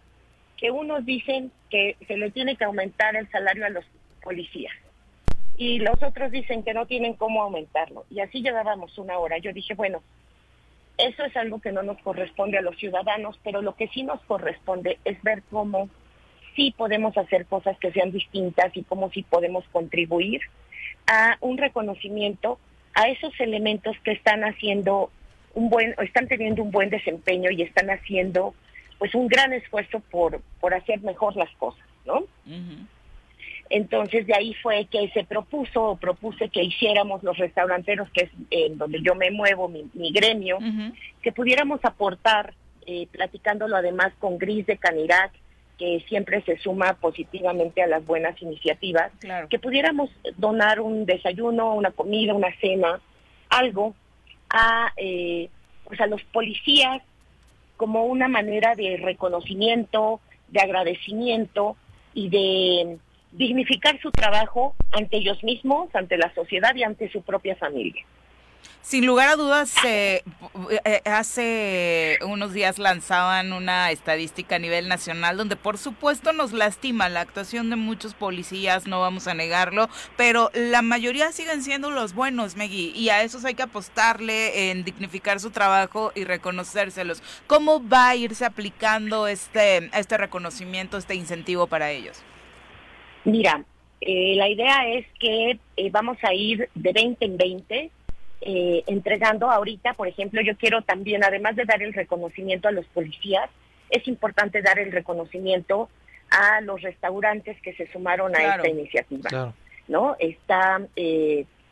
[0.58, 3.86] que unos dicen que se le tiene que aumentar el salario a los
[4.24, 4.74] policías
[5.60, 8.06] y los otros dicen que no tienen cómo aumentarlo.
[8.10, 9.40] Y así llevábamos una hora.
[9.40, 10.02] Yo dije, bueno,
[10.98, 14.22] eso es algo que no nos corresponde a los ciudadanos, pero lo que sí nos
[14.22, 15.90] corresponde es ver cómo
[16.56, 20.40] sí podemos hacer cosas que sean distintas y cómo sí podemos contribuir
[21.08, 22.58] a un reconocimiento
[22.94, 25.12] a esos elementos que están haciendo
[25.56, 28.56] un buen, o están teniendo un buen desempeño y están haciendo
[28.98, 32.24] pues un gran esfuerzo por, por hacer mejor las cosas, ¿no?
[33.70, 38.32] Entonces de ahí fue que se propuso o propuse que hiciéramos los restauranteros, que es
[38.50, 40.58] en donde yo me muevo, mi, gremio,
[41.22, 42.54] que pudiéramos aportar,
[42.88, 45.32] eh, platicándolo además con Gris de Canirac,
[45.78, 49.12] que siempre se suma positivamente a las buenas iniciativas,
[49.50, 53.00] que pudiéramos donar un desayuno, una comida, una cena,
[53.50, 53.96] algo
[54.50, 55.50] a, eh,
[55.86, 57.02] pues a los policías
[57.78, 60.20] como una manera de reconocimiento,
[60.50, 61.78] de agradecimiento
[62.14, 62.98] y de
[63.32, 68.06] dignificar su trabajo ante ellos mismos, ante la sociedad y ante su propia familia.
[68.82, 70.24] Sin lugar a dudas, eh,
[70.86, 77.10] eh, hace unos días lanzaban una estadística a nivel nacional donde por supuesto nos lastima
[77.10, 82.14] la actuación de muchos policías, no vamos a negarlo, pero la mayoría siguen siendo los
[82.14, 87.22] buenos, Megui, y a esos hay que apostarle en dignificar su trabajo y reconocérselos.
[87.48, 92.24] ¿Cómo va a irse aplicando este, este reconocimiento, este incentivo para ellos?
[93.26, 93.64] Mira,
[94.02, 97.92] eh, la idea es que eh, vamos a ir de 20 en 20,
[98.42, 102.86] eh, entregando ahorita, por ejemplo, yo quiero también, además de dar el reconocimiento a los
[102.88, 103.50] policías,
[103.90, 105.90] es importante dar el reconocimiento
[106.30, 109.54] a los restaurantes que se sumaron a esta iniciativa.
[109.88, 110.16] ¿no?
[110.20, 110.80] Está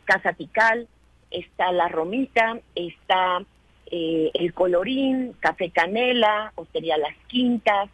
[0.04, 0.88] Casa Tical,
[1.30, 3.44] está La Romita, está
[3.86, 7.88] El Colorín, Café Canela, Hostería Las Quintas,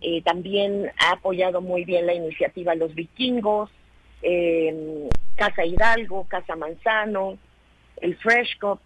[0.00, 3.70] eh, también ha apoyado muy bien la iniciativa Los Vikingos,
[4.22, 7.38] eh, Casa Hidalgo, Casa Manzano,
[8.00, 8.80] el Fresh Cup,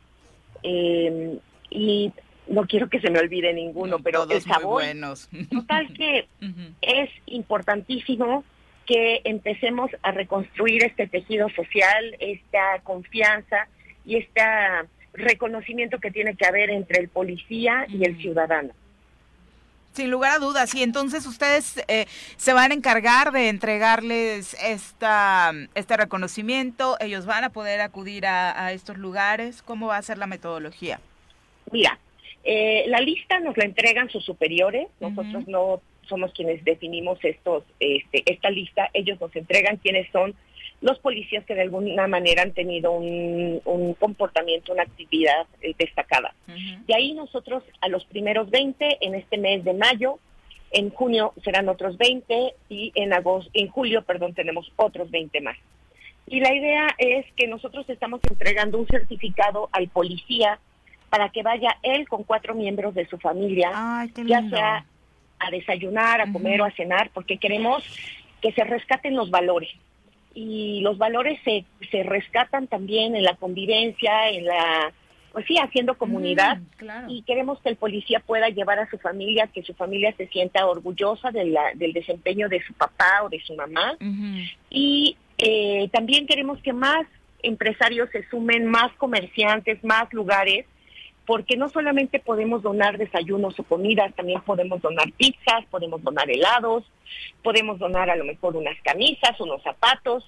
[0.62, 1.39] eh,
[1.70, 2.12] y
[2.49, 4.82] no quiero que se me olvide ninguno, pero el sabor.
[5.51, 6.27] Total que
[6.82, 8.45] es importantísimo
[8.87, 13.69] que empecemos a reconstruir este tejido social, esta confianza
[14.05, 14.41] y este
[15.12, 18.73] reconocimiento que tiene que haber entre el policía y el ciudadano.
[19.93, 20.75] Sin lugar a dudas.
[20.75, 22.07] Y entonces ustedes eh,
[22.37, 26.97] se van a encargar de entregarles esta, este reconocimiento.
[27.01, 29.62] Ellos van a poder acudir a, estos lugares.
[29.62, 31.01] ¿Cómo va a ser la metodología?
[31.73, 31.99] Mira,
[32.45, 34.87] eh, la lista nos la entregan sus superiores.
[35.01, 38.91] Nosotros no somos quienes definimos estos, este, esta lista.
[38.93, 40.35] Ellos nos entregan quiénes son
[40.81, 43.61] los policías que de alguna manera han tenido un,
[43.98, 46.35] comportamiento, una actividad eh, destacada.
[46.86, 50.19] De ahí nosotros a los primeros 20 en este mes de mayo,
[50.73, 55.57] en junio serán otros 20 y en agosto, en julio, perdón, tenemos otros 20 más.
[56.27, 60.61] Y la idea es que nosotros estamos entregando un certificado al policía
[61.11, 63.70] para que vaya él con cuatro miembros de su familia,
[64.24, 64.86] ya sea
[65.40, 67.82] a desayunar, a comer o a cenar, porque queremos
[68.40, 69.70] que se rescaten los valores
[70.35, 74.93] y los valores se, se rescatan también en la convivencia, en la,
[75.32, 76.59] pues sí, haciendo comunidad.
[76.81, 80.27] Mm, y queremos que el policía pueda llevar a su familia, que su familia se
[80.28, 83.97] sienta orgullosa de la, del desempeño de su papá o de su mamá.
[84.70, 87.07] Y eh, también queremos que más
[87.43, 90.66] empresarios se sumen, más comerciantes, más lugares,
[91.31, 96.82] porque no solamente podemos donar desayunos o comidas, también podemos donar pizzas, podemos donar helados,
[97.44, 100.24] podemos donar a lo mejor unas camisas, unos zapatos.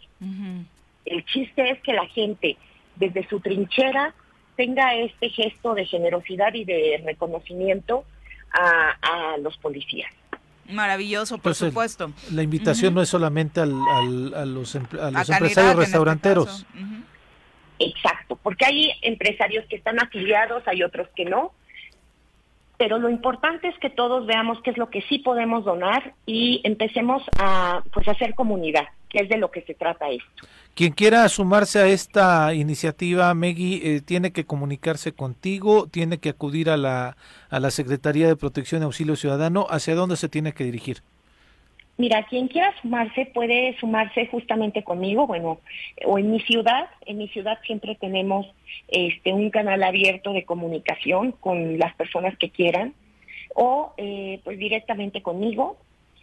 [1.05, 2.57] El chiste es que la gente
[2.95, 4.15] desde su trinchera
[4.55, 8.05] tenga este gesto de generosidad y de reconocimiento
[8.53, 10.13] a, los policías.
[10.71, 12.13] Maravilloso, por supuesto.
[12.31, 13.73] la invitación no es solamente al,
[14.37, 16.65] a los, empresarios restauranteros.
[17.85, 21.53] Exacto, porque hay empresarios que están afiliados, hay otros que no,
[22.83, 26.61] pero lo importante es que todos veamos qué es lo que sí podemos donar y
[26.65, 30.49] empecemos a pues hacer comunidad, que es de lo que se trata esto.
[30.75, 36.71] Quien quiera sumarse a esta iniciativa, Meggy, eh, tiene que comunicarse contigo, tiene que acudir
[36.71, 37.17] a la,
[37.51, 39.67] a la Secretaría de Protección y Auxilio Ciudadano.
[39.71, 41.03] ¿Hacia dónde se tiene que dirigir?
[42.03, 45.61] Mira, quien quiera sumarse puede sumarse justamente conmigo, bueno,
[46.05, 46.91] o en mi ciudad.
[47.07, 48.45] En mi ciudad siempre tenemos
[48.89, 52.93] este un canal abierto de comunicación con las personas que quieran,
[53.55, 55.77] o eh, pues directamente conmigo,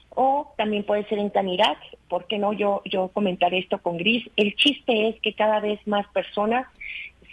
[0.10, 1.78] o también puede ser en Canirac,
[2.10, 2.52] ¿por qué no?
[2.52, 4.30] Yo, yo comentaré esto con Gris.
[4.36, 6.68] El chiste es que cada vez más personas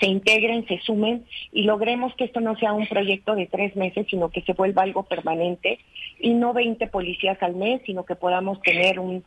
[0.00, 4.06] se integren, se sumen y logremos que esto no sea un proyecto de tres meses,
[4.10, 5.78] sino que se vuelva algo permanente
[6.18, 9.24] y no 20 policías al mes, sino que podamos tener un,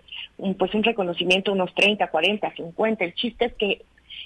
[0.57, 3.05] pues un reconocimiento unos 30, 40, 50.
[3.05, 3.81] El chiste es que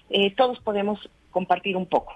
[0.09, 2.13] eh, todos podemos compartir un poco.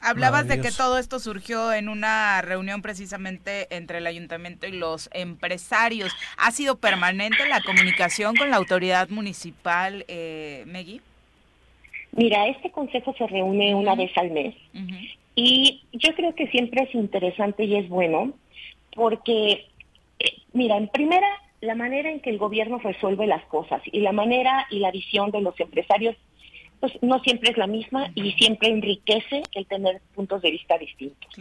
[0.00, 5.08] Hablabas de que todo esto surgió en una reunión precisamente entre el ayuntamiento y los
[5.12, 6.12] empresarios.
[6.36, 11.00] ¿Ha sido permanente la comunicación con la autoridad municipal, eh, Megui?
[12.16, 14.54] Mira, este consejo se reúne una vez al mes.
[15.34, 18.32] Y yo creo que siempre es interesante y es bueno
[18.94, 19.66] porque,
[20.18, 21.28] eh, mira, en primera,
[21.60, 25.30] la manera en que el gobierno resuelve las cosas y la manera y la visión
[25.30, 26.16] de los empresarios
[26.86, 31.32] pues no siempre es la misma y siempre enriquece el tener puntos de vista distintos.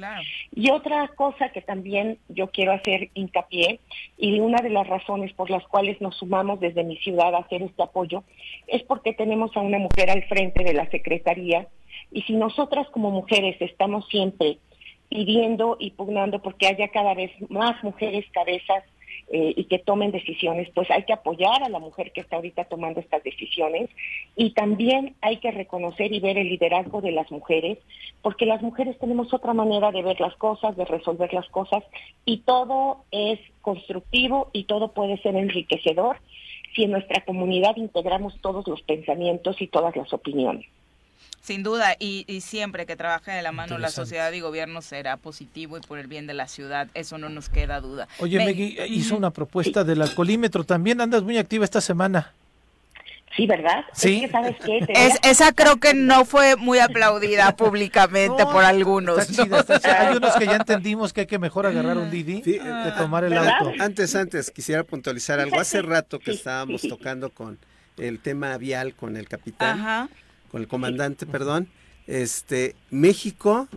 [0.55, 3.79] Y otra cosa que también yo quiero hacer hincapié,
[4.17, 7.61] y una de las razones por las cuales nos sumamos desde mi ciudad a hacer
[7.61, 8.23] este apoyo,
[8.67, 11.67] es porque tenemos a una mujer al frente de la Secretaría,
[12.11, 14.57] y si nosotras como mujeres estamos siempre
[15.09, 18.83] pidiendo y pugnando porque haya cada vez más mujeres cabezas
[19.27, 22.65] eh, y que tomen decisiones, pues hay que apoyar a la mujer que está ahorita
[22.65, 23.89] tomando estas decisiones
[24.35, 27.79] y también hay que reconocer y ver el liderazgo de las mujeres,
[28.21, 31.83] porque las mujeres tenemos otra manera de ver las cosas, de resolver las cosas
[32.23, 36.17] y todo es constructivo y todo puede ser enriquecedor
[36.75, 40.67] si en nuestra comunidad integramos todos los pensamientos y todas las opiniones.
[41.45, 45.77] Sin duda, y, siempre que trabaje de la mano la sociedad y gobierno será positivo
[45.77, 48.07] y por el bien de la ciudad, eso no nos queda duda.
[48.17, 52.33] Oye, Megui, hizo una propuesta del alcoholímetro, también andas muy activa esta semana.
[53.35, 53.85] Sí, ¿verdad?
[53.93, 54.27] Sí.
[54.31, 54.87] ¿sabes qué?
[55.21, 59.19] esa creo que no fue muy aplaudida públicamente por algunos.
[59.37, 63.37] Hay unos que ya entendimos que hay que mejor agarrar un Didi de tomar el
[63.37, 63.71] auto.
[63.79, 65.59] Antes, antes, quisiera puntualizar algo.
[65.59, 67.59] Hace rato que estábamos tocando con
[67.97, 69.79] el tema vial con el capitán.
[69.79, 70.09] Ajá
[70.55, 71.67] con el comandante, perdón,
[72.07, 73.67] este, México,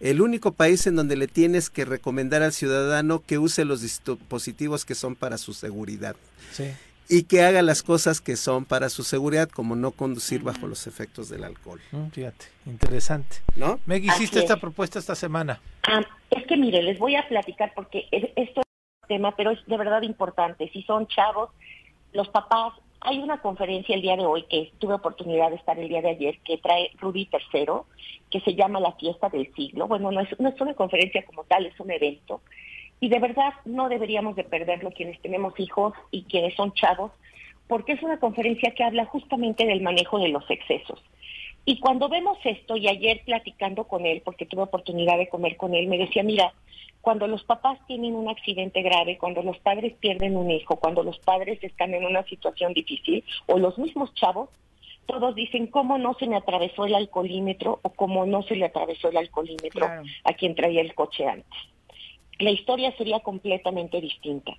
[0.00, 4.84] el único país en donde le tienes que recomendar al ciudadano que use los dispositivos
[4.84, 6.14] que son para su seguridad.
[7.08, 10.86] Y que haga las cosas que son para su seguridad, como no conducir bajo los
[10.86, 11.80] efectos del alcohol.
[11.90, 13.36] Mm, fíjate, interesante.
[13.56, 13.80] ¿No?
[13.86, 15.62] Me hiciste esta propuesta esta semana.
[15.84, 18.66] Ah, es que mire, les voy a platicar porque esto es
[19.04, 20.68] un tema, pero es de verdad importante.
[20.70, 21.48] Si son chavos,
[22.12, 22.74] los papás,
[23.04, 26.10] hay una conferencia el día de hoy que tuve oportunidad de estar el día de
[26.10, 27.66] ayer que trae Rudy III,
[28.30, 29.86] que se llama La Fiesta del Siglo.
[29.86, 32.40] Bueno, no es, no es una conferencia como tal, es un evento.
[33.00, 37.12] Y de verdad no deberíamos de perderlo quienes tenemos hijos y quienes son chavos,
[37.68, 41.02] porque es una conferencia que habla justamente del manejo de los excesos.
[41.66, 45.74] Y cuando vemos esto, y ayer platicando con él, porque tuve oportunidad de comer con
[45.74, 46.54] él, me decía, mira,
[47.04, 51.18] cuando los papás tienen un accidente grave, cuando los padres pierden un hijo, cuando los
[51.18, 54.48] padres están en una situación difícil, o los mismos chavos,
[55.04, 59.10] todos dicen cómo no se me atravesó el alcoholímetro o cómo no se le atravesó
[59.10, 59.86] el alcoholímetro
[60.24, 61.58] a quien traía el coche antes.
[62.38, 64.56] La historia sería completamente distinta.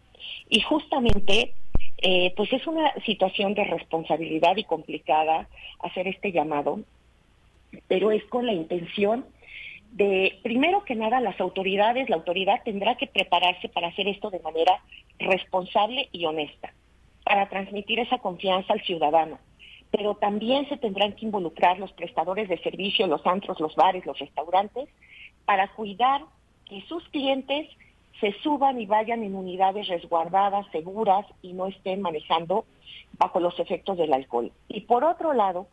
[0.47, 1.55] Y justamente,
[1.97, 5.49] eh, pues es una situación de responsabilidad y complicada
[5.79, 6.81] hacer este llamado,
[7.87, 9.25] pero es con la intención
[9.95, 14.41] de, primero que nada, las autoridades, la autoridad tendrá que prepararse para hacer esto de
[14.41, 14.81] manera
[15.19, 16.73] responsable y honesta,
[17.23, 19.39] para transmitir esa confianza al ciudadano.
[19.91, 24.19] Pero también se tendrán que involucrar los prestadores de servicio, los antros, los bares, los
[24.19, 24.89] restaurantes,
[25.45, 26.23] para cuidar
[26.65, 27.69] que sus clientes
[28.19, 32.65] se suban y vayan en unidades resguardadas, seguras y no estén manejando
[33.17, 34.51] bajo los efectos del alcohol.
[34.67, 35.67] Y por otro lado,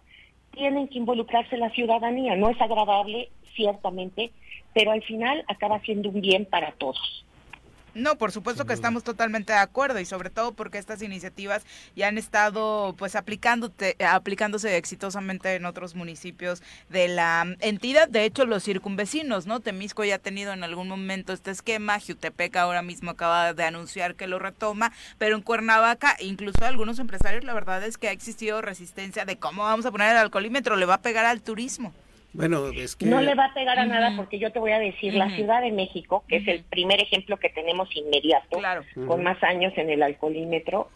[0.53, 2.37] tienen que involucrarse la ciudadanía.
[2.37, 4.31] No es agradable ciertamente,
[4.75, 7.25] pero al final acaba siendo un bien para todos.
[7.95, 11.63] No, por supuesto que estamos totalmente de acuerdo y sobre todo porque estas iniciativas
[11.95, 18.09] ya han estado pues aplicándote, aplicándose exitosamente en otros municipios de la entidad.
[18.09, 19.61] De hecho, los circunvecinos, ¿no?
[19.61, 24.15] Temisco ya ha tenido en algún momento este esquema, Jutepec ahora mismo acaba de anunciar
[24.15, 28.63] que lo retoma, pero en Cuernavaca, incluso algunos empresarios, la verdad es que ha existido
[28.63, 31.93] resistencia de cómo vamos a poner el alcoholímetro, le va a pegar al turismo.
[32.35, 33.07] Bueno, es que...
[33.07, 35.61] No le va a pegar a nada porque yo te voy a decir, la Ciudad
[35.61, 38.59] de México, que es el primer ejemplo que tenemos inmediato,
[39.07, 40.89] con más años en el alcoholímetro,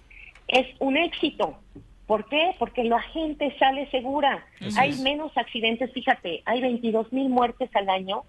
[0.48, 1.58] es un éxito.
[2.06, 2.54] ¿Por qué?
[2.58, 4.46] Porque la gente sale segura.
[4.78, 8.22] hay menos accidentes, fíjate, hay 22 mil muertes al año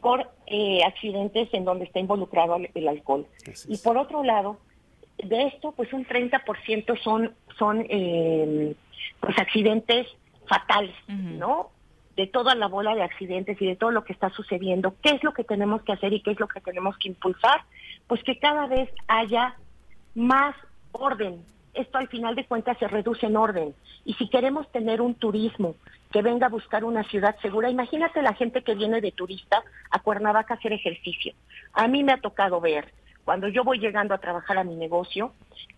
[0.00, 3.26] por eh, accidentes en donde está involucrado el, alcohol.
[3.68, 4.58] Y por otro lado,
[5.16, 8.74] de esto, pues un 30% son, son eh,
[9.20, 10.06] pues accidentes
[10.46, 11.70] fatales, ¿no?
[12.16, 15.24] De toda la bola de accidentes y de todo lo que está sucediendo, ¿qué es
[15.24, 17.62] lo que tenemos que hacer y qué es lo que tenemos que impulsar?
[18.06, 19.56] Pues que cada vez haya
[20.14, 20.54] más
[20.92, 21.42] orden.
[21.74, 23.74] Esto al final de cuentas se reduce en orden.
[24.04, 25.74] Y si queremos tener un turismo
[26.12, 29.98] que venga a buscar una ciudad segura, imagínate la gente que viene de turista a
[29.98, 31.34] Cuernavaca a hacer ejercicio.
[31.72, 32.92] A mí me ha tocado ver,
[33.24, 35.32] cuando yo voy llegando a trabajar a mi negocio,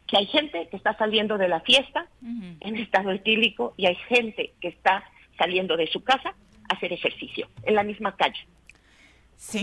[0.07, 4.53] que hay gente que está saliendo de la fiesta en estado etílico y hay gente
[4.61, 5.05] que está
[5.39, 6.35] saliendo de su casa
[6.69, 8.47] a hacer ejercicio en la misma calle.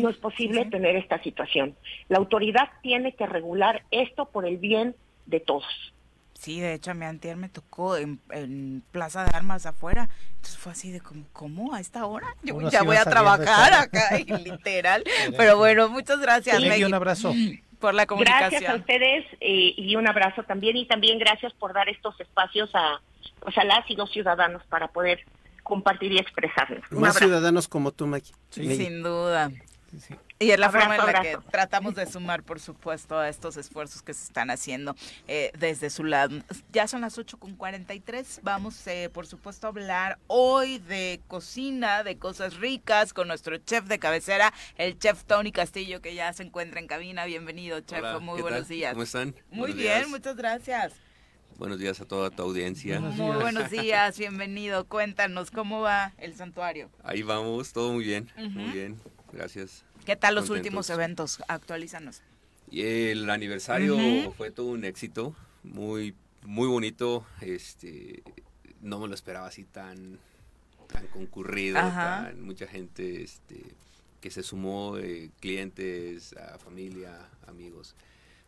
[0.01, 1.75] no es posible tener esta situación.
[2.09, 4.95] La autoridad tiene que regular esto por el bien
[5.25, 5.93] de todos.
[6.43, 10.09] Sí, de hecho a mí antier me tocó en, Plaza de Armas afuera.
[10.35, 11.73] Entonces fue así de como, ¿cómo?
[11.73, 12.35] ¿A esta hora?
[12.43, 14.09] Yo ya voy a trabajar acá,
[14.43, 15.05] literal.
[15.37, 16.85] Pero bueno, muchas gracias, Maggie.
[16.85, 17.33] un abrazo.
[17.79, 18.49] Por la comunicación.
[18.49, 20.75] Gracias a ustedes eh, y un abrazo también.
[20.75, 22.99] Y también gracias por dar estos espacios a,
[23.39, 25.19] pues, a las y los ciudadanos para poder
[25.63, 26.81] compartir y expresarlo.
[26.91, 28.33] Más ciudadanos como tú, Maki.
[28.51, 29.51] Sin duda.
[30.39, 34.01] Y es la forma en la que tratamos de sumar, por supuesto, a estos esfuerzos
[34.01, 34.95] que se están haciendo
[35.27, 36.41] eh, desde su lado.
[36.71, 38.39] Ya son las 8.43.
[38.41, 43.85] Vamos, eh, por supuesto, a hablar hoy de cocina, de cosas ricas, con nuestro chef
[43.85, 47.25] de cabecera, el chef Tony Castillo, que ya se encuentra en cabina.
[47.25, 48.03] Bienvenido, chef.
[48.19, 48.93] Muy buenos días.
[48.93, 49.35] ¿Cómo están?
[49.51, 50.93] Muy bien, muchas gracias.
[51.57, 52.99] Buenos días a toda tu audiencia.
[52.99, 54.85] Muy buenos días, bienvenido.
[54.85, 56.89] Cuéntanos, ¿cómo va el santuario?
[57.03, 58.99] Ahí vamos, todo muy bien, muy bien,
[59.31, 59.85] gracias.
[60.05, 61.41] ¿Qué tal los últimos eventos?
[61.47, 62.21] Actualízanos.
[62.69, 63.97] Y el aniversario
[64.33, 67.25] fue todo un éxito, muy, muy bonito.
[67.39, 68.23] Este,
[68.81, 70.19] no me lo esperaba así tan,
[70.91, 73.63] tan concurrido, tan, mucha gente este,
[74.21, 77.95] que se sumó, eh, clientes, familia, amigos.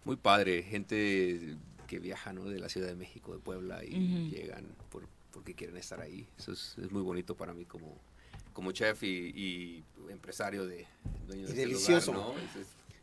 [0.03, 1.57] Muy padre, gente
[1.87, 5.99] que viajan de la Ciudad de México, de Puebla y llegan por, porque quieren estar
[6.01, 6.27] ahí.
[6.37, 7.99] Eso es, muy bonito para mí como,
[8.53, 10.87] como chef y, empresario de
[11.27, 12.13] dueño de este delicioso.
[12.13, 12.33] ¿no?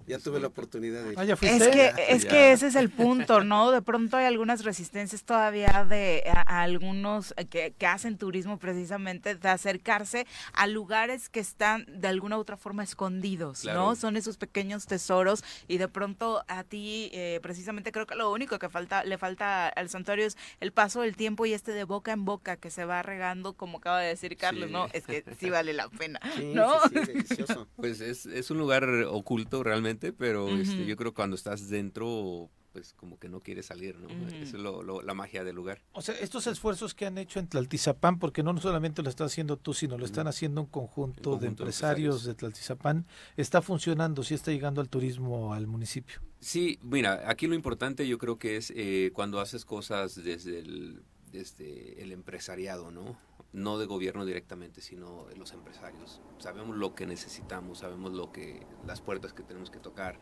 [0.07, 1.15] Ya tuve la oportunidad de...
[1.17, 3.71] Ah, es que, es que ese es el punto, ¿no?
[3.71, 10.67] De pronto hay algunas resistencias todavía de algunos que, hacen turismo precisamente de acercarse a
[10.67, 13.97] lugares que están de alguna u otra forma escondidos, ¿no?
[13.97, 18.59] Son esos pequeños tesoros y de pronto a ti eh, precisamente creo que lo único
[18.59, 22.13] que falta le falta al santuario es el paso del tiempo y este de boca
[22.13, 24.89] en boca que se va regando como acaba de decir Carlos, ¿no?
[24.93, 26.81] Es que sí vale la pena, ¿no?
[26.89, 27.69] Sí, delicioso.
[27.77, 32.51] Pues es, es un lugar oculto realmente pero este, yo creo que cuando estás dentro,
[32.73, 34.09] pues como que no quieres salir, ¿no?
[34.29, 35.83] Esa es la magia del lugar.
[35.93, 39.57] O sea, estos esfuerzos que han hecho en Tlaltizapán, porque no solamente lo estás haciendo
[39.57, 43.07] tú, sino lo están haciendo un conjunto, de empresarios de, Tlaltizapán,
[43.37, 46.21] está funcionando, sí está llegando al turismo al municipio.
[46.41, 51.03] Sí, mira, aquí lo importante yo creo que es eh, cuando haces cosas desde el,
[51.31, 53.19] desde el empresariado, ¿no?
[53.53, 56.21] No de gobierno directamente, sino de los empresarios.
[56.39, 60.19] Sabemos lo que necesitamos, sabemos lo que las puertas que tenemos que tocar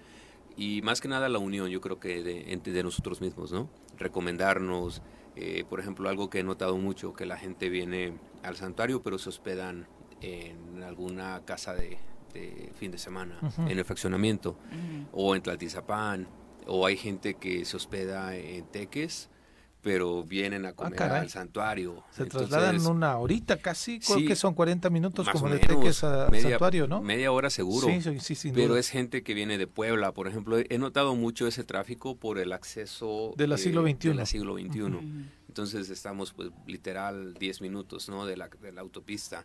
[0.56, 3.70] y más que nada la unión, yo creo que de, de nosotros mismos, ¿no?
[3.98, 5.02] Recomendarnos,
[5.36, 9.18] eh, por ejemplo, algo que he notado mucho, que la gente viene al santuario pero
[9.18, 9.86] se hospedan
[10.20, 11.98] en alguna casa de,
[12.74, 14.56] fin de semana, en el fraccionamiento,
[15.12, 16.28] o en Tlatizapán,
[16.66, 19.29] o hay gente que se hospeda en Teques,
[19.82, 22.04] pero vienen a ah, comer al santuario.
[22.10, 26.86] Se trasladan una horita casi, creo que son 40 minutos como de Teques al santuario,
[26.86, 27.00] ¿no?
[27.00, 27.88] Media hora seguro.
[28.20, 30.58] Sí, sí, Pero es gente que viene de Puebla, por ejemplo.
[30.58, 33.32] He notado mucho ese tráfico por el acceso...
[33.36, 34.08] De la siglo XXI.
[34.08, 34.82] De la siglo XXI.
[35.48, 38.26] Entonces estamos, pues, literal 10 minutos, ¿no?
[38.26, 39.44] De la, de la autopista.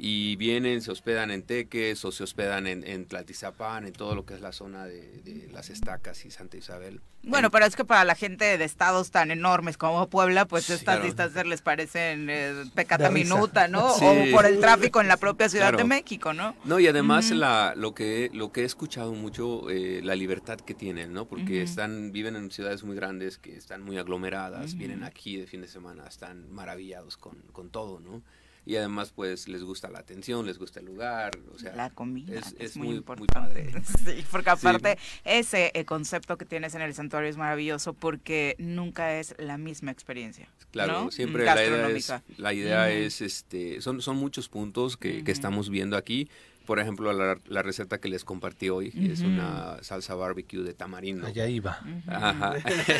[0.00, 4.24] Y vienen, se hospedan en Teques o se hospedan en, en Tlatizapán, en todo lo
[4.24, 7.00] que es la zona de, las estacas y Santa Isabel.
[7.24, 11.02] Bueno, pero es que para la gente de estados tan enormes como Puebla, pues estas
[11.02, 13.92] distancias les parecen eh, pecata minuta, ¿no?
[13.92, 16.54] O por el tráfico en la propia Ciudad de México, ¿no?
[16.64, 20.74] No, y además la, lo, que, lo que he escuchado mucho, eh, la libertad que
[20.74, 21.26] tienen, ¿no?
[21.26, 25.60] Porque están viven en ciudades muy grandes que están muy aglomeradas, vienen aquí de fin
[25.60, 28.22] de semana, están maravillados con, con todo, ¿no?
[28.68, 32.38] Y además pues les gusta la atención, les gusta el lugar, o sea, la comida
[32.58, 33.72] es, muy, importante.
[34.04, 39.18] sí, porque aparte ese eh, concepto que tienes en el santuario es maravilloso porque nunca
[39.18, 40.50] es la misma experiencia.
[40.70, 45.32] Claro, siempre la idea es, la idea es este, son, son muchos puntos que, que
[45.32, 46.28] estamos viendo aquí
[46.68, 51.26] por ejemplo, la, receta que les compartí hoy es una salsa barbecue de tamarindo.
[51.26, 51.80] Allá iba.
[52.06, 52.56] Ajá.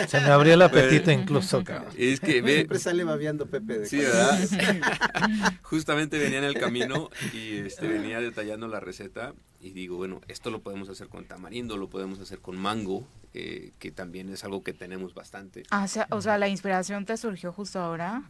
[0.08, 1.92] Se me abrió el apetito incluso, cabrón.
[1.94, 4.38] Es que siempre sale babeando Pepe de Sí, ¿verdad?
[5.62, 10.48] Justamente venía en el camino y este, venía detallando la receta y digo, bueno, esto
[10.48, 14.62] lo podemos hacer con tamarindo, lo podemos hacer con mango, eh, que también es algo
[14.62, 15.64] que tenemos bastante.
[15.70, 18.22] Ah, o sea, la inspiración te surgió justo ahora.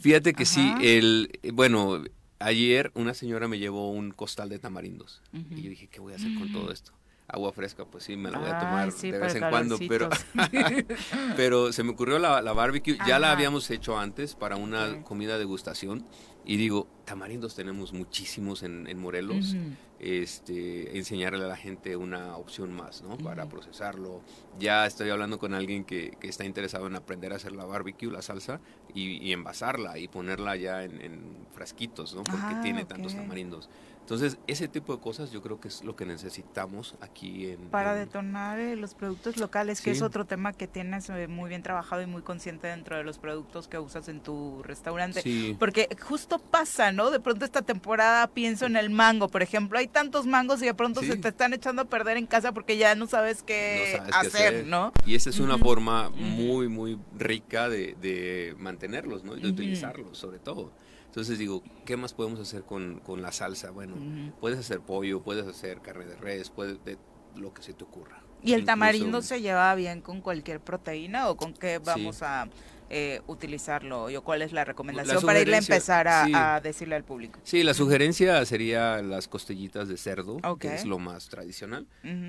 [0.00, 2.04] Fíjate que sí, el, bueno,
[2.44, 5.22] ayer una señora me llevó un costal de tamarindos.
[5.32, 6.72] Y yo dije, ¿qué voy a hacer con todo mm.
[6.72, 6.92] esto?
[7.28, 10.10] Agua fresca, pues sí, me la voy a tomar de vez en cuando, pero,
[11.36, 15.38] pero se me ocurrió la, la barbecue, ya la habíamos hecho antes para una comida
[15.38, 16.04] degustación
[16.44, 19.54] y digo, tamarindos tenemos muchísimos en, en Morelos,
[20.00, 23.16] este, enseñarle a la gente una opción más, ¿no?
[23.16, 24.20] Para procesarlo.
[24.58, 28.10] Ya estoy hablando con alguien que, que, está interesado en aprender a hacer la barbecue,
[28.10, 28.60] la salsa,
[28.94, 31.20] y, y envasarla y ponerla ya en, en
[31.54, 32.24] frasquitos, ¿no?
[32.24, 33.68] Porque ah, tiene tantos tamarindos.
[34.02, 37.68] Entonces, ese tipo de cosas yo creo que es lo que necesitamos aquí en...
[37.70, 41.62] Para detonar eh, los productos locales, que es otro tema que tienes eh, muy bien
[41.62, 45.22] trabajado y muy consciente dentro de los productos que usas en tu restaurante.
[45.56, 47.12] Porque justo pasa, ¿no?
[47.12, 49.78] De pronto esta temporada pienso en el mango, por ejemplo.
[49.78, 52.76] Hay tantos mangos y de pronto se te están echando a perder en casa porque
[52.76, 54.92] ya no sabes qué, hacer, ¿no?
[55.06, 59.36] Y esa es una forma muy, muy rica de, de mantenerlos, ¿no?
[59.36, 60.72] Y de utilizarlos, sobre todo.
[61.12, 63.70] Entonces digo, ¿qué más podemos hacer con, con la salsa?
[63.70, 63.96] Bueno,
[64.40, 66.96] puedes hacer pollo, puedes hacer carne de res, puedes de
[67.36, 68.22] lo que se te ocurra.
[68.42, 72.48] ¿Y el tamarindo se lleva bien con cualquier proteína o con qué vamos a
[72.94, 74.04] eh, utilizarlo?
[74.04, 77.40] ¿O cuál es la recomendación para irle a empezar a, decirle al público?
[77.42, 81.86] Sí, la sugerencia sería las costillitas de cerdo, que es lo más tradicional,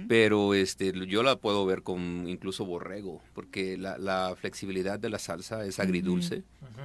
[0.08, 5.66] pero este yo la puedo ver con incluso borrego, porque la, flexibilidad de la salsa
[5.66, 6.44] es agridulce,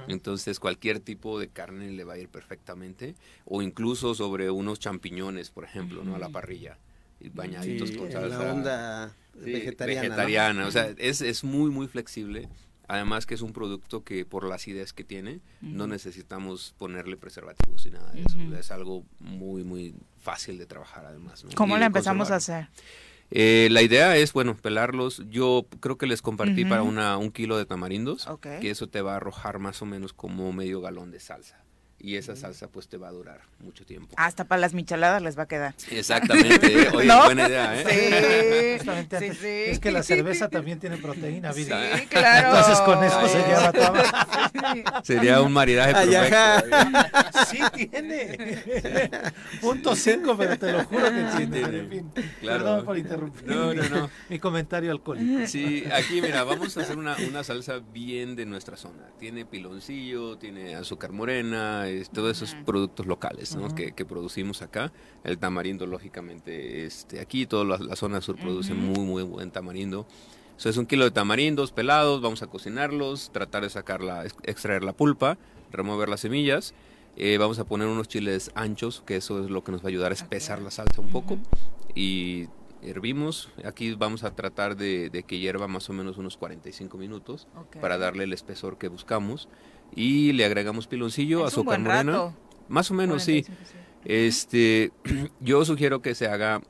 [0.09, 3.15] entonces cualquier tipo de carne le va a ir perfectamente,
[3.45, 6.15] o incluso sobre unos champiñones, por ejemplo, ¿no?
[6.15, 6.77] a la parrilla
[7.33, 8.43] bañaditos con salsa.
[8.43, 10.01] La onda vegetariana.
[10.01, 12.49] Vegetariana, o sea, es, es muy, muy flexible.
[12.89, 17.85] Además que es un producto que por la acidez que tiene, no necesitamos ponerle preservativos
[17.85, 18.39] y nada de eso.
[18.57, 21.45] Es algo muy, muy fácil de trabajar además.
[21.55, 22.67] ¿Cómo la empezamos a hacer?
[23.29, 25.21] Eh, la idea es, bueno, pelarlos.
[25.29, 29.13] Yo creo que les compartí para una, un kilo de tamarindos, que eso te va
[29.13, 31.63] a arrojar más o menos como medio galón de salsa
[31.99, 34.13] y esa salsa pues te va a durar mucho tiempo.
[34.17, 35.75] Hasta para las micheladas les va a quedar.
[35.91, 36.89] Exactamente, ¿eh?
[36.93, 38.79] oye, buena idea, ¿eh?
[39.19, 42.47] Sí, sí, Es que la cerveza también tiene proteína, Sí, claro.
[42.47, 45.01] Entonces con eso sería la tabla.
[45.03, 47.45] Sería un maridaje perfecto.
[47.49, 49.09] Sí tiene.
[49.61, 52.03] Punto cinco, pero te lo juro que tiene.
[52.39, 52.59] claro.
[52.63, 53.47] Perdón por interrumpir.
[53.47, 54.09] No, no, no.
[54.29, 55.47] Mi comentario alcohólico.
[55.47, 59.09] Sí, aquí mira, vamos a hacer una, una salsa bien de nuestra zona.
[59.19, 64.91] Tiene piloncillo, tiene azúcar morena, todos esos productos locales que, producimos acá.
[65.23, 70.07] El tamarindo, lógicamente, este, aquí toda la, zona sur produce muy, muy buen tamarindo.
[70.57, 74.93] Eso es un kilo de tamarindos pelados, vamos a cocinarlos, tratar de sacarla, extraer la
[74.93, 75.37] pulpa,
[75.71, 76.73] remover las semillas.
[77.15, 79.89] Eh, vamos a poner unos chiles anchos, que eso es lo que nos va a
[79.89, 81.37] ayudar a espesar la salsa un poco.
[81.95, 82.47] Y
[82.81, 83.49] hervimos.
[83.63, 87.47] Aquí vamos a tratar de, que hierva más o menos unos 45 minutos
[87.81, 89.47] para darle el espesor que buscamos
[89.95, 92.35] y le agregamos piloncillo, es azúcar morena.
[92.67, 93.45] Más o menos, sí.
[94.05, 94.91] Este,
[95.39, 96.61] yo sugiero que se haga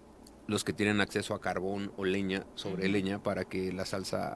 [0.47, 4.35] los que tienen acceso a carbón o leña sobre leña para que la salsa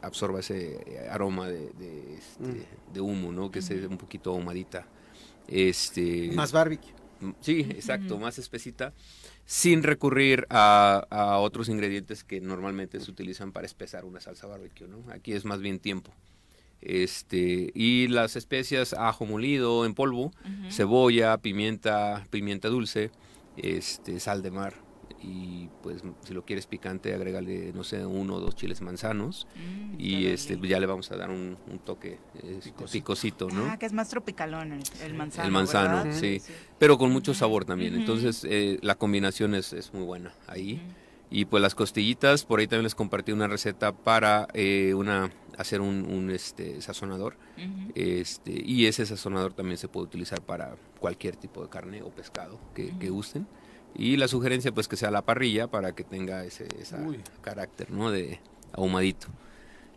[0.00, 3.04] absorba ese aroma de, de, este, mm.
[3.04, 3.50] humo, ¿no?
[3.50, 4.86] Que sea un poquito ahumadita.
[5.48, 6.94] Este, más barbecue.
[7.40, 8.94] Sí, exacto, más espesita,
[9.44, 14.88] sin recurrir a, a, otros ingredientes que normalmente se utilizan para espesar una salsa barbecue,
[14.88, 15.04] ¿no?
[15.12, 16.12] Aquí es más bien tiempo.
[16.82, 20.32] Este, y las especias ajo molido en polvo,
[20.70, 23.10] cebolla, pimienta, pimienta dulce,
[23.56, 24.90] este, sal de mar
[25.22, 30.00] y pues si lo quieres picante, agrégale, no sé, uno o dos chiles manzanos mm,
[30.00, 33.48] y este ya le vamos a dar un, toque este, picosito.
[33.50, 33.66] ¿no?
[33.66, 35.46] Ah, que es más tropicalón el, manzano.
[35.46, 36.40] El manzano, sí,
[36.78, 37.94] pero con mucho sabor también.
[37.94, 40.80] Entonces eh, la combinación es, es, muy buena ahí.
[41.32, 45.30] Y pues las costillitas, por ahí también les compartí una receta para eh, una
[45.60, 47.36] hacer un, este, sazonador.
[47.94, 52.58] este, y ese sazonador también se puede utilizar para cualquier tipo de carne o pescado
[52.74, 53.46] que, que gusten.
[53.94, 56.68] Y la sugerencia pues que sea la parrilla para que tenga ese
[57.42, 58.10] carácter, ¿no?
[58.10, 58.40] De
[58.72, 59.28] ahumadito.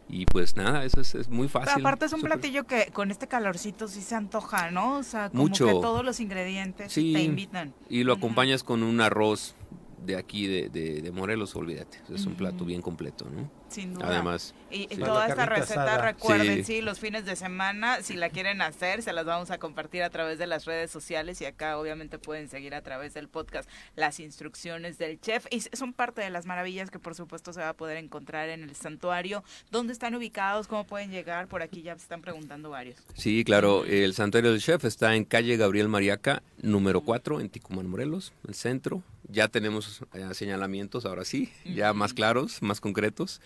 [0.09, 1.71] Y pues nada, eso es, muy fácil.
[1.75, 4.97] Pero aparte es un platillo que con este calorcito sí se antoja, ¿no?
[4.97, 7.73] O sea, como que todos los ingredientes te invitan.
[7.89, 9.55] Y lo acompañas con un arroz
[10.05, 11.99] de aquí de, de, Morelos, olvídate.
[12.13, 13.49] Es un plato bien completo, ¿no?
[13.69, 14.07] Sin duda.
[14.07, 14.53] Además.
[14.69, 16.81] Y, toda esta receta, recuerden, sí.
[16.81, 20.37] los fines de semana, si la quieren hacer, se las vamos a compartir a través
[20.37, 24.97] de las redes sociales y acá obviamente pueden seguir a través del podcast las instrucciones
[24.97, 25.45] del chef.
[25.49, 28.63] Y son parte de las maravillas que por supuesto se va a poder encontrar en
[28.63, 29.43] el santuario.
[29.71, 30.67] ¿Dónde están ubicados?
[30.67, 31.47] ¿Cómo pueden llegar?
[31.47, 32.97] Por aquí ya se están preguntando varios.
[33.15, 33.85] Sí, claro.
[33.85, 38.53] El santuario del chef está en calle Gabriel Mariaca, número 4, en Ticumán, Morelos, el
[38.53, 43.41] centro ya tenemos eh, señalamientos, ahora sí, ya más claros, más concretos.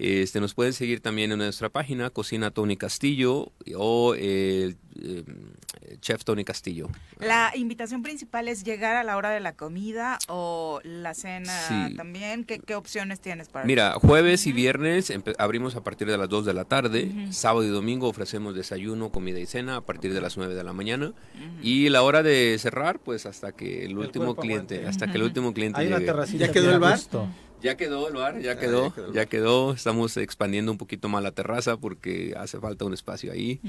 [0.00, 4.74] Este, nos pueden seguir también en nuestra página, Cocina Tony Castillo o eh,
[6.00, 6.88] Chef Tony Castillo.
[7.18, 11.52] La invitación principal es llegar a la hora de la comida o la cena
[11.98, 12.44] también.
[12.44, 16.54] ¿Qué, opciones tienes para Mira, jueves y viernes abrimos a partir de las 2 de
[16.54, 17.12] la tarde.
[17.30, 20.72] Sábado y domingo ofrecemos desayuno, comida y cena a partir de las 9 de la
[20.72, 21.12] mañana.
[21.62, 25.52] Y la hora de cerrar, pues hasta que el, último cliente, hasta que el último
[25.52, 26.38] cliente llegue.
[26.38, 26.98] ¿Ya quedó el bar?
[27.62, 31.76] Ya quedó el bar, ya quedó, ya quedó, Estamos expandiendo un poquito más la terraza
[31.76, 33.60] porque hace falta un espacio ahí.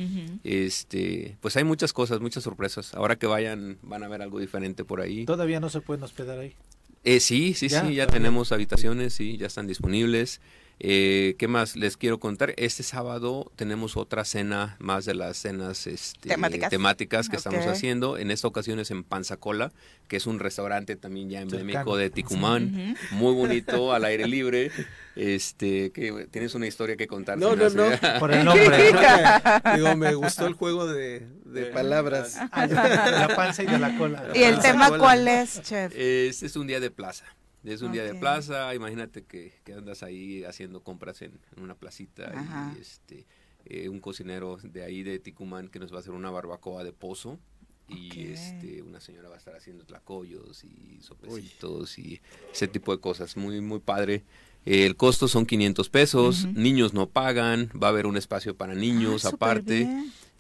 [0.44, 2.94] Este, pues hay muchas cosas, muchas sorpresas.
[2.94, 5.26] Ahora que vayan, van a ver algo diferente por ahí.
[5.26, 6.56] Todavía no se pueden hospedar ahí.
[7.04, 10.40] Eh, sí, sí, sí, ya tenemos habitaciones, sí, ya están disponibles.
[10.84, 12.56] Eh, ¿Qué más les quiero contar?
[12.58, 16.30] Este sábado tenemos otra cena, más de las cenas este,
[16.70, 18.18] temáticas, que estamos haciendo.
[18.18, 19.72] En esta ocasión es en Panzacola,
[20.08, 24.72] que es un restaurante también ya emblemático de Ticumán, muy bonito, al aire libre.
[25.16, 27.38] Este, que tienes una historia que contar.
[27.38, 27.84] No, no, no,
[28.20, 28.92] por el nombre.
[29.76, 31.28] Digo, me gustó el juego de,
[31.72, 32.40] palabras.
[32.52, 34.30] Ah, la panza y de la cola.
[34.34, 35.94] ¿Y el tema cuál es, chef?
[35.96, 37.26] Este es un día de plaza.
[37.64, 42.32] Es un día de plaza, imagínate que, andas ahí haciendo compras en, una placita
[42.76, 43.28] y este
[43.66, 46.94] eh, un cocinero de ahí de Ticumán que nos va a hacer una barbacoa de
[46.94, 47.40] pozo
[47.88, 52.22] y este una señora va a estar haciendo tlacoyos y sopecitos y
[52.52, 54.24] ese tipo de cosas, muy muy padre.
[54.66, 59.26] el costo son 500 pesos, niños no pagan, va a haber un espacio para niños
[59.26, 59.88] ah, aparte.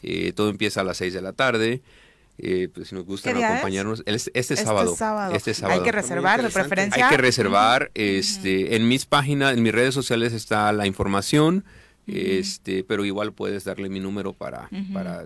[0.03, 1.84] Eh, todo empieza a las 6 de la tarde.
[2.43, 4.91] Eh, pues si nos gusta acompañarnos este, este, sábado,
[5.34, 7.05] este, sábado, Hay que reservar de preferencia.
[7.05, 7.91] Hay que reservar.
[7.93, 11.63] Este, en mis páginas, en mis redes sociales está la información
[12.14, 15.26] este, pero igual puedes darle mi número para, para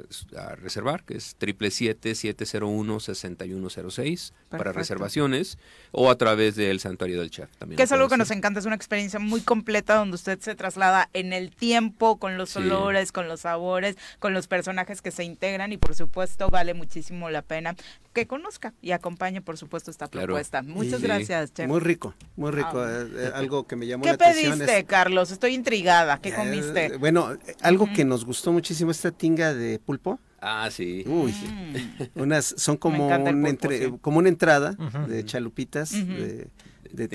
[0.56, 5.57] reservar, que es 777-701-6106 para reservaciones
[5.91, 7.78] o a través del Santuario del Chef también.
[7.78, 11.10] Que es algo que nos encanta, es una experiencia muy completa donde usted se traslada
[11.14, 15.74] en el tiempo, con los olores, con los sabores, con los personajes que se integran
[15.74, 17.76] y por supuesto vale muchísimo la pena
[18.14, 20.62] que conozca y acompañe por supuesto esta propuesta.
[20.62, 21.68] Muchas gracias, Chef.
[21.68, 23.02] Muy rico, muy rico, ah.
[23.02, 24.60] eh, eh, algo que me llamó la atención.
[24.60, 25.32] ¿Qué pediste, Carlos?
[25.32, 26.74] Estoy intrigada, ¿qué comiste?
[26.76, 30.19] Eh, bueno, algo que nos gustó muchísimo, esta tinga de pulpo.
[30.41, 31.03] Ah, sí.
[31.07, 32.19] Uy, mm.
[32.22, 33.11] unas, son como,
[33.47, 34.77] entre, como una entrada
[35.07, 36.49] de chalupitas, de,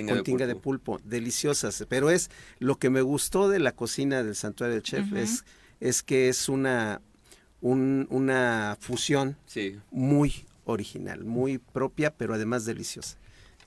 [0.06, 1.00] con tinga de pulpo.
[1.04, 1.84] deliciosas.
[1.88, 5.44] Pero es lo que me gustó de la cocina del Santuario del Chef es,
[5.80, 7.00] es que es una,
[7.60, 9.36] una fusión
[9.90, 13.16] muy original, muy propia, pero además deliciosa.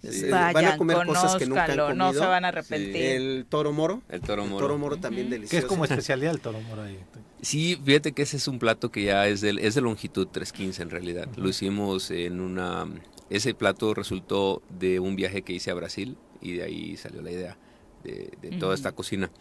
[0.03, 1.93] Eh, van a comer cosas que nunca han comido.
[1.95, 2.95] No se van a arrepentir.
[2.95, 4.01] El toro moro.
[4.09, 4.57] El toro moro.
[4.57, 5.51] El toro moro también delicioso.
[5.51, 6.99] Que es como especialidad el toro moro ahí.
[7.41, 10.81] Sí, fíjate que ese es un plato que ya es de, es de longitud 315
[10.81, 11.27] en realidad.
[11.37, 12.87] Lo hicimos en una...
[13.29, 17.31] Ese plato resultó de un viaje que hice a Brasil y de ahí salió la
[17.31, 17.57] idea
[18.03, 19.31] de, toda esta cocina.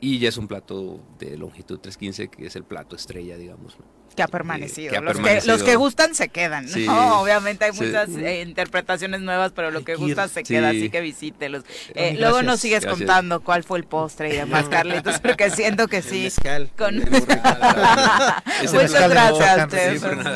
[0.00, 3.78] Y ya es un plato de longitud 315 que es el plato estrella, digamos.
[3.78, 3.99] ¿no?
[4.14, 5.00] Que ha permanecido.
[5.00, 6.66] los, Que, los que gustan se quedan.
[6.66, 7.20] ¿no?
[7.22, 11.64] Obviamente hay muchas eh, interpretaciones nuevas, pero lo que gusta se queda, así que visítelos.
[11.94, 16.02] Eh, luego nos sigues contando cuál fue el postre y demás, Carlitos, porque siento que
[16.02, 16.28] sí.
[16.76, 16.96] Con...
[18.72, 19.68] Muchas gracias,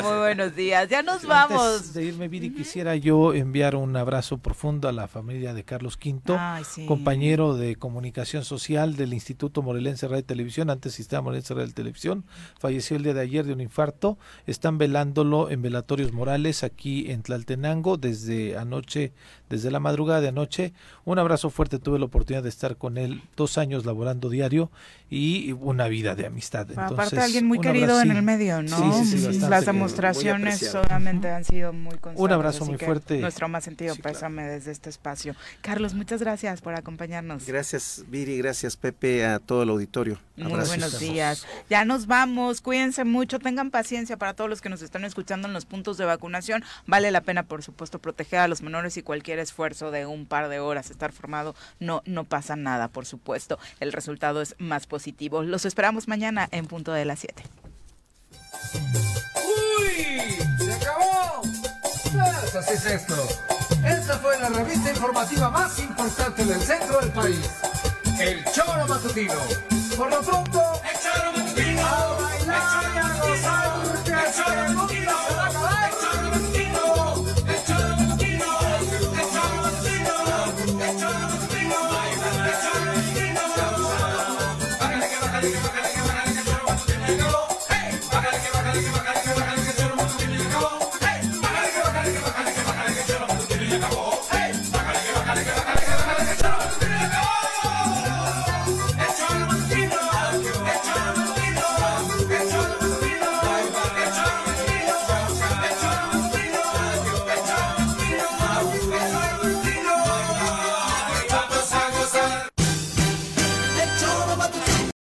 [0.03, 0.89] Muy buenos días.
[0.89, 1.77] Ya nos vamos.
[1.77, 5.99] Antes de irme, Viri, quisiera yo enviar un abrazo profundo a la familia de Carlos
[6.03, 11.53] V, compañero de comunicación social del Instituto Instituto Morelense Radio y Televisión, antes Sistema Morelense
[11.53, 12.25] Radio y Televisión.
[12.57, 14.17] Falleció el día de ayer de un infarto.
[14.47, 19.11] Están velándolo en Velatorios Morales aquí en Tlaltenango desde anoche,
[19.49, 20.73] desde la madrugada de anoche.
[21.03, 24.71] Un abrazo fuerte, tuve la oportunidad de estar con él dos años laborando diario
[25.09, 26.67] y una vida de amistad.
[26.69, 29.03] Entonces, Aparte alguien muy querido en el medio, ¿no?
[29.49, 33.19] Las demostraciones solamente han sido muy Un abrazo muy fuerte.
[33.19, 35.35] Nuestro más sentido pésame desde este espacio.
[35.61, 37.45] Carlos, muchas gracias por acompañarnos.
[37.45, 40.19] Gracias, Viri, gracias, Pepe, a todo el auditorio.
[40.37, 41.45] Muy buenos días.
[41.69, 45.53] Ya nos vamos, cuídense mucho, tengan paciencia para todos los que nos están escuchando en
[45.53, 46.63] los puntos de vacunación.
[46.85, 50.49] Vale la pena, por supuesto, proteger a los menores y cualquier esfuerzo de un par
[50.49, 53.59] de horas estar formado no no pasa nada, por supuesto.
[53.79, 55.43] El resultado es más positivo.
[55.43, 57.43] Los esperamos mañana en punto de las 7.
[59.79, 60.37] ¡Uy!
[60.57, 61.41] ¡Se acabó!
[62.41, 63.15] Pues así es esto.
[63.85, 67.49] Esta fue la revista informativa más importante del centro del país.
[68.19, 69.33] El Choro Matutino.
[69.97, 71.85] Por lo pronto, el Choro Matutino.
[71.85, 72.94] A bailar
[74.37, 74.84] y